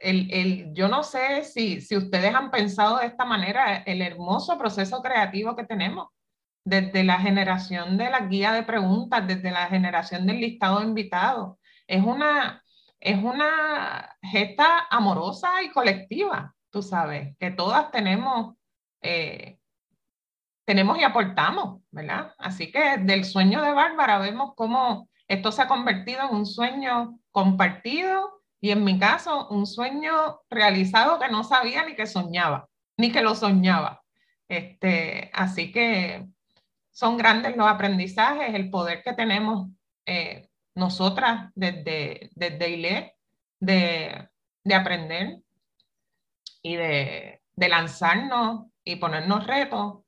El, 0.00 0.32
el, 0.32 0.74
yo 0.74 0.88
no 0.88 1.02
sé 1.02 1.44
si, 1.44 1.80
si 1.80 1.96
ustedes 1.96 2.34
han 2.34 2.50
pensado 2.50 2.98
de 2.98 3.06
esta 3.06 3.24
manera 3.24 3.76
el 3.84 4.02
hermoso 4.02 4.58
proceso 4.58 5.02
creativo 5.02 5.54
que 5.54 5.64
tenemos 5.64 6.08
desde 6.64 7.04
la 7.04 7.18
generación 7.18 7.96
de 7.96 8.10
la 8.10 8.20
guía 8.20 8.52
de 8.52 8.62
preguntas, 8.62 9.26
desde 9.26 9.50
la 9.50 9.66
generación 9.66 10.26
del 10.26 10.40
listado 10.40 10.80
de 10.80 10.86
invitados. 10.86 11.58
Es 11.86 12.02
una, 12.04 12.62
es 12.98 13.22
una 13.22 14.16
gesta 14.22 14.86
amorosa 14.90 15.62
y 15.62 15.70
colectiva, 15.70 16.54
tú 16.70 16.82
sabes, 16.82 17.36
que 17.38 17.50
todas 17.50 17.90
tenemos, 17.90 18.56
eh, 19.02 19.58
tenemos 20.64 20.98
y 20.98 21.04
aportamos, 21.04 21.82
¿verdad? 21.90 22.34
Así 22.38 22.70
que 22.70 22.98
del 22.98 23.24
sueño 23.24 23.62
de 23.62 23.72
Bárbara 23.72 24.18
vemos 24.18 24.52
cómo 24.54 25.08
esto 25.26 25.52
se 25.52 25.62
ha 25.62 25.68
convertido 25.68 26.28
en 26.28 26.34
un 26.36 26.46
sueño 26.46 27.18
compartido 27.30 28.39
y 28.60 28.70
en 28.70 28.84
mi 28.84 28.98
caso 28.98 29.48
un 29.48 29.66
sueño 29.66 30.40
realizado 30.50 31.18
que 31.18 31.28
no 31.28 31.44
sabía 31.44 31.84
ni 31.84 31.94
que 31.94 32.06
soñaba, 32.06 32.68
ni 32.96 33.10
que 33.10 33.22
lo 33.22 33.34
soñaba. 33.34 34.02
Este, 34.48 35.30
así 35.32 35.72
que 35.72 36.26
son 36.90 37.16
grandes 37.16 37.56
los 37.56 37.66
aprendizajes, 37.66 38.54
el 38.54 38.68
poder 38.68 39.02
que 39.02 39.14
tenemos 39.14 39.68
eh, 40.04 40.48
nosotras 40.74 41.50
desde, 41.54 42.30
desde 42.34 42.70
ILE 42.70 43.16
de, 43.60 44.28
de 44.64 44.74
aprender 44.74 45.38
y 46.62 46.76
de, 46.76 47.42
de, 47.54 47.68
lanzarnos 47.68 48.66
y 48.84 48.96
ponernos 48.96 49.46
retos 49.46 50.00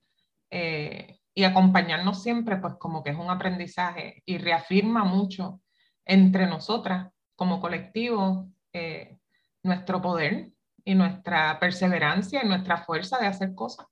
eh, 0.50 1.20
y 1.34 1.44
acompañarnos 1.44 2.22
siempre, 2.22 2.56
pues 2.56 2.74
como 2.78 3.02
que 3.02 3.10
es 3.10 3.16
un 3.16 3.30
aprendizaje 3.30 4.22
y 4.26 4.36
reafirma 4.36 5.04
mucho 5.04 5.60
entre 6.04 6.46
nosotras 6.46 7.11
como 7.36 7.60
colectivo 7.60 8.48
eh, 8.72 9.18
nuestro 9.62 10.00
poder 10.00 10.50
y 10.84 10.94
nuestra 10.94 11.58
perseverancia 11.60 12.42
y 12.44 12.48
nuestra 12.48 12.84
fuerza 12.84 13.18
de 13.18 13.26
hacer 13.26 13.54
cosas 13.54 13.86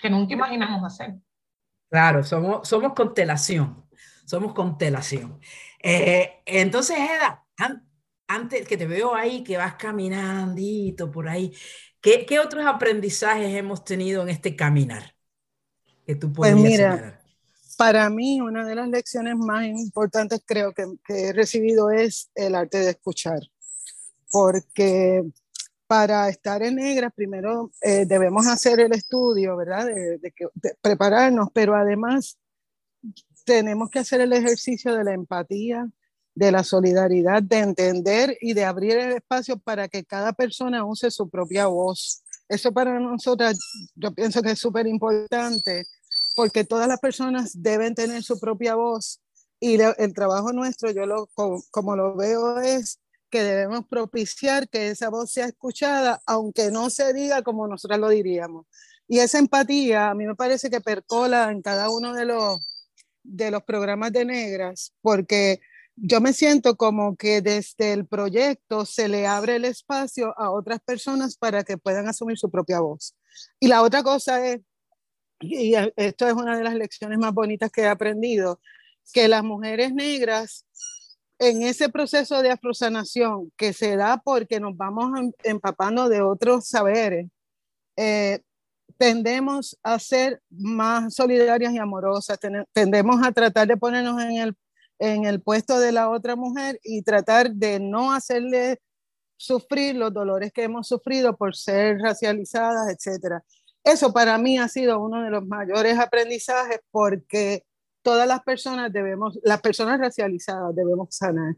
que 0.00 0.10
nunca 0.10 0.34
imaginamos 0.34 0.82
hacer. 0.84 1.14
Claro, 1.88 2.24
somos, 2.24 2.66
somos 2.66 2.94
constelación, 2.94 3.86
somos 4.24 4.54
constelación. 4.54 5.38
Eh, 5.82 6.42
entonces, 6.46 6.96
Eda, 6.98 7.44
antes 8.26 8.66
que 8.66 8.76
te 8.76 8.86
veo 8.86 9.14
ahí, 9.14 9.44
que 9.44 9.56
vas 9.56 9.74
caminandito 9.74 11.10
por 11.10 11.28
ahí, 11.28 11.54
¿qué, 12.00 12.24
¿qué, 12.26 12.40
otros 12.40 12.64
aprendizajes 12.66 13.54
hemos 13.54 13.84
tenido 13.84 14.22
en 14.22 14.30
este 14.30 14.56
caminar? 14.56 15.14
Que 16.06 16.14
tú 16.14 16.32
pues 16.32 16.56
mira, 16.56 17.21
para 17.82 18.08
mí 18.10 18.40
una 18.40 18.64
de 18.64 18.76
las 18.76 18.88
lecciones 18.88 19.36
más 19.36 19.66
importantes 19.66 20.40
creo 20.46 20.72
que, 20.72 20.84
he 21.08 21.32
recibido 21.32 21.90
es 21.90 22.30
el 22.36 22.54
arte 22.54 22.78
de 22.78 22.90
escuchar, 22.90 23.40
porque 24.30 25.24
para 25.88 26.28
estar 26.28 26.62
en 26.62 26.76
negras, 26.76 27.12
primero 27.12 27.72
eh, 27.80 28.06
debemos 28.06 28.46
hacer 28.46 28.78
el 28.78 28.92
estudio, 28.92 29.56
¿verdad? 29.56 29.86
De, 29.86 30.32
prepararnos, 30.80 31.48
pero 31.52 31.74
además 31.74 32.38
tenemos 33.44 33.90
que 33.90 33.98
hacer 33.98 34.20
el 34.20 34.32
ejercicio 34.32 34.94
de 34.94 35.02
la 35.02 35.14
empatía, 35.14 35.90
de 36.36 36.52
la 36.52 36.62
solidaridad, 36.62 37.42
de 37.42 37.58
entender 37.58 38.38
y 38.40 38.52
de 38.52 38.64
abrir 38.64 38.96
el 38.96 39.12
espacio 39.14 39.58
para 39.58 39.88
que 39.88 40.04
cada 40.04 40.32
persona 40.32 40.84
use 40.84 41.10
su 41.10 41.28
propia 41.28 41.66
voz. 41.66 42.22
Eso 42.48 42.72
para 42.72 43.00
nosotras, 43.00 43.58
yo 43.96 44.14
pienso 44.14 44.40
que 44.40 44.52
es 44.52 44.60
súper 44.60 44.86
importante, 44.86 45.84
porque 46.34 46.64
todas 46.64 46.88
las 46.88 47.00
personas 47.00 47.62
deben 47.62 47.94
tener 47.94 48.22
su 48.22 48.38
propia 48.40 48.74
voz 48.74 49.20
y 49.60 49.78
el 49.80 50.12
trabajo 50.12 50.52
nuestro, 50.52 50.90
yo 50.90 51.06
lo, 51.06 51.28
como 51.70 51.94
lo 51.94 52.16
veo, 52.16 52.58
es 52.58 52.98
que 53.30 53.44
debemos 53.44 53.86
propiciar 53.88 54.68
que 54.68 54.90
esa 54.90 55.08
voz 55.08 55.30
sea 55.32 55.46
escuchada, 55.46 56.20
aunque 56.26 56.70
no 56.70 56.90
se 56.90 57.12
diga 57.12 57.42
como 57.42 57.68
nosotros 57.68 58.00
lo 58.00 58.08
diríamos. 58.08 58.66
Y 59.06 59.20
esa 59.20 59.38
empatía 59.38 60.10
a 60.10 60.14
mí 60.14 60.26
me 60.26 60.34
parece 60.34 60.68
que 60.68 60.80
percola 60.80 61.50
en 61.50 61.62
cada 61.62 61.90
uno 61.90 62.12
de 62.12 62.24
los, 62.24 62.58
de 63.22 63.50
los 63.50 63.62
programas 63.62 64.12
de 64.12 64.24
negras, 64.24 64.92
porque 65.00 65.60
yo 65.96 66.20
me 66.20 66.32
siento 66.32 66.76
como 66.76 67.16
que 67.16 67.40
desde 67.40 67.92
el 67.92 68.06
proyecto 68.06 68.84
se 68.84 69.08
le 69.08 69.26
abre 69.26 69.56
el 69.56 69.64
espacio 69.64 70.34
a 70.38 70.50
otras 70.50 70.80
personas 70.80 71.36
para 71.36 71.64
que 71.64 71.78
puedan 71.78 72.08
asumir 72.08 72.38
su 72.38 72.50
propia 72.50 72.80
voz. 72.80 73.14
Y 73.60 73.68
la 73.68 73.82
otra 73.82 74.02
cosa 74.02 74.46
es, 74.46 74.60
y 75.42 75.74
esto 75.96 76.26
es 76.26 76.32
una 76.34 76.56
de 76.56 76.64
las 76.64 76.74
lecciones 76.74 77.18
más 77.18 77.32
bonitas 77.32 77.70
que 77.70 77.82
he 77.82 77.86
aprendido, 77.86 78.60
que 79.12 79.28
las 79.28 79.42
mujeres 79.42 79.92
negras 79.92 80.64
en 81.38 81.62
ese 81.62 81.88
proceso 81.88 82.40
de 82.40 82.50
afrosanación 82.50 83.52
que 83.56 83.72
se 83.72 83.96
da 83.96 84.18
porque 84.18 84.60
nos 84.60 84.76
vamos 84.76 85.18
em, 85.18 85.32
empapando 85.42 86.08
de 86.08 86.22
otros 86.22 86.68
saberes, 86.68 87.28
eh, 87.96 88.40
tendemos 88.96 89.76
a 89.82 89.98
ser 89.98 90.40
más 90.50 91.14
solidarias 91.14 91.72
y 91.72 91.78
amorosas, 91.78 92.38
tendemos 92.72 93.26
a 93.26 93.32
tratar 93.32 93.66
de 93.66 93.76
ponernos 93.76 94.22
en 94.22 94.36
el, 94.36 94.56
en 95.00 95.24
el 95.24 95.42
puesto 95.42 95.80
de 95.80 95.90
la 95.90 96.08
otra 96.10 96.36
mujer 96.36 96.78
y 96.84 97.02
tratar 97.02 97.50
de 97.50 97.80
no 97.80 98.12
hacerle 98.12 98.78
sufrir 99.36 99.96
los 99.96 100.14
dolores 100.14 100.52
que 100.52 100.62
hemos 100.62 100.86
sufrido 100.86 101.36
por 101.36 101.56
ser 101.56 101.98
racializadas, 101.98 102.88
etc. 102.88 103.42
Eso 103.84 104.12
para 104.12 104.38
mí 104.38 104.58
ha 104.58 104.68
sido 104.68 105.00
uno 105.00 105.22
de 105.22 105.30
los 105.30 105.46
mayores 105.46 105.98
aprendizajes 105.98 106.80
porque 106.90 107.64
todas 108.02 108.28
las 108.28 108.42
personas 108.42 108.92
debemos, 108.92 109.38
las 109.42 109.60
personas 109.60 109.98
racializadas 109.98 110.74
debemos 110.74 111.14
sanar. 111.14 111.56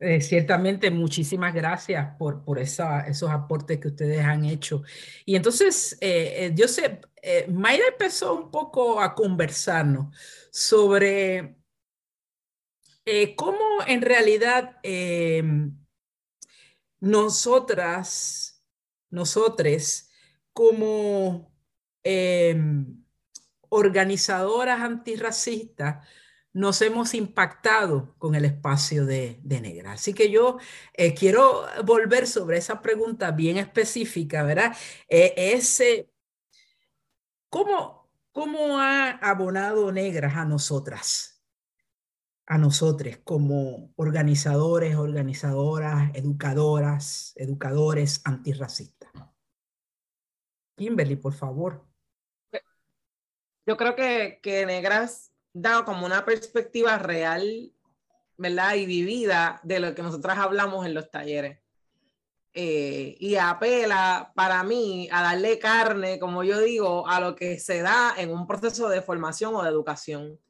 Eh, 0.00 0.20
ciertamente, 0.20 0.92
muchísimas 0.92 1.52
gracias 1.52 2.14
por, 2.18 2.44
por 2.44 2.60
esa, 2.60 3.00
esos 3.00 3.30
aportes 3.30 3.80
que 3.80 3.88
ustedes 3.88 4.24
han 4.24 4.44
hecho. 4.44 4.82
Y 5.24 5.34
entonces, 5.34 5.98
eh, 6.00 6.46
eh, 6.46 6.52
yo 6.54 6.68
sé, 6.68 7.00
Mayra 7.48 7.88
empezó 7.88 8.34
un 8.34 8.50
poco 8.50 9.00
a 9.00 9.14
conversarnos 9.14 10.16
sobre 10.50 11.56
cómo 13.36 13.58
en 13.86 14.02
realidad 14.02 14.76
nosotras, 17.00 18.62
nosotres, 19.10 20.07
como 20.58 21.52
organizadoras 23.68 24.80
antirracistas 24.80 26.04
nos 26.52 26.82
hemos 26.82 27.14
impactado 27.14 28.16
con 28.18 28.34
el 28.34 28.44
espacio 28.44 29.06
de, 29.06 29.38
negra. 29.44 29.92
Así 29.92 30.14
que 30.14 30.32
yo 30.32 30.58
eh, 30.94 31.14
quiero 31.14 31.64
volver 31.84 32.26
sobre 32.26 32.58
esa 32.58 32.82
pregunta 32.82 33.30
bien 33.30 33.56
específica, 33.56 34.42
¿verdad? 34.42 34.76
Eh, 35.08 35.32
ese, 35.36 36.10
¿cómo, 37.48 38.10
¿Cómo 38.32 38.80
ha 38.80 39.10
abonado 39.10 39.92
negras 39.92 40.34
a 40.34 40.44
nosotras? 40.44 41.40
A 42.46 42.58
nosotros 42.58 43.18
como 43.22 43.92
organizadores, 43.94 44.96
organizadoras, 44.96 46.10
educadoras, 46.14 47.32
educadores 47.36 48.22
antirracistas. 48.24 48.97
Kimberly, 50.78 51.16
por 51.16 51.34
favor. 51.34 51.84
yo 53.66 53.76
creo 53.76 53.94
que, 53.94 54.40
que 54.42 54.64
Negras 54.64 55.30
da 55.52 55.84
como 55.84 56.06
una 56.06 56.24
perspectiva 56.24 56.96
real, 56.96 57.70
¿verdad? 58.38 58.76
Y 58.76 58.86
vivida 58.86 59.60
de 59.62 59.80
lo 59.80 59.94
que 59.94 60.02
nosotras 60.02 60.38
hablamos 60.38 60.86
en 60.86 60.94
los 60.94 61.10
talleres. 61.10 61.58
Eh, 62.54 63.16
y 63.20 63.36
apela 63.36 64.32
para 64.34 64.64
mí 64.64 65.08
a 65.12 65.22
darle 65.22 65.58
carne, 65.58 66.18
como 66.18 66.42
yo 66.42 66.60
digo, 66.60 67.06
a 67.06 67.20
lo 67.20 67.36
que 67.36 67.58
se 67.58 67.82
da 67.82 68.14
en 68.16 68.30
un 68.30 68.46
proceso 68.46 68.88
de 68.88 69.02
formación 69.02 69.54
o 69.54 69.62
de 69.62 69.68
educación. 69.68 70.40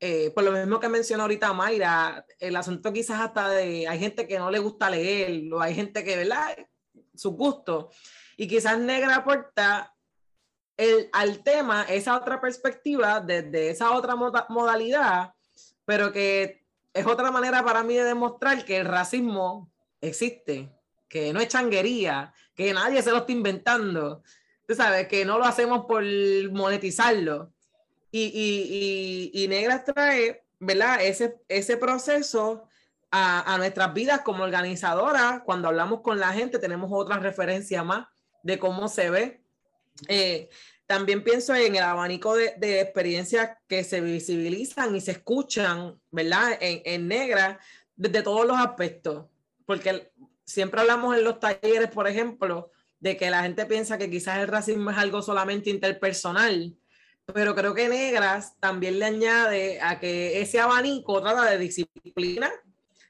Eh, 0.00 0.30
por 0.34 0.44
lo 0.44 0.52
mismo 0.52 0.80
que 0.80 0.88
mencionó 0.88 1.24
ahorita 1.24 1.52
Mayra, 1.52 2.24
el 2.38 2.56
asunto 2.56 2.92
quizás 2.92 3.20
hasta 3.20 3.50
de, 3.50 3.86
hay 3.86 3.98
gente 3.98 4.26
que 4.26 4.38
no 4.38 4.50
le 4.50 4.58
gusta 4.58 4.90
leer, 4.90 5.52
o 5.52 5.60
hay 5.60 5.74
gente 5.74 6.02
que, 6.04 6.16
¿verdad? 6.16 6.56
Su 7.14 7.32
gusto. 7.32 7.90
Y 8.42 8.48
quizás 8.48 8.76
Negra 8.76 9.14
aporta 9.14 9.94
al 11.12 11.44
tema 11.44 11.84
esa 11.84 12.16
otra 12.16 12.40
perspectiva 12.40 13.20
desde 13.20 13.70
esa 13.70 13.92
otra 13.92 14.16
modalidad, 14.16 15.32
pero 15.84 16.10
que 16.10 16.66
es 16.92 17.06
otra 17.06 17.30
manera 17.30 17.62
para 17.62 17.84
mí 17.84 17.94
de 17.94 18.02
demostrar 18.02 18.64
que 18.64 18.78
el 18.78 18.86
racismo 18.86 19.70
existe 20.00 20.68
que 21.08 21.32
no 21.32 21.38
es 21.38 21.46
changuería, 21.46 22.34
que 22.56 22.74
nadie 22.74 23.00
se 23.00 23.12
lo 23.12 23.18
está 23.18 23.30
inventando, 23.30 24.24
tú 24.66 24.74
sabes, 24.74 25.06
que 25.06 25.24
no 25.24 25.38
lo 25.38 25.44
hacemos 25.44 25.84
por 25.84 26.02
monetizarlo. 26.50 27.52
Y, 28.10 28.24
y, 28.24 29.30
y, 29.40 29.46
Negras 29.46 29.84
trae, 29.84 30.42
¿verdad? 30.58 31.00
Ese, 31.00 31.36
ese 31.46 31.76
proceso 31.76 32.64
a, 33.08 33.54
a, 33.54 33.56
nuestras 33.58 33.94
vidas 33.94 34.22
como 34.22 34.42
organizadora. 34.42 35.44
Cuando 35.44 35.68
hablamos 35.68 36.00
con 36.00 36.18
la 36.18 36.32
gente, 36.32 36.58
tenemos 36.58 36.90
otra 36.92 37.20
referencia 37.20 37.84
más 37.84 38.08
de 38.42 38.58
cómo 38.58 38.88
se 38.88 39.10
ve. 39.10 39.40
Eh, 40.08 40.48
también 40.86 41.24
pienso 41.24 41.54
en 41.54 41.76
el 41.76 41.82
abanico 41.82 42.34
de, 42.34 42.54
de, 42.58 42.80
experiencias 42.80 43.56
que 43.68 43.84
se 43.84 44.00
visibilizan 44.00 44.94
y 44.94 45.00
se 45.00 45.12
escuchan, 45.12 46.00
¿verdad? 46.10 46.58
En, 46.60 46.82
en 46.84 47.08
Negra, 47.08 47.58
desde 47.96 48.22
todos 48.22 48.46
los 48.46 48.58
aspectos. 48.58 49.26
Porque 49.64 50.12
siempre 50.44 50.80
hablamos 50.80 51.16
en 51.16 51.24
los 51.24 51.40
talleres, 51.40 51.88
por 51.90 52.08
ejemplo, 52.08 52.70
de 53.02 53.16
que 53.16 53.30
la 53.30 53.42
gente 53.42 53.66
piensa 53.66 53.98
que 53.98 54.08
quizás 54.08 54.38
el 54.38 54.46
racismo 54.46 54.92
es 54.92 54.96
algo 54.96 55.22
solamente 55.22 55.70
interpersonal, 55.70 56.76
pero 57.26 57.54
creo 57.56 57.74
que 57.74 57.88
Negras 57.88 58.54
también 58.60 59.00
le 59.00 59.06
añade 59.06 59.80
a 59.80 59.98
que 59.98 60.40
ese 60.40 60.60
abanico 60.60 61.20
trata 61.20 61.50
de 61.50 61.58
disciplina, 61.58 62.48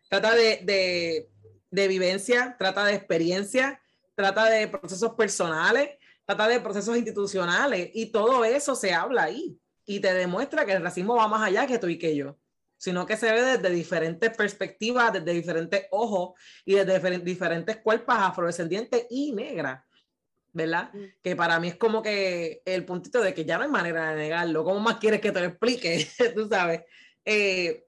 trata 0.09 0.35
de, 0.35 1.29
de, 1.71 1.89
vivencia, 1.89 2.57
trata 2.59 2.87
de 2.87 2.95
experiencia, 2.95 3.82
trata 4.15 4.47
de 4.47 4.69
procesos 4.69 5.15
personales, 5.15 5.91
trata 6.25 6.49
de 6.49 6.61
procesos 6.61 6.97
institucionales 6.97 7.91
y 7.95 8.13
todo 8.13 8.45
eso 8.45 8.75
se 8.75 8.93
habla 8.93 9.25
ahí 9.25 9.59
y 9.85 10.01
te 10.01 10.13
demuestra 10.15 10.65
que 10.65 10.73
el 10.73 10.83
racismo 10.83 11.17
va 11.17 11.29
más 11.29 11.43
allá 11.43 11.67
que 11.67 11.79
tú 11.79 11.89
y 11.89 11.99
que 11.99 12.15
yo 12.17 12.39
sino 12.83 13.07
que 13.07 13.17
se 13.17 13.31
ve 13.31 13.43
desde 13.43 13.71
diferentes 13.71 14.37
perspectivas, 14.37 15.13
desde 15.13 15.33
diferentes 15.33 15.87
ojos 15.93 16.33
y 16.65 16.75
desde 16.75 17.21
diferentes 17.21 17.77
cuerpos 17.77 18.17
afrodescendientes 18.19 19.07
y 19.09 19.31
negras, 19.31 19.85
¿verdad? 20.53 20.93
Mm. 20.93 21.05
Que 21.23 21.37
para 21.37 21.61
mí 21.61 21.69
es 21.69 21.77
como 21.77 22.03
que 22.03 22.61
el 22.65 22.85
puntito 22.85 23.21
de 23.21 23.35
que 23.35 23.45
ya 23.45 23.57
no 23.57 23.63
hay 23.63 23.71
manera 23.71 24.11
de 24.11 24.17
negarlo. 24.17 24.65
¿Cómo 24.65 24.81
más 24.81 24.97
quieres 24.97 25.21
que 25.21 25.31
te 25.31 25.39
lo 25.39 25.47
explique? 25.47 26.09
Tú 26.35 26.49
sabes. 26.49 26.81
Eh, 27.25 27.87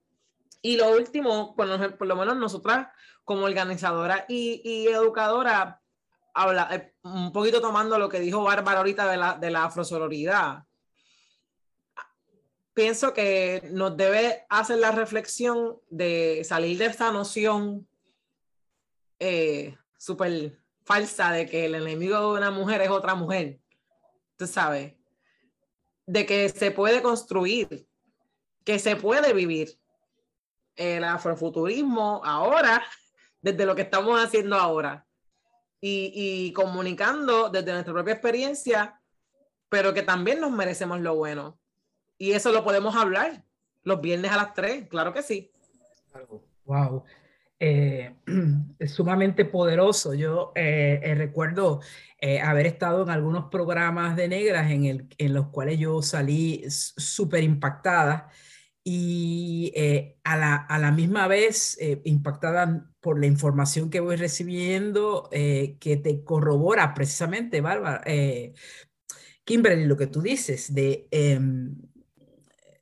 y 0.63 0.77
lo 0.77 0.93
último, 0.93 1.57
por 1.57 1.67
lo 2.07 2.15
menos 2.17 2.37
nosotras 2.37 2.87
como 3.25 3.47
organizadora 3.47 4.27
y, 4.29 4.63
y 4.63 4.87
educadora, 4.87 5.83
habla, 6.35 6.69
eh, 6.73 6.95
un 7.03 7.33
poquito 7.33 7.61
tomando 7.61 7.99
lo 7.99 8.09
que 8.09 8.21
dijo 8.21 8.43
Bárbara 8.43 8.79
ahorita 8.79 9.11
de 9.11 9.17
la, 9.17 9.35
de 9.35 9.51
la 9.51 9.65
afrosororidad. 9.65 10.65
Pienso 12.75 13.15
que 13.15 13.69
nos 13.71 13.97
debe 13.97 14.45
hacer 14.49 14.79
la 14.79 14.91
reflexión 14.91 15.81
de 15.89 16.43
salir 16.45 16.77
de 16.79 16.87
esta 16.87 17.13
noción 17.13 17.89
eh, 19.21 19.77
súper 19.97 20.59
falsa 20.85 21.31
de 21.31 21.47
que 21.47 21.67
el 21.67 21.77
enemigo 21.77 22.19
de 22.19 22.39
una 22.39 22.51
mujer 22.51 22.83
es 22.83 22.91
otra 22.91 23.15
mujer, 23.15 23.61
tú 24.37 24.47
sabes, 24.49 24.95
de 26.05 26.27
que 26.27 26.49
se 26.49 26.73
puede 26.73 27.01
construir, 27.01 27.87
que 28.65 28.79
se 28.81 28.97
puede 28.97 29.33
vivir 29.33 29.79
el 30.75 31.05
afrofuturismo 31.05 32.21
ahora, 32.25 32.85
desde 33.41 33.67
lo 33.67 33.75
que 33.75 33.83
estamos 33.83 34.21
haciendo 34.21 34.57
ahora, 34.57 35.04
y, 35.87 36.13
y 36.15 36.53
comunicando 36.55 37.51
desde 37.51 37.73
nuestra 37.73 37.93
propia 37.93 38.15
experiencia, 38.15 38.99
pero 39.69 39.93
que 39.93 40.03
también 40.03 40.41
nos 40.41 40.51
merecemos 40.51 41.01
lo 41.01 41.15
bueno 41.15 41.59
y 42.17 42.33
eso 42.33 42.53
lo 42.53 42.65
podemos 42.65 42.97
hablar 42.97 43.45
los 43.83 44.01
viernes 44.01 44.31
a 44.31 44.39
las 44.39 44.55
3, 44.55 44.89
claro 44.89 45.13
que 45.13 45.23
sí. 45.23 45.53
Wow. 46.65 47.05
Eh, 47.61 48.15
es 48.79 48.93
sumamente 48.93 49.45
poderoso. 49.45 50.15
Yo 50.15 50.53
eh, 50.55 51.01
eh, 51.03 51.15
recuerdo 51.15 51.81
haber 52.43 52.65
estado 52.65 53.03
en 53.03 53.11
algunos 53.11 53.51
programas 53.51 54.17
de 54.17 54.29
negras 54.29 54.71
en, 54.71 54.87
el, 54.87 55.09
en 55.19 55.35
los 55.35 55.49
cuales 55.49 55.79
yo 55.79 56.01
salí 56.01 56.65
súper 56.71 57.43
impactada 57.43 58.31
y 58.85 59.73
a 60.25 60.37
la, 60.37 60.57
a, 60.57 60.79
la, 60.79 60.93
misma 60.93 61.27
vez 61.27 61.79
impactada 62.05 62.91
por 63.01 63.19
la 63.19 63.27
información 63.27 63.89
que 63.89 64.01
voy 64.01 64.17
recibiendo 64.17 65.29
que 65.31 66.01
te 66.03 66.23
corrobora 66.23 66.93
precisamente, 66.93 67.63
Bárbara. 67.63 68.03
Kimberly, 69.45 69.87
lo 69.87 69.97
que 69.97 70.07
tú 70.07 70.21
dices 70.21 70.75
de 70.75 71.09
em, 71.11 71.75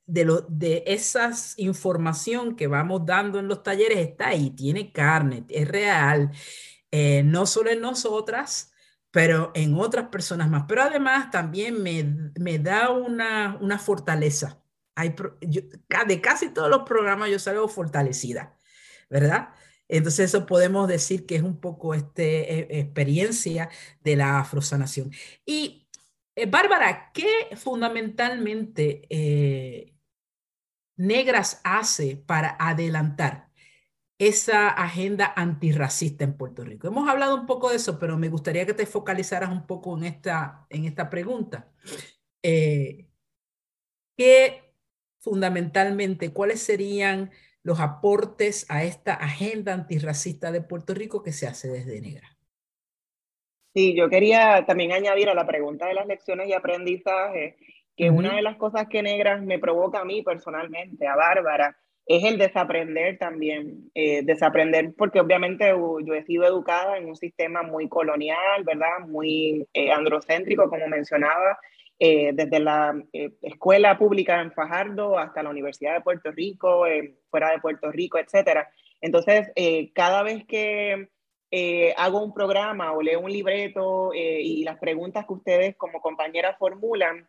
de, 0.05 0.25
lo, 0.25 0.41
de 0.41 0.83
esas 0.87 1.57
información 1.57 2.55
que 2.55 2.67
vamos 2.67 3.05
dando 3.05 3.39
en 3.39 3.47
los 3.47 3.63
talleres 3.63 3.99
está 3.99 4.29
ahí, 4.29 4.51
tiene 4.51 4.91
carne, 4.91 5.45
es 5.49 5.67
real, 5.67 6.31
eh, 6.91 7.23
no 7.23 7.45
solo 7.45 7.71
en 7.71 7.81
nosotras, 7.81 8.71
pero 9.11 9.51
en 9.55 9.75
otras 9.75 10.09
personas 10.09 10.49
más. 10.49 10.65
Pero 10.67 10.83
además 10.83 11.31
también 11.31 11.81
me, 11.81 12.31
me 12.39 12.59
da 12.59 12.89
una, 12.91 13.57
una 13.61 13.79
fortaleza. 13.79 14.62
Hay, 14.95 15.15
de 16.07 16.21
casi 16.21 16.49
todos 16.49 16.69
los 16.69 16.83
programas 16.83 17.29
yo 17.29 17.39
salgo 17.39 17.67
fortalecida, 17.67 18.57
¿verdad? 19.09 19.49
Entonces 19.87 20.25
eso 20.25 20.45
podemos 20.45 20.87
decir 20.87 21.25
que 21.25 21.35
es 21.35 21.43
un 21.43 21.59
poco 21.59 21.93
este, 21.93 22.77
e, 22.77 22.79
experiencia 22.79 23.69
de 24.03 24.15
la 24.15 24.39
afrosanación. 24.39 25.11
Y 25.45 25.87
eh, 26.35 26.45
Bárbara, 26.47 27.11
¿qué 27.13 27.55
fundamentalmente 27.55 29.05
eh, 29.09 29.93
Negras 30.95 31.61
hace 31.63 32.17
para 32.17 32.55
adelantar 32.59 33.49
esa 34.19 34.69
agenda 34.69 35.33
antirracista 35.35 36.23
en 36.23 36.37
Puerto 36.37 36.63
Rico? 36.63 36.87
Hemos 36.87 37.09
hablado 37.09 37.35
un 37.35 37.45
poco 37.45 37.69
de 37.69 37.75
eso, 37.77 37.99
pero 37.99 38.17
me 38.17 38.29
gustaría 38.29 38.65
que 38.65 38.73
te 38.73 38.85
focalizaras 38.85 39.51
un 39.51 39.67
poco 39.67 39.97
en 39.97 40.05
esta, 40.05 40.65
en 40.69 40.85
esta 40.85 41.09
pregunta. 41.09 41.71
Eh, 42.41 43.07
¿Qué 44.17 44.62
fundamentalmente, 45.23 46.33
cuáles 46.33 46.61
serían 46.61 47.31
los 47.63 47.79
aportes 47.79 48.65
a 48.69 48.83
esta 48.83 49.13
agenda 49.13 49.73
antirracista 49.73 50.51
de 50.51 50.61
Puerto 50.61 50.93
Rico 50.93 51.23
que 51.23 51.31
se 51.31 51.47
hace 51.47 51.69
desde 51.69 52.01
Negra? 52.01 52.27
Sí, 53.73 53.95
yo 53.95 54.09
quería 54.09 54.65
también 54.67 54.91
añadir 54.91 55.29
a 55.29 55.33
la 55.33 55.47
pregunta 55.47 55.87
de 55.87 55.93
las 55.93 56.05
lecciones 56.05 56.49
y 56.49 56.53
aprendizaje 56.53 57.55
que 57.95 58.09
una 58.09 58.35
de 58.35 58.41
las 58.41 58.57
cosas 58.57 58.87
que 58.89 59.01
Negras 59.01 59.41
me 59.41 59.59
provoca 59.59 60.01
a 60.01 60.05
mí 60.05 60.23
personalmente, 60.23 61.07
a 61.07 61.15
Bárbara, 61.15 61.77
es 62.05 62.23
el 62.25 62.37
desaprender 62.37 63.17
también, 63.17 63.89
eh, 63.95 64.23
desaprender 64.23 64.93
porque 64.97 65.21
obviamente 65.21 65.69
yo 65.69 66.13
he 66.13 66.23
sido 66.25 66.43
educada 66.43 66.97
en 66.97 67.07
un 67.07 67.15
sistema 67.15 67.63
muy 67.63 67.87
colonial, 67.87 68.63
¿verdad? 68.65 69.07
Muy 69.07 69.65
eh, 69.73 69.91
androcéntrico, 69.91 70.69
como 70.69 70.87
mencionaba, 70.87 71.57
eh, 71.99 72.31
desde 72.33 72.59
la 72.59 72.93
escuela 73.41 73.97
pública 73.97 74.41
en 74.41 74.51
Fajardo 74.51 75.17
hasta 75.17 75.43
la 75.43 75.49
Universidad 75.49 75.93
de 75.95 76.01
Puerto 76.01 76.31
Rico, 76.31 76.85
fuera 77.29 77.51
de 77.51 77.59
Puerto 77.59 77.91
Rico, 77.91 78.17
etc. 78.17 78.67
Entonces, 79.01 79.51
cada 79.93 80.23
vez 80.23 80.45
que 80.45 81.09
hago 81.97 82.23
un 82.23 82.33
programa 82.33 82.93
o 82.93 83.01
leo 83.01 83.19
un 83.19 83.31
libreto 83.31 84.11
y 84.13 84.63
las 84.63 84.79
preguntas 84.79 85.25
que 85.25 85.33
ustedes 85.33 85.75
como 85.75 86.01
compañeras 86.01 86.57
formulan, 86.57 87.27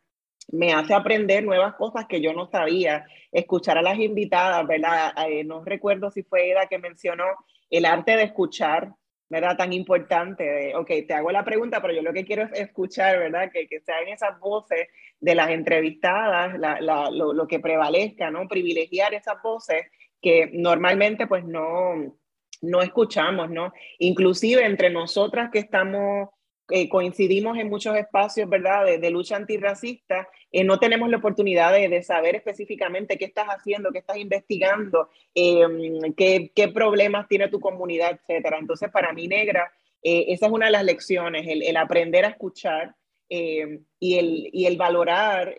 me 0.53 0.73
hace 0.73 0.95
aprender 0.95 1.45
nuevas 1.45 1.75
cosas 1.75 2.07
que 2.07 2.21
yo 2.21 2.33
no 2.33 2.47
sabía, 2.47 3.07
escuchar 3.33 3.79
a 3.79 3.83
las 3.83 3.99
invitadas, 3.99 4.67
¿verdad? 4.67 5.13
Eh, 5.29 5.45
no 5.45 5.65
recuerdo 5.65 6.11
si 6.11 6.23
fue 6.23 6.51
Eda 6.51 6.67
que 6.67 6.79
mencionó 6.79 7.25
el 7.71 7.85
arte 7.85 8.17
de 8.17 8.25
escuchar, 8.25 8.93
¿verdad? 9.35 9.57
Tan 9.57 9.73
importante, 9.73 10.45
de, 10.45 10.77
ok, 10.77 10.87
te 11.09 11.13
hago 11.13 11.33
la 11.33 11.45
pregunta, 11.45 11.83
pero 11.83 11.93
yo 11.93 12.03
lo 12.03 12.13
que 12.13 12.25
quiero 12.25 12.45
es 12.45 12.53
escuchar, 12.53 13.19
¿verdad? 13.19 13.51
Que, 13.53 13.67
que 13.67 13.81
sean 13.81 14.07
esas 14.07 14.39
voces 14.39 14.87
de 15.19 15.35
las 15.35 15.51
entrevistadas, 15.51 16.55
lo, 16.81 17.33
lo, 17.33 17.49
que 17.49 17.59
prevalezca, 17.59 18.31
¿no? 18.31 18.47
Privilegiar 18.47 19.13
esas 19.13 19.43
voces 19.43 19.87
que 20.23 20.51
normalmente 20.53 21.27
pues 21.27 21.45
no, 21.45 22.17
no 22.63 22.81
escuchamos, 22.81 23.51
¿no? 23.51 23.73
Inclusive 23.99 24.65
entre 24.65 24.89
nosotras 24.91 25.51
que 25.51 25.59
estamos 25.59 26.29
eh, 26.71 26.89
coincidimos 26.89 27.59
en 27.59 27.69
muchos 27.69 27.95
espacios, 27.95 28.49
¿verdad?, 28.49 28.87
de, 28.99 29.11
lucha 29.11 29.37
antirracista, 29.37 30.27
eh, 30.51 30.65
no 30.65 30.79
tenemos 30.79 31.11
la 31.11 31.19
oportunidad 31.19 31.75
de, 31.75 32.03
saber 32.03 32.37
específicamente 32.37 33.19
qué 33.19 33.27
estás 33.27 33.49
haciendo, 33.49 33.93
qué 33.93 33.99
estás 33.99 34.17
investigando, 34.17 35.11
em, 35.35 36.15
qué, 36.15 36.69
problemas 36.73 37.29
tiene 37.29 37.49
tu 37.49 37.61
comunidad, 37.61 38.13
etcétera. 38.13 38.59
Entonces, 38.59 38.91
para 38.91 39.13
mí, 39.13 39.29
negra, 39.29 39.71
eh, 40.03 40.25
esa 40.29 40.47
es 40.47 40.53
una 40.53 40.67
de 40.67 40.73
las 40.73 40.85
lecciones, 40.85 41.47
el, 41.47 41.77
aprender 41.77 42.25
a 42.25 42.29
escuchar 42.29 42.95
em, 43.29 43.85
y, 44.01 44.65
el, 44.67 44.77
valorar 44.79 45.55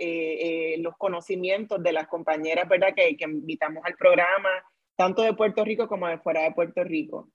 los 0.79 0.97
conocimientos 0.97 1.83
de 1.83 1.93
las 1.93 2.07
compañeras, 2.07 2.67
¿verdad?, 2.67 2.95
que, 2.95 3.15
que 3.15 3.25
invitamos 3.25 3.83
al 3.85 3.95
programa, 3.95 4.49
tanto 4.95 5.21
de 5.21 5.33
Puerto 5.33 5.63
Rico 5.63 5.87
como 5.87 6.07
de 6.07 6.17
fuera 6.17 6.43
de 6.43 6.51
Puerto 6.51 6.83
Rico. 6.83 7.29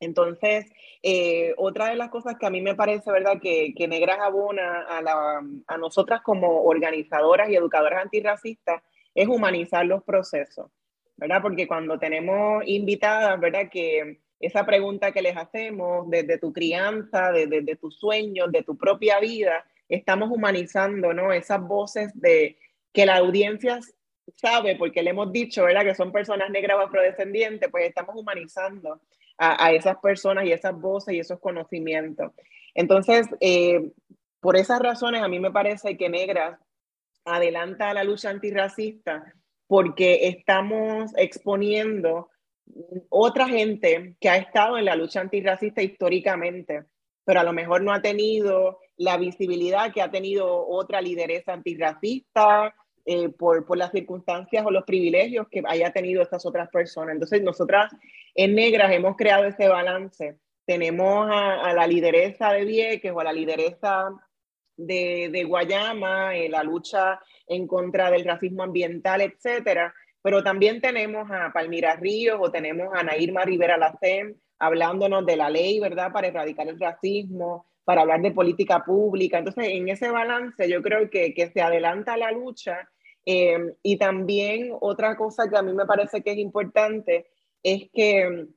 Entonces, 0.00 0.66
eh, 1.02 1.54
otra 1.56 1.88
de 1.88 1.96
las 1.96 2.10
cosas 2.10 2.36
que 2.38 2.46
a 2.46 2.50
mí 2.50 2.60
me 2.60 2.74
parece, 2.74 3.10
¿verdad?, 3.10 3.40
que, 3.40 3.74
que 3.76 3.88
Negras 3.88 4.18
abona 4.20 4.86
a, 4.88 5.76
nosotras 5.78 6.20
como 6.22 6.62
organizadoras 6.62 7.50
y 7.50 7.56
educadoras 7.56 8.02
antirracistas 8.02 8.82
es 9.14 9.26
humanizar 9.26 9.84
los 9.86 10.04
procesos, 10.04 10.70
¿verdad? 11.16 11.42
Porque 11.42 11.66
cuando 11.66 11.98
tenemos 11.98 12.62
invitadas, 12.66 13.40
¿verdad?, 13.40 13.68
que 13.70 14.20
esa 14.38 14.64
pregunta 14.64 15.10
que 15.10 15.22
les 15.22 15.36
hacemos 15.36 16.08
desde 16.08 16.38
tu 16.38 16.52
crianza, 16.52 17.32
desde, 17.32 17.62
de 17.62 17.76
tus 17.76 17.98
sueños, 17.98 18.52
de 18.52 18.62
tu 18.62 18.76
propia 18.76 19.18
vida, 19.18 19.64
estamos 19.88 20.30
humanizando, 20.30 21.12
¿no? 21.12 21.32
Esas 21.32 21.60
voces 21.60 22.12
de 22.14 22.56
que 22.92 23.04
la 23.04 23.16
audiencia 23.16 23.80
sabe, 24.36 24.76
porque 24.76 25.02
le 25.02 25.10
hemos 25.10 25.32
dicho, 25.32 25.64
¿verdad?, 25.64 25.82
que 25.84 25.94
son 25.96 26.12
personas 26.12 26.50
negras 26.50 26.76
o 26.76 26.80
afrodescendientes, 26.82 27.68
pues 27.68 27.88
estamos 27.88 28.14
humanizando 28.14 29.00
a, 29.38 29.72
esas 29.72 29.96
personas 29.98 30.44
y 30.44 30.52
esas 30.52 30.78
voces 30.78 31.14
y 31.14 31.20
esos 31.20 31.38
conocimientos. 31.38 32.32
Entonces, 32.74 33.26
eh, 33.40 33.92
por 34.40 34.56
esas 34.56 34.80
razones, 34.80 35.22
a 35.22 35.28
mí 35.28 35.38
me 35.38 35.52
parece 35.52 35.96
que 35.96 36.08
Negras 36.08 36.58
adelanta 37.24 37.94
la 37.94 38.04
lucha 38.04 38.30
antirracista 38.30 39.32
porque 39.66 40.28
estamos 40.28 41.12
exponiendo 41.16 42.30
otra 43.08 43.48
gente 43.48 44.16
que 44.20 44.28
ha 44.28 44.36
estado 44.36 44.78
en 44.78 44.84
la 44.84 44.96
lucha 44.96 45.20
antirracista 45.20 45.82
históricamente, 45.82 46.84
pero 47.24 47.40
a 47.40 47.44
lo 47.44 47.52
mejor 47.52 47.82
no 47.82 47.92
ha 47.92 48.02
tenido 48.02 48.78
la 48.96 49.16
visibilidad 49.16 49.92
que 49.92 50.02
ha 50.02 50.10
tenido 50.10 50.66
otra 50.66 51.00
lideresa 51.00 51.52
antirracista, 51.52 52.74
eh, 53.10 53.30
por, 53.30 53.64
por, 53.64 53.78
las 53.78 53.90
circunstancias 53.90 54.66
o 54.66 54.70
los 54.70 54.84
privilegios 54.84 55.46
que 55.50 55.62
haya 55.66 55.90
tenido 55.92 56.20
estas 56.20 56.44
otras 56.44 56.68
personas. 56.68 57.14
Entonces, 57.14 57.42
nosotras 57.42 57.90
en 58.34 58.54
Negras 58.54 58.92
hemos 58.92 59.16
creado 59.16 59.44
ese 59.44 59.68
balance. 59.68 60.38
Tenemos 60.66 61.28
a, 61.30 61.72
la 61.72 61.86
lideresa 61.86 62.52
de 62.52 62.64
Vieques 62.64 63.12
o 63.12 63.20
a 63.20 63.24
la 63.24 63.32
lideresa 63.32 64.10
de, 64.76 65.30
de 65.32 65.44
Guayama, 65.44 66.36
en 66.36 66.52
la 66.52 66.62
lucha 66.62 67.20
en 67.46 67.66
contra 67.66 68.10
del 68.10 68.24
racismo 68.24 68.62
ambiental, 68.62 69.22
etcétera. 69.22 69.94
Pero 70.22 70.42
también 70.42 70.80
tenemos 70.80 71.30
a 71.30 71.52
Palmira 71.52 71.96
Ríos 71.96 72.38
o 72.40 72.50
tenemos 72.50 72.88
a 72.94 73.02
Nairma 73.02 73.44
Rivera 73.44 73.78
Lacem 73.78 74.34
hablándonos 74.58 75.24
de 75.24 75.36
la 75.36 75.48
ley, 75.48 75.78
¿verdad?, 75.78 76.12
para 76.12 76.26
erradicar 76.26 76.68
el 76.68 76.80
racismo, 76.80 77.66
para 77.84 78.02
hablar 78.02 78.20
de 78.20 78.32
política 78.32 78.84
pública. 78.84 79.38
Entonces, 79.38 79.68
en 79.68 79.88
ese 79.88 80.10
balance 80.10 80.68
yo 80.68 80.82
creo 80.82 81.08
que, 81.08 81.32
que 81.32 81.50
se 81.50 81.62
adelanta 81.62 82.16
la 82.16 82.32
lucha 82.32 82.88
Em, 83.30 83.74
y 83.82 83.98
también 83.98 84.70
otra 84.80 85.14
cosa 85.14 85.50
que 85.50 85.56
a 85.58 85.60
mí 85.60 85.74
me 85.74 85.84
parece 85.84 86.22
que 86.22 86.30
es 86.32 86.38
importante 86.38 87.26
es 87.62 87.90
que 87.92 88.20
em, 88.20 88.48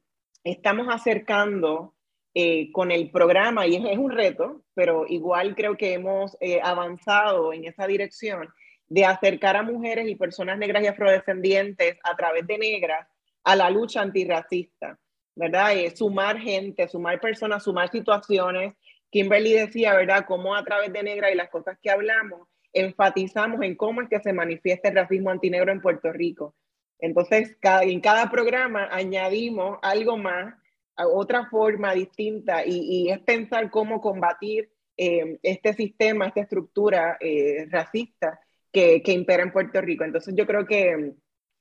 estamos 0.43 0.87
acercando 0.89 1.95
eh, 2.33 2.71
con 2.71 2.91
el 2.91 3.11
programa, 3.11 3.67
y 3.67 3.75
es, 3.75 3.97
un 3.97 4.11
reto, 4.11 4.63
pero 4.73 5.05
igual 5.07 5.53
creo 5.53 5.75
que 5.75 5.93
hemos 5.93 6.37
eh, 6.39 6.61
avanzado 6.63 7.51
en 7.51 7.65
esa 7.65 7.87
dirección 7.87 8.47
de 8.87 9.05
acercar 9.05 9.57
a 9.57 9.63
mujeres 9.63 10.07
y 10.07 10.15
personas 10.15 10.57
negras 10.57 10.83
y 10.83 10.87
afrodescendientes 10.87 11.97
a 12.03 12.15
través 12.15 12.47
de 12.47 12.57
negras 12.57 13.07
a 13.43 13.55
la 13.55 13.69
lucha 13.69 14.01
antirracista, 14.01 14.97
¿verdad? 15.35 15.77
Eh, 15.77 15.95
sumar 15.95 16.39
gente, 16.39 16.87
sumar 16.87 17.19
personas, 17.19 17.63
sumar 17.63 17.89
situaciones. 17.89 18.75
Kimberly 19.09 19.53
decía, 19.53 19.93
¿verdad? 19.95 20.25
Cómo 20.25 20.55
a 20.55 20.63
través 20.63 20.93
de 20.93 21.03
negra 21.03 21.31
y 21.31 21.35
las 21.35 21.49
cosas 21.49 21.77
que 21.81 21.89
hablamos, 21.89 22.47
enfatizamos 22.73 23.61
en 23.61 23.75
cómo 23.75 24.01
es 24.01 24.09
que 24.09 24.19
se 24.19 24.33
manifiesta 24.33 24.89
el 24.89 24.95
racismo 24.95 25.31
antinegro 25.31 25.71
en 25.71 25.81
Puerto 25.81 26.11
Rico. 26.11 26.55
Entonces, 27.01 27.57
en 27.61 27.99
cada 27.99 28.29
programa 28.29 28.87
añadimos 28.91 29.79
algo 29.81 30.17
más, 30.17 30.53
otra 30.95 31.47
forma 31.49 31.93
distinta, 31.93 32.63
y, 32.63 33.09
es 33.09 33.19
pensar 33.19 33.71
cómo 33.71 33.99
combatir 33.99 34.69
eh, 34.95 35.39
este 35.41 35.73
sistema, 35.73 36.27
esta 36.27 36.41
estructura 36.41 37.17
eh, 37.19 37.65
racista 37.71 38.39
que, 38.71 39.01
impera 39.07 39.41
en 39.41 39.51
Puerto 39.51 39.81
Rico. 39.81 40.03
Entonces, 40.03 40.35
yo 40.37 40.45
creo 40.45 40.67
que, 40.67 41.13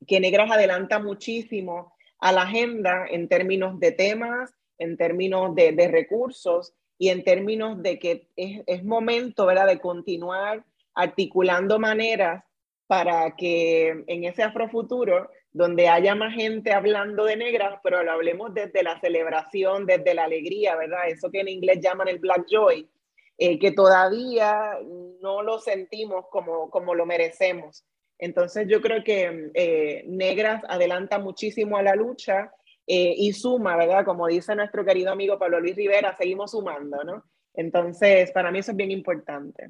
que 0.06 0.20
Negras 0.20 0.50
adelanta 0.50 0.98
muchísimo 0.98 1.94
a 2.18 2.32
la 2.32 2.42
agenda 2.42 3.06
en 3.10 3.28
términos 3.28 3.80
de 3.80 3.92
temas, 3.92 4.52
en 4.78 4.98
términos 4.98 5.54
de, 5.54 5.72
de 5.72 5.88
recursos 5.88 6.74
y 6.98 7.08
en 7.08 7.24
términos 7.24 7.82
de 7.82 7.98
que 7.98 8.28
es, 8.36 8.62
es 8.66 8.84
momento 8.84 9.46
¿verdad? 9.46 9.66
de 9.66 9.80
continuar 9.80 10.64
articulando 10.94 11.78
maneras 11.78 12.44
para 12.90 13.36
que 13.36 14.02
en 14.08 14.24
ese 14.24 14.42
afrofuturo, 14.42 15.30
donde 15.52 15.86
haya 15.86 16.16
más 16.16 16.34
gente 16.34 16.72
hablando 16.72 17.24
de 17.24 17.36
negras, 17.36 17.78
pero 17.84 18.02
lo 18.02 18.10
hablemos 18.10 18.52
desde 18.52 18.82
la 18.82 18.98
celebración, 18.98 19.86
desde 19.86 20.12
la 20.12 20.24
alegría, 20.24 20.74
¿verdad? 20.74 21.06
Eso 21.06 21.30
que 21.30 21.38
en 21.38 21.46
inglés 21.46 21.78
llaman 21.80 22.08
el 22.08 22.18
Black 22.18 22.46
Joy, 22.50 22.90
eh, 23.38 23.60
que 23.60 23.70
todavía 23.70 24.76
no 25.20 25.40
lo 25.40 25.60
sentimos 25.60 26.24
como, 26.32 26.68
como 26.68 26.96
lo 26.96 27.06
merecemos. 27.06 27.86
Entonces 28.18 28.66
yo 28.66 28.80
creo 28.80 29.04
que 29.04 29.52
eh, 29.54 30.02
Negras 30.08 30.60
adelanta 30.68 31.20
muchísimo 31.20 31.76
a 31.76 31.84
la 31.84 31.94
lucha 31.94 32.50
eh, 32.88 33.14
y 33.16 33.32
suma, 33.34 33.76
¿verdad? 33.76 34.04
Como 34.04 34.26
dice 34.26 34.56
nuestro 34.56 34.84
querido 34.84 35.12
amigo 35.12 35.38
Pablo 35.38 35.60
Luis 35.60 35.76
Rivera, 35.76 36.16
seguimos 36.16 36.50
sumando, 36.50 37.04
¿no? 37.04 37.22
Entonces, 37.54 38.32
para 38.32 38.50
mí 38.50 38.58
eso 38.58 38.72
es 38.72 38.76
bien 38.76 38.90
importante. 38.90 39.68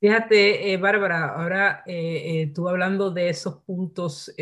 Fíjate, 0.00 0.72
eh, 0.72 0.78
Bárbara, 0.78 1.26
ahora 1.26 1.82
eh, 1.84 2.42
eh, 2.42 2.52
tú 2.54 2.70
hablando 2.70 3.10
de 3.10 3.28
esos 3.28 3.56
puntos 3.64 4.32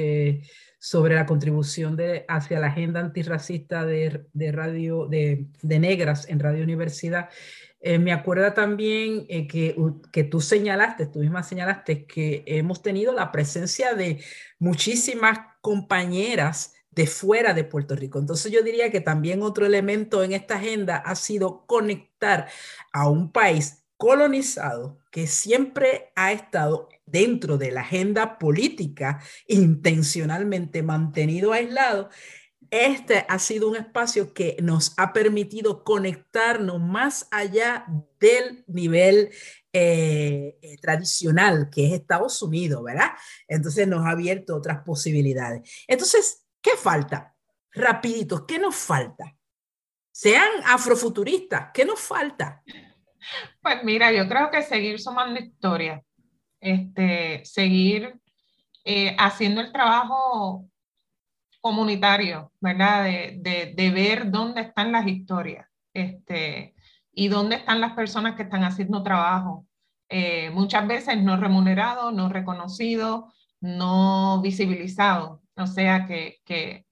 sobre 0.78 1.16
la 1.16 1.26
contribución 1.26 1.96
de, 1.96 2.24
hacia 2.28 2.60
la 2.60 2.68
agenda 2.68 3.00
antirracista 3.00 3.84
de, 3.84 4.26
de 4.32 4.52
radio, 4.52 5.06
de, 5.06 5.46
de, 5.60 5.78
negras 5.80 6.28
en 6.28 6.38
Radio 6.38 6.62
Universidad, 6.62 7.28
me 7.82 8.12
acuerda 8.12 8.54
también 8.54 9.26
que, 9.26 9.76
que 10.12 10.24
tú 10.24 10.40
señalaste, 10.40 11.06
tú 11.06 11.20
misma 11.20 11.42
señalaste 11.42 12.06
que 12.06 12.44
hemos 12.46 12.82
tenido 12.82 13.12
la 13.12 13.32
presencia 13.32 13.94
de 13.94 14.22
muchísimas 14.58 15.38
compañeras 15.60 16.74
de 16.90 17.06
fuera 17.06 17.54
de 17.54 17.64
Puerto 17.64 17.96
Rico. 17.96 18.18
Entonces 18.18 18.50
yo 18.52 18.62
diría 18.62 18.90
que 18.90 19.00
también 19.00 19.42
otro 19.42 19.66
elemento 19.66 20.22
en 20.22 20.32
esta 20.32 20.56
agenda 20.56 20.96
ha 20.96 21.14
sido 21.14 21.66
conectar 21.66 22.48
a 22.92 23.08
un 23.08 23.30
país 23.30 23.84
colonizado 23.98 24.98
que 25.10 25.26
siempre 25.26 26.12
ha 26.16 26.32
estado 26.32 26.88
dentro 27.04 27.58
de 27.58 27.72
la 27.72 27.82
agenda 27.82 28.38
política, 28.38 29.20
intencionalmente 29.46 30.82
mantenido 30.82 31.52
aislado, 31.52 32.08
este 32.70 33.24
ha 33.28 33.38
sido 33.38 33.68
un 33.68 33.76
espacio 33.76 34.32
que 34.34 34.56
nos 34.62 34.92
ha 34.98 35.12
permitido 35.12 35.84
conectarnos 35.84 36.80
más 36.80 37.26
allá 37.30 37.86
del 38.20 38.64
nivel 38.66 39.30
eh, 39.72 40.58
eh, 40.60 40.76
tradicional 40.78 41.68
que 41.70 41.86
es 41.86 41.92
Estados 41.94 42.40
Unidos, 42.42 42.82
¿verdad? 42.84 43.10
Entonces 43.48 43.88
nos 43.88 44.04
ha 44.06 44.10
abierto 44.10 44.54
otras 44.54 44.82
posibilidades. 44.84 45.68
Entonces, 45.86 46.46
¿qué 46.60 46.72
falta? 46.76 47.34
Rapidito, 47.72 48.46
¿qué 48.46 48.58
nos 48.58 48.76
falta? 48.76 49.36
Sean 50.12 50.50
afrofuturistas, 50.66 51.70
¿qué 51.72 51.84
nos 51.84 52.00
falta? 52.00 52.62
Pues 53.62 53.84
mira, 53.84 54.12
yo 54.12 54.28
creo 54.28 54.50
que 54.50 54.62
seguir 54.62 55.00
sumando 55.00 55.40
historia, 55.40 56.02
este, 56.60 57.44
seguir 57.44 58.18
eh, 58.84 59.14
haciendo 59.18 59.60
el 59.60 59.72
trabajo 59.72 60.66
comunitario, 61.60 62.52
¿verdad? 62.60 63.04
De, 63.04 63.72
de, 63.76 63.90
ver 63.90 64.30
dónde 64.30 64.62
están 64.62 64.92
las 64.92 65.06
historias 65.06 65.66
este, 65.92 66.74
y 67.12 67.28
dónde 67.28 67.56
están 67.56 67.80
las 67.80 67.92
personas 67.92 68.36
que 68.36 68.44
están 68.44 68.64
haciendo 68.64 69.02
trabajo. 69.02 69.66
Eh, 70.08 70.50
muchas 70.50 70.86
veces 70.86 71.22
no 71.22 71.36
remunerado, 71.36 72.12
no 72.12 72.28
reconocido, 72.28 73.32
no 73.60 74.40
visibilizado. 74.40 75.42
O 75.56 75.66
sea 75.66 76.06
que, 76.06 76.40
que 76.44 76.86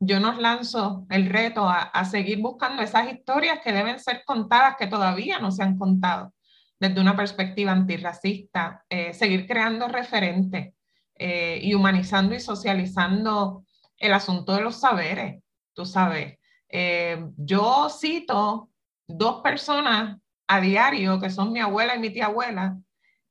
yo 0.00 0.20
nos 0.20 0.38
lanzo 0.38 1.06
el 1.10 1.26
reto 1.26 1.68
a, 1.68 2.04
seguir 2.04 2.40
buscando 2.40 2.82
esas 2.82 3.12
historias 3.12 3.60
que 3.62 3.72
deben 3.72 3.98
ser 3.98 4.22
contadas, 4.24 4.76
que 4.78 4.86
todavía 4.86 5.38
no 5.40 5.50
se 5.50 5.62
han 5.62 5.76
contado 5.76 6.32
desde 6.78 7.00
una 7.00 7.16
perspectiva 7.16 7.72
antirracista, 7.72 8.84
eh, 8.88 9.12
seguir 9.12 9.46
creando 9.48 9.88
referentes 9.88 10.72
eh, 11.16 11.58
y 11.60 11.74
humanizando 11.74 12.34
y 12.36 12.40
socializando 12.40 13.64
el 13.96 14.12
asunto 14.12 14.54
de 14.54 14.62
los 14.62 14.76
saberes, 14.76 15.42
tú 15.74 15.84
sabes. 15.84 16.38
Eh, 16.68 17.26
yo 17.36 17.88
cito 17.90 18.70
dos 19.08 19.42
personas 19.42 20.18
a 20.46 20.60
diario, 20.60 21.20
que 21.20 21.30
son 21.30 21.52
mi 21.52 21.58
abuela 21.58 21.96
y 21.96 21.98
mi 21.98 22.10
tía 22.10 22.26
abuela, 22.26 22.78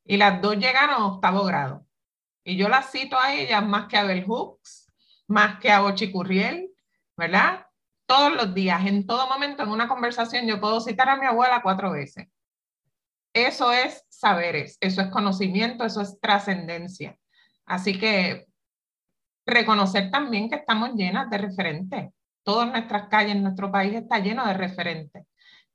y 0.04 0.18
las 0.18 0.42
dos 0.42 0.58
llegan 0.58 0.90
a 0.90 1.06
octavo 1.06 1.46
grado. 1.46 1.86
Y 2.44 2.58
yo 2.58 2.68
las 2.68 2.92
cito 2.92 3.18
a 3.18 3.34
ellas 3.34 3.66
más 3.66 3.88
que 3.88 3.98
a 3.98 4.04
Bell 4.04 4.26
Hooks, 4.26 4.87
más 5.28 5.60
que 5.60 5.72
a 5.72 5.84
Ochi 5.84 6.12
Curriel, 6.12 6.70
¿verdad? 7.16 7.66
Todos 8.06 8.34
los 8.36 8.54
días, 8.54 8.86
en 8.86 9.06
todo 9.06 9.28
momento, 9.28 9.64
en 9.64 9.70
una 9.70 9.88
conversación, 9.88 10.48
yo 10.48 10.60
puedo 10.62 10.80
citar 10.80 11.10
a 11.10 11.18
mi 11.18 11.26
abuela 11.26 11.62
cuatro 11.62 11.92
veces. 11.92 12.28
Eso 13.34 13.72
es 13.72 14.04
saberes, 14.10 14.78
eso 14.80 15.02
es 15.02 15.10
conocimiento, 15.10 15.86
eso 15.86 16.02
es 16.02 16.20
trascendencia. 16.20 17.18
Así 17.66 18.00
que 18.00 18.48
reconocer 19.46 20.10
también 20.10 20.50
que 20.50 20.56
estamos 20.56 20.94
llenas 20.96 21.30
de 21.30 21.38
referentes. 21.38 22.10
Todas 22.44 22.70
nuestras 22.70 23.10
calles, 23.10 23.36
nuestro 23.36 23.72
país 23.72 23.94
está 23.94 24.20
lleno 24.20 24.48
de 24.48 24.54
referentes. 24.54 25.26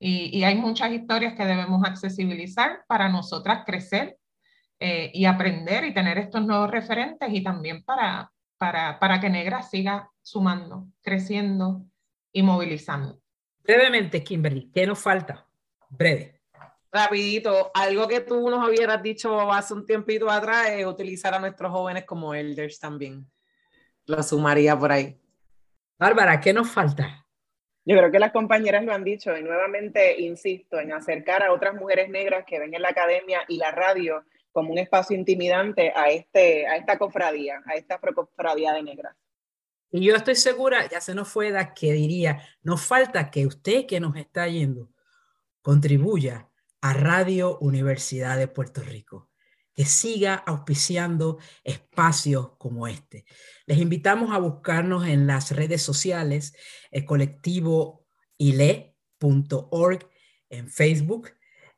Y, 0.04 0.42
hay 0.42 0.56
muchas 0.56 0.90
historias 0.90 1.34
que 1.34 1.44
debemos 1.44 1.84
accesibilizar 1.84 2.84
para 2.88 3.08
nosotras 3.08 3.62
crecer 3.64 4.18
eh, 4.80 5.12
y 5.14 5.26
aprender 5.26 5.84
y 5.84 5.94
tener 5.94 6.18
estos 6.18 6.44
nuevos 6.44 6.72
referentes 6.72 7.28
y 7.32 7.44
también 7.44 7.84
para, 7.84 8.32
para, 8.62 8.96
para 9.00 9.20
que 9.20 9.28
Negra 9.28 9.60
siga 9.60 10.08
sumando, 10.22 10.86
creciendo 11.02 11.84
y 12.30 12.44
movilizando. 12.44 13.20
Brevemente, 13.64 14.22
Kimberly, 14.22 14.70
¿qué 14.72 14.86
nos 14.86 15.00
falta? 15.00 15.48
Breve. 15.90 16.40
Rapidito, 16.92 17.72
algo 17.74 18.06
que 18.06 18.20
tú 18.20 18.48
nos 18.48 18.68
hubieras 18.68 19.02
dicho 19.02 19.50
hace 19.50 19.74
un 19.74 19.84
tiempito 19.84 20.30
atrás 20.30 20.68
es 20.70 20.86
utilizar 20.86 21.34
a 21.34 21.40
nuestros 21.40 21.72
jóvenes 21.72 22.04
como 22.04 22.34
elders 22.34 22.78
también. 22.78 23.26
Lo 24.06 24.22
sumaría 24.22 24.78
por 24.78 24.92
ahí. 24.92 25.20
Bárbara, 25.98 26.38
¿qué 26.38 26.52
nos 26.52 26.70
falta? 26.70 27.26
Yo 27.84 27.96
creo 27.96 28.12
que 28.12 28.20
las 28.20 28.30
compañeras 28.30 28.84
lo 28.84 28.92
han 28.92 29.02
dicho 29.02 29.36
y 29.36 29.42
nuevamente 29.42 30.20
insisto 30.20 30.78
en 30.78 30.92
acercar 30.92 31.42
a 31.42 31.52
otras 31.52 31.74
mujeres 31.74 32.08
negras 32.10 32.44
que 32.46 32.60
ven 32.60 32.72
en 32.74 32.82
la 32.82 32.90
academia 32.90 33.40
y 33.48 33.56
la 33.56 33.72
radio 33.72 34.24
como 34.52 34.72
un 34.72 34.78
espacio 34.78 35.16
intimidante 35.16 35.92
a, 35.94 36.10
este, 36.10 36.66
a 36.66 36.76
esta 36.76 36.98
cofradía, 36.98 37.62
a 37.66 37.74
esta 37.74 37.98
cofradía 37.98 38.72
de 38.72 38.82
negras. 38.82 39.16
Y 39.90 40.06
yo 40.06 40.14
estoy 40.14 40.36
segura, 40.36 40.88
ya 40.88 41.00
se 41.00 41.14
nos 41.14 41.28
fue, 41.28 41.52
que 41.74 41.92
diría, 41.92 42.42
nos 42.62 42.80
falta 42.82 43.30
que 43.30 43.46
usted 43.46 43.86
que 43.86 44.00
nos 44.00 44.16
está 44.16 44.48
yendo 44.48 44.90
contribuya 45.60 46.48
a 46.80 46.94
Radio 46.94 47.58
Universidad 47.58 48.38
de 48.38 48.48
Puerto 48.48 48.82
Rico, 48.82 49.30
que 49.74 49.84
siga 49.84 50.34
auspiciando 50.34 51.38
espacios 51.62 52.52
como 52.58 52.88
este. 52.88 53.24
Les 53.66 53.78
invitamos 53.78 54.34
a 54.34 54.38
buscarnos 54.38 55.06
en 55.06 55.26
las 55.26 55.50
redes 55.50 55.82
sociales, 55.82 56.54
el 56.90 57.04
colectivo 57.04 58.06
ile.org 58.38 60.08
en 60.48 60.68
Facebook 60.68 61.30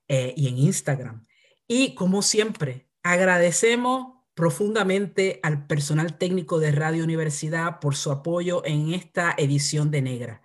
eh, 0.08 0.34
y 0.36 0.48
en 0.48 0.58
Instagram. 0.58 1.26
Y 1.66 1.94
como 1.94 2.22
siempre, 2.22 2.88
agradecemos 3.02 4.14
profundamente 4.34 5.40
al 5.42 5.66
personal 5.66 6.18
técnico 6.18 6.58
de 6.58 6.72
Radio 6.72 7.04
Universidad 7.04 7.80
por 7.80 7.96
su 7.96 8.10
apoyo 8.10 8.64
en 8.64 8.92
esta 8.92 9.34
edición 9.38 9.90
de 9.90 10.02
Negra. 10.02 10.42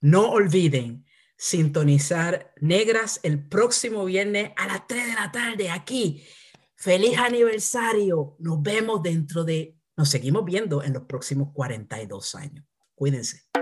No 0.00 0.30
olviden 0.30 1.06
sintonizar 1.36 2.52
Negras 2.60 3.20
el 3.22 3.48
próximo 3.48 4.04
viernes 4.04 4.52
a 4.56 4.66
las 4.66 4.86
3 4.86 5.06
de 5.06 5.14
la 5.14 5.32
tarde 5.32 5.70
aquí. 5.70 6.24
Feliz 6.76 7.18
aniversario. 7.18 8.36
Nos 8.38 8.62
vemos 8.62 9.02
dentro 9.02 9.44
de 9.44 9.78
nos 9.96 10.08
seguimos 10.08 10.44
viendo 10.44 10.82
en 10.82 10.94
los 10.94 11.04
próximos 11.04 11.50
42 11.52 12.34
años. 12.34 12.64
Cuídense. 12.94 13.61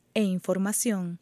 e 0.13 0.23
información. 0.23 1.20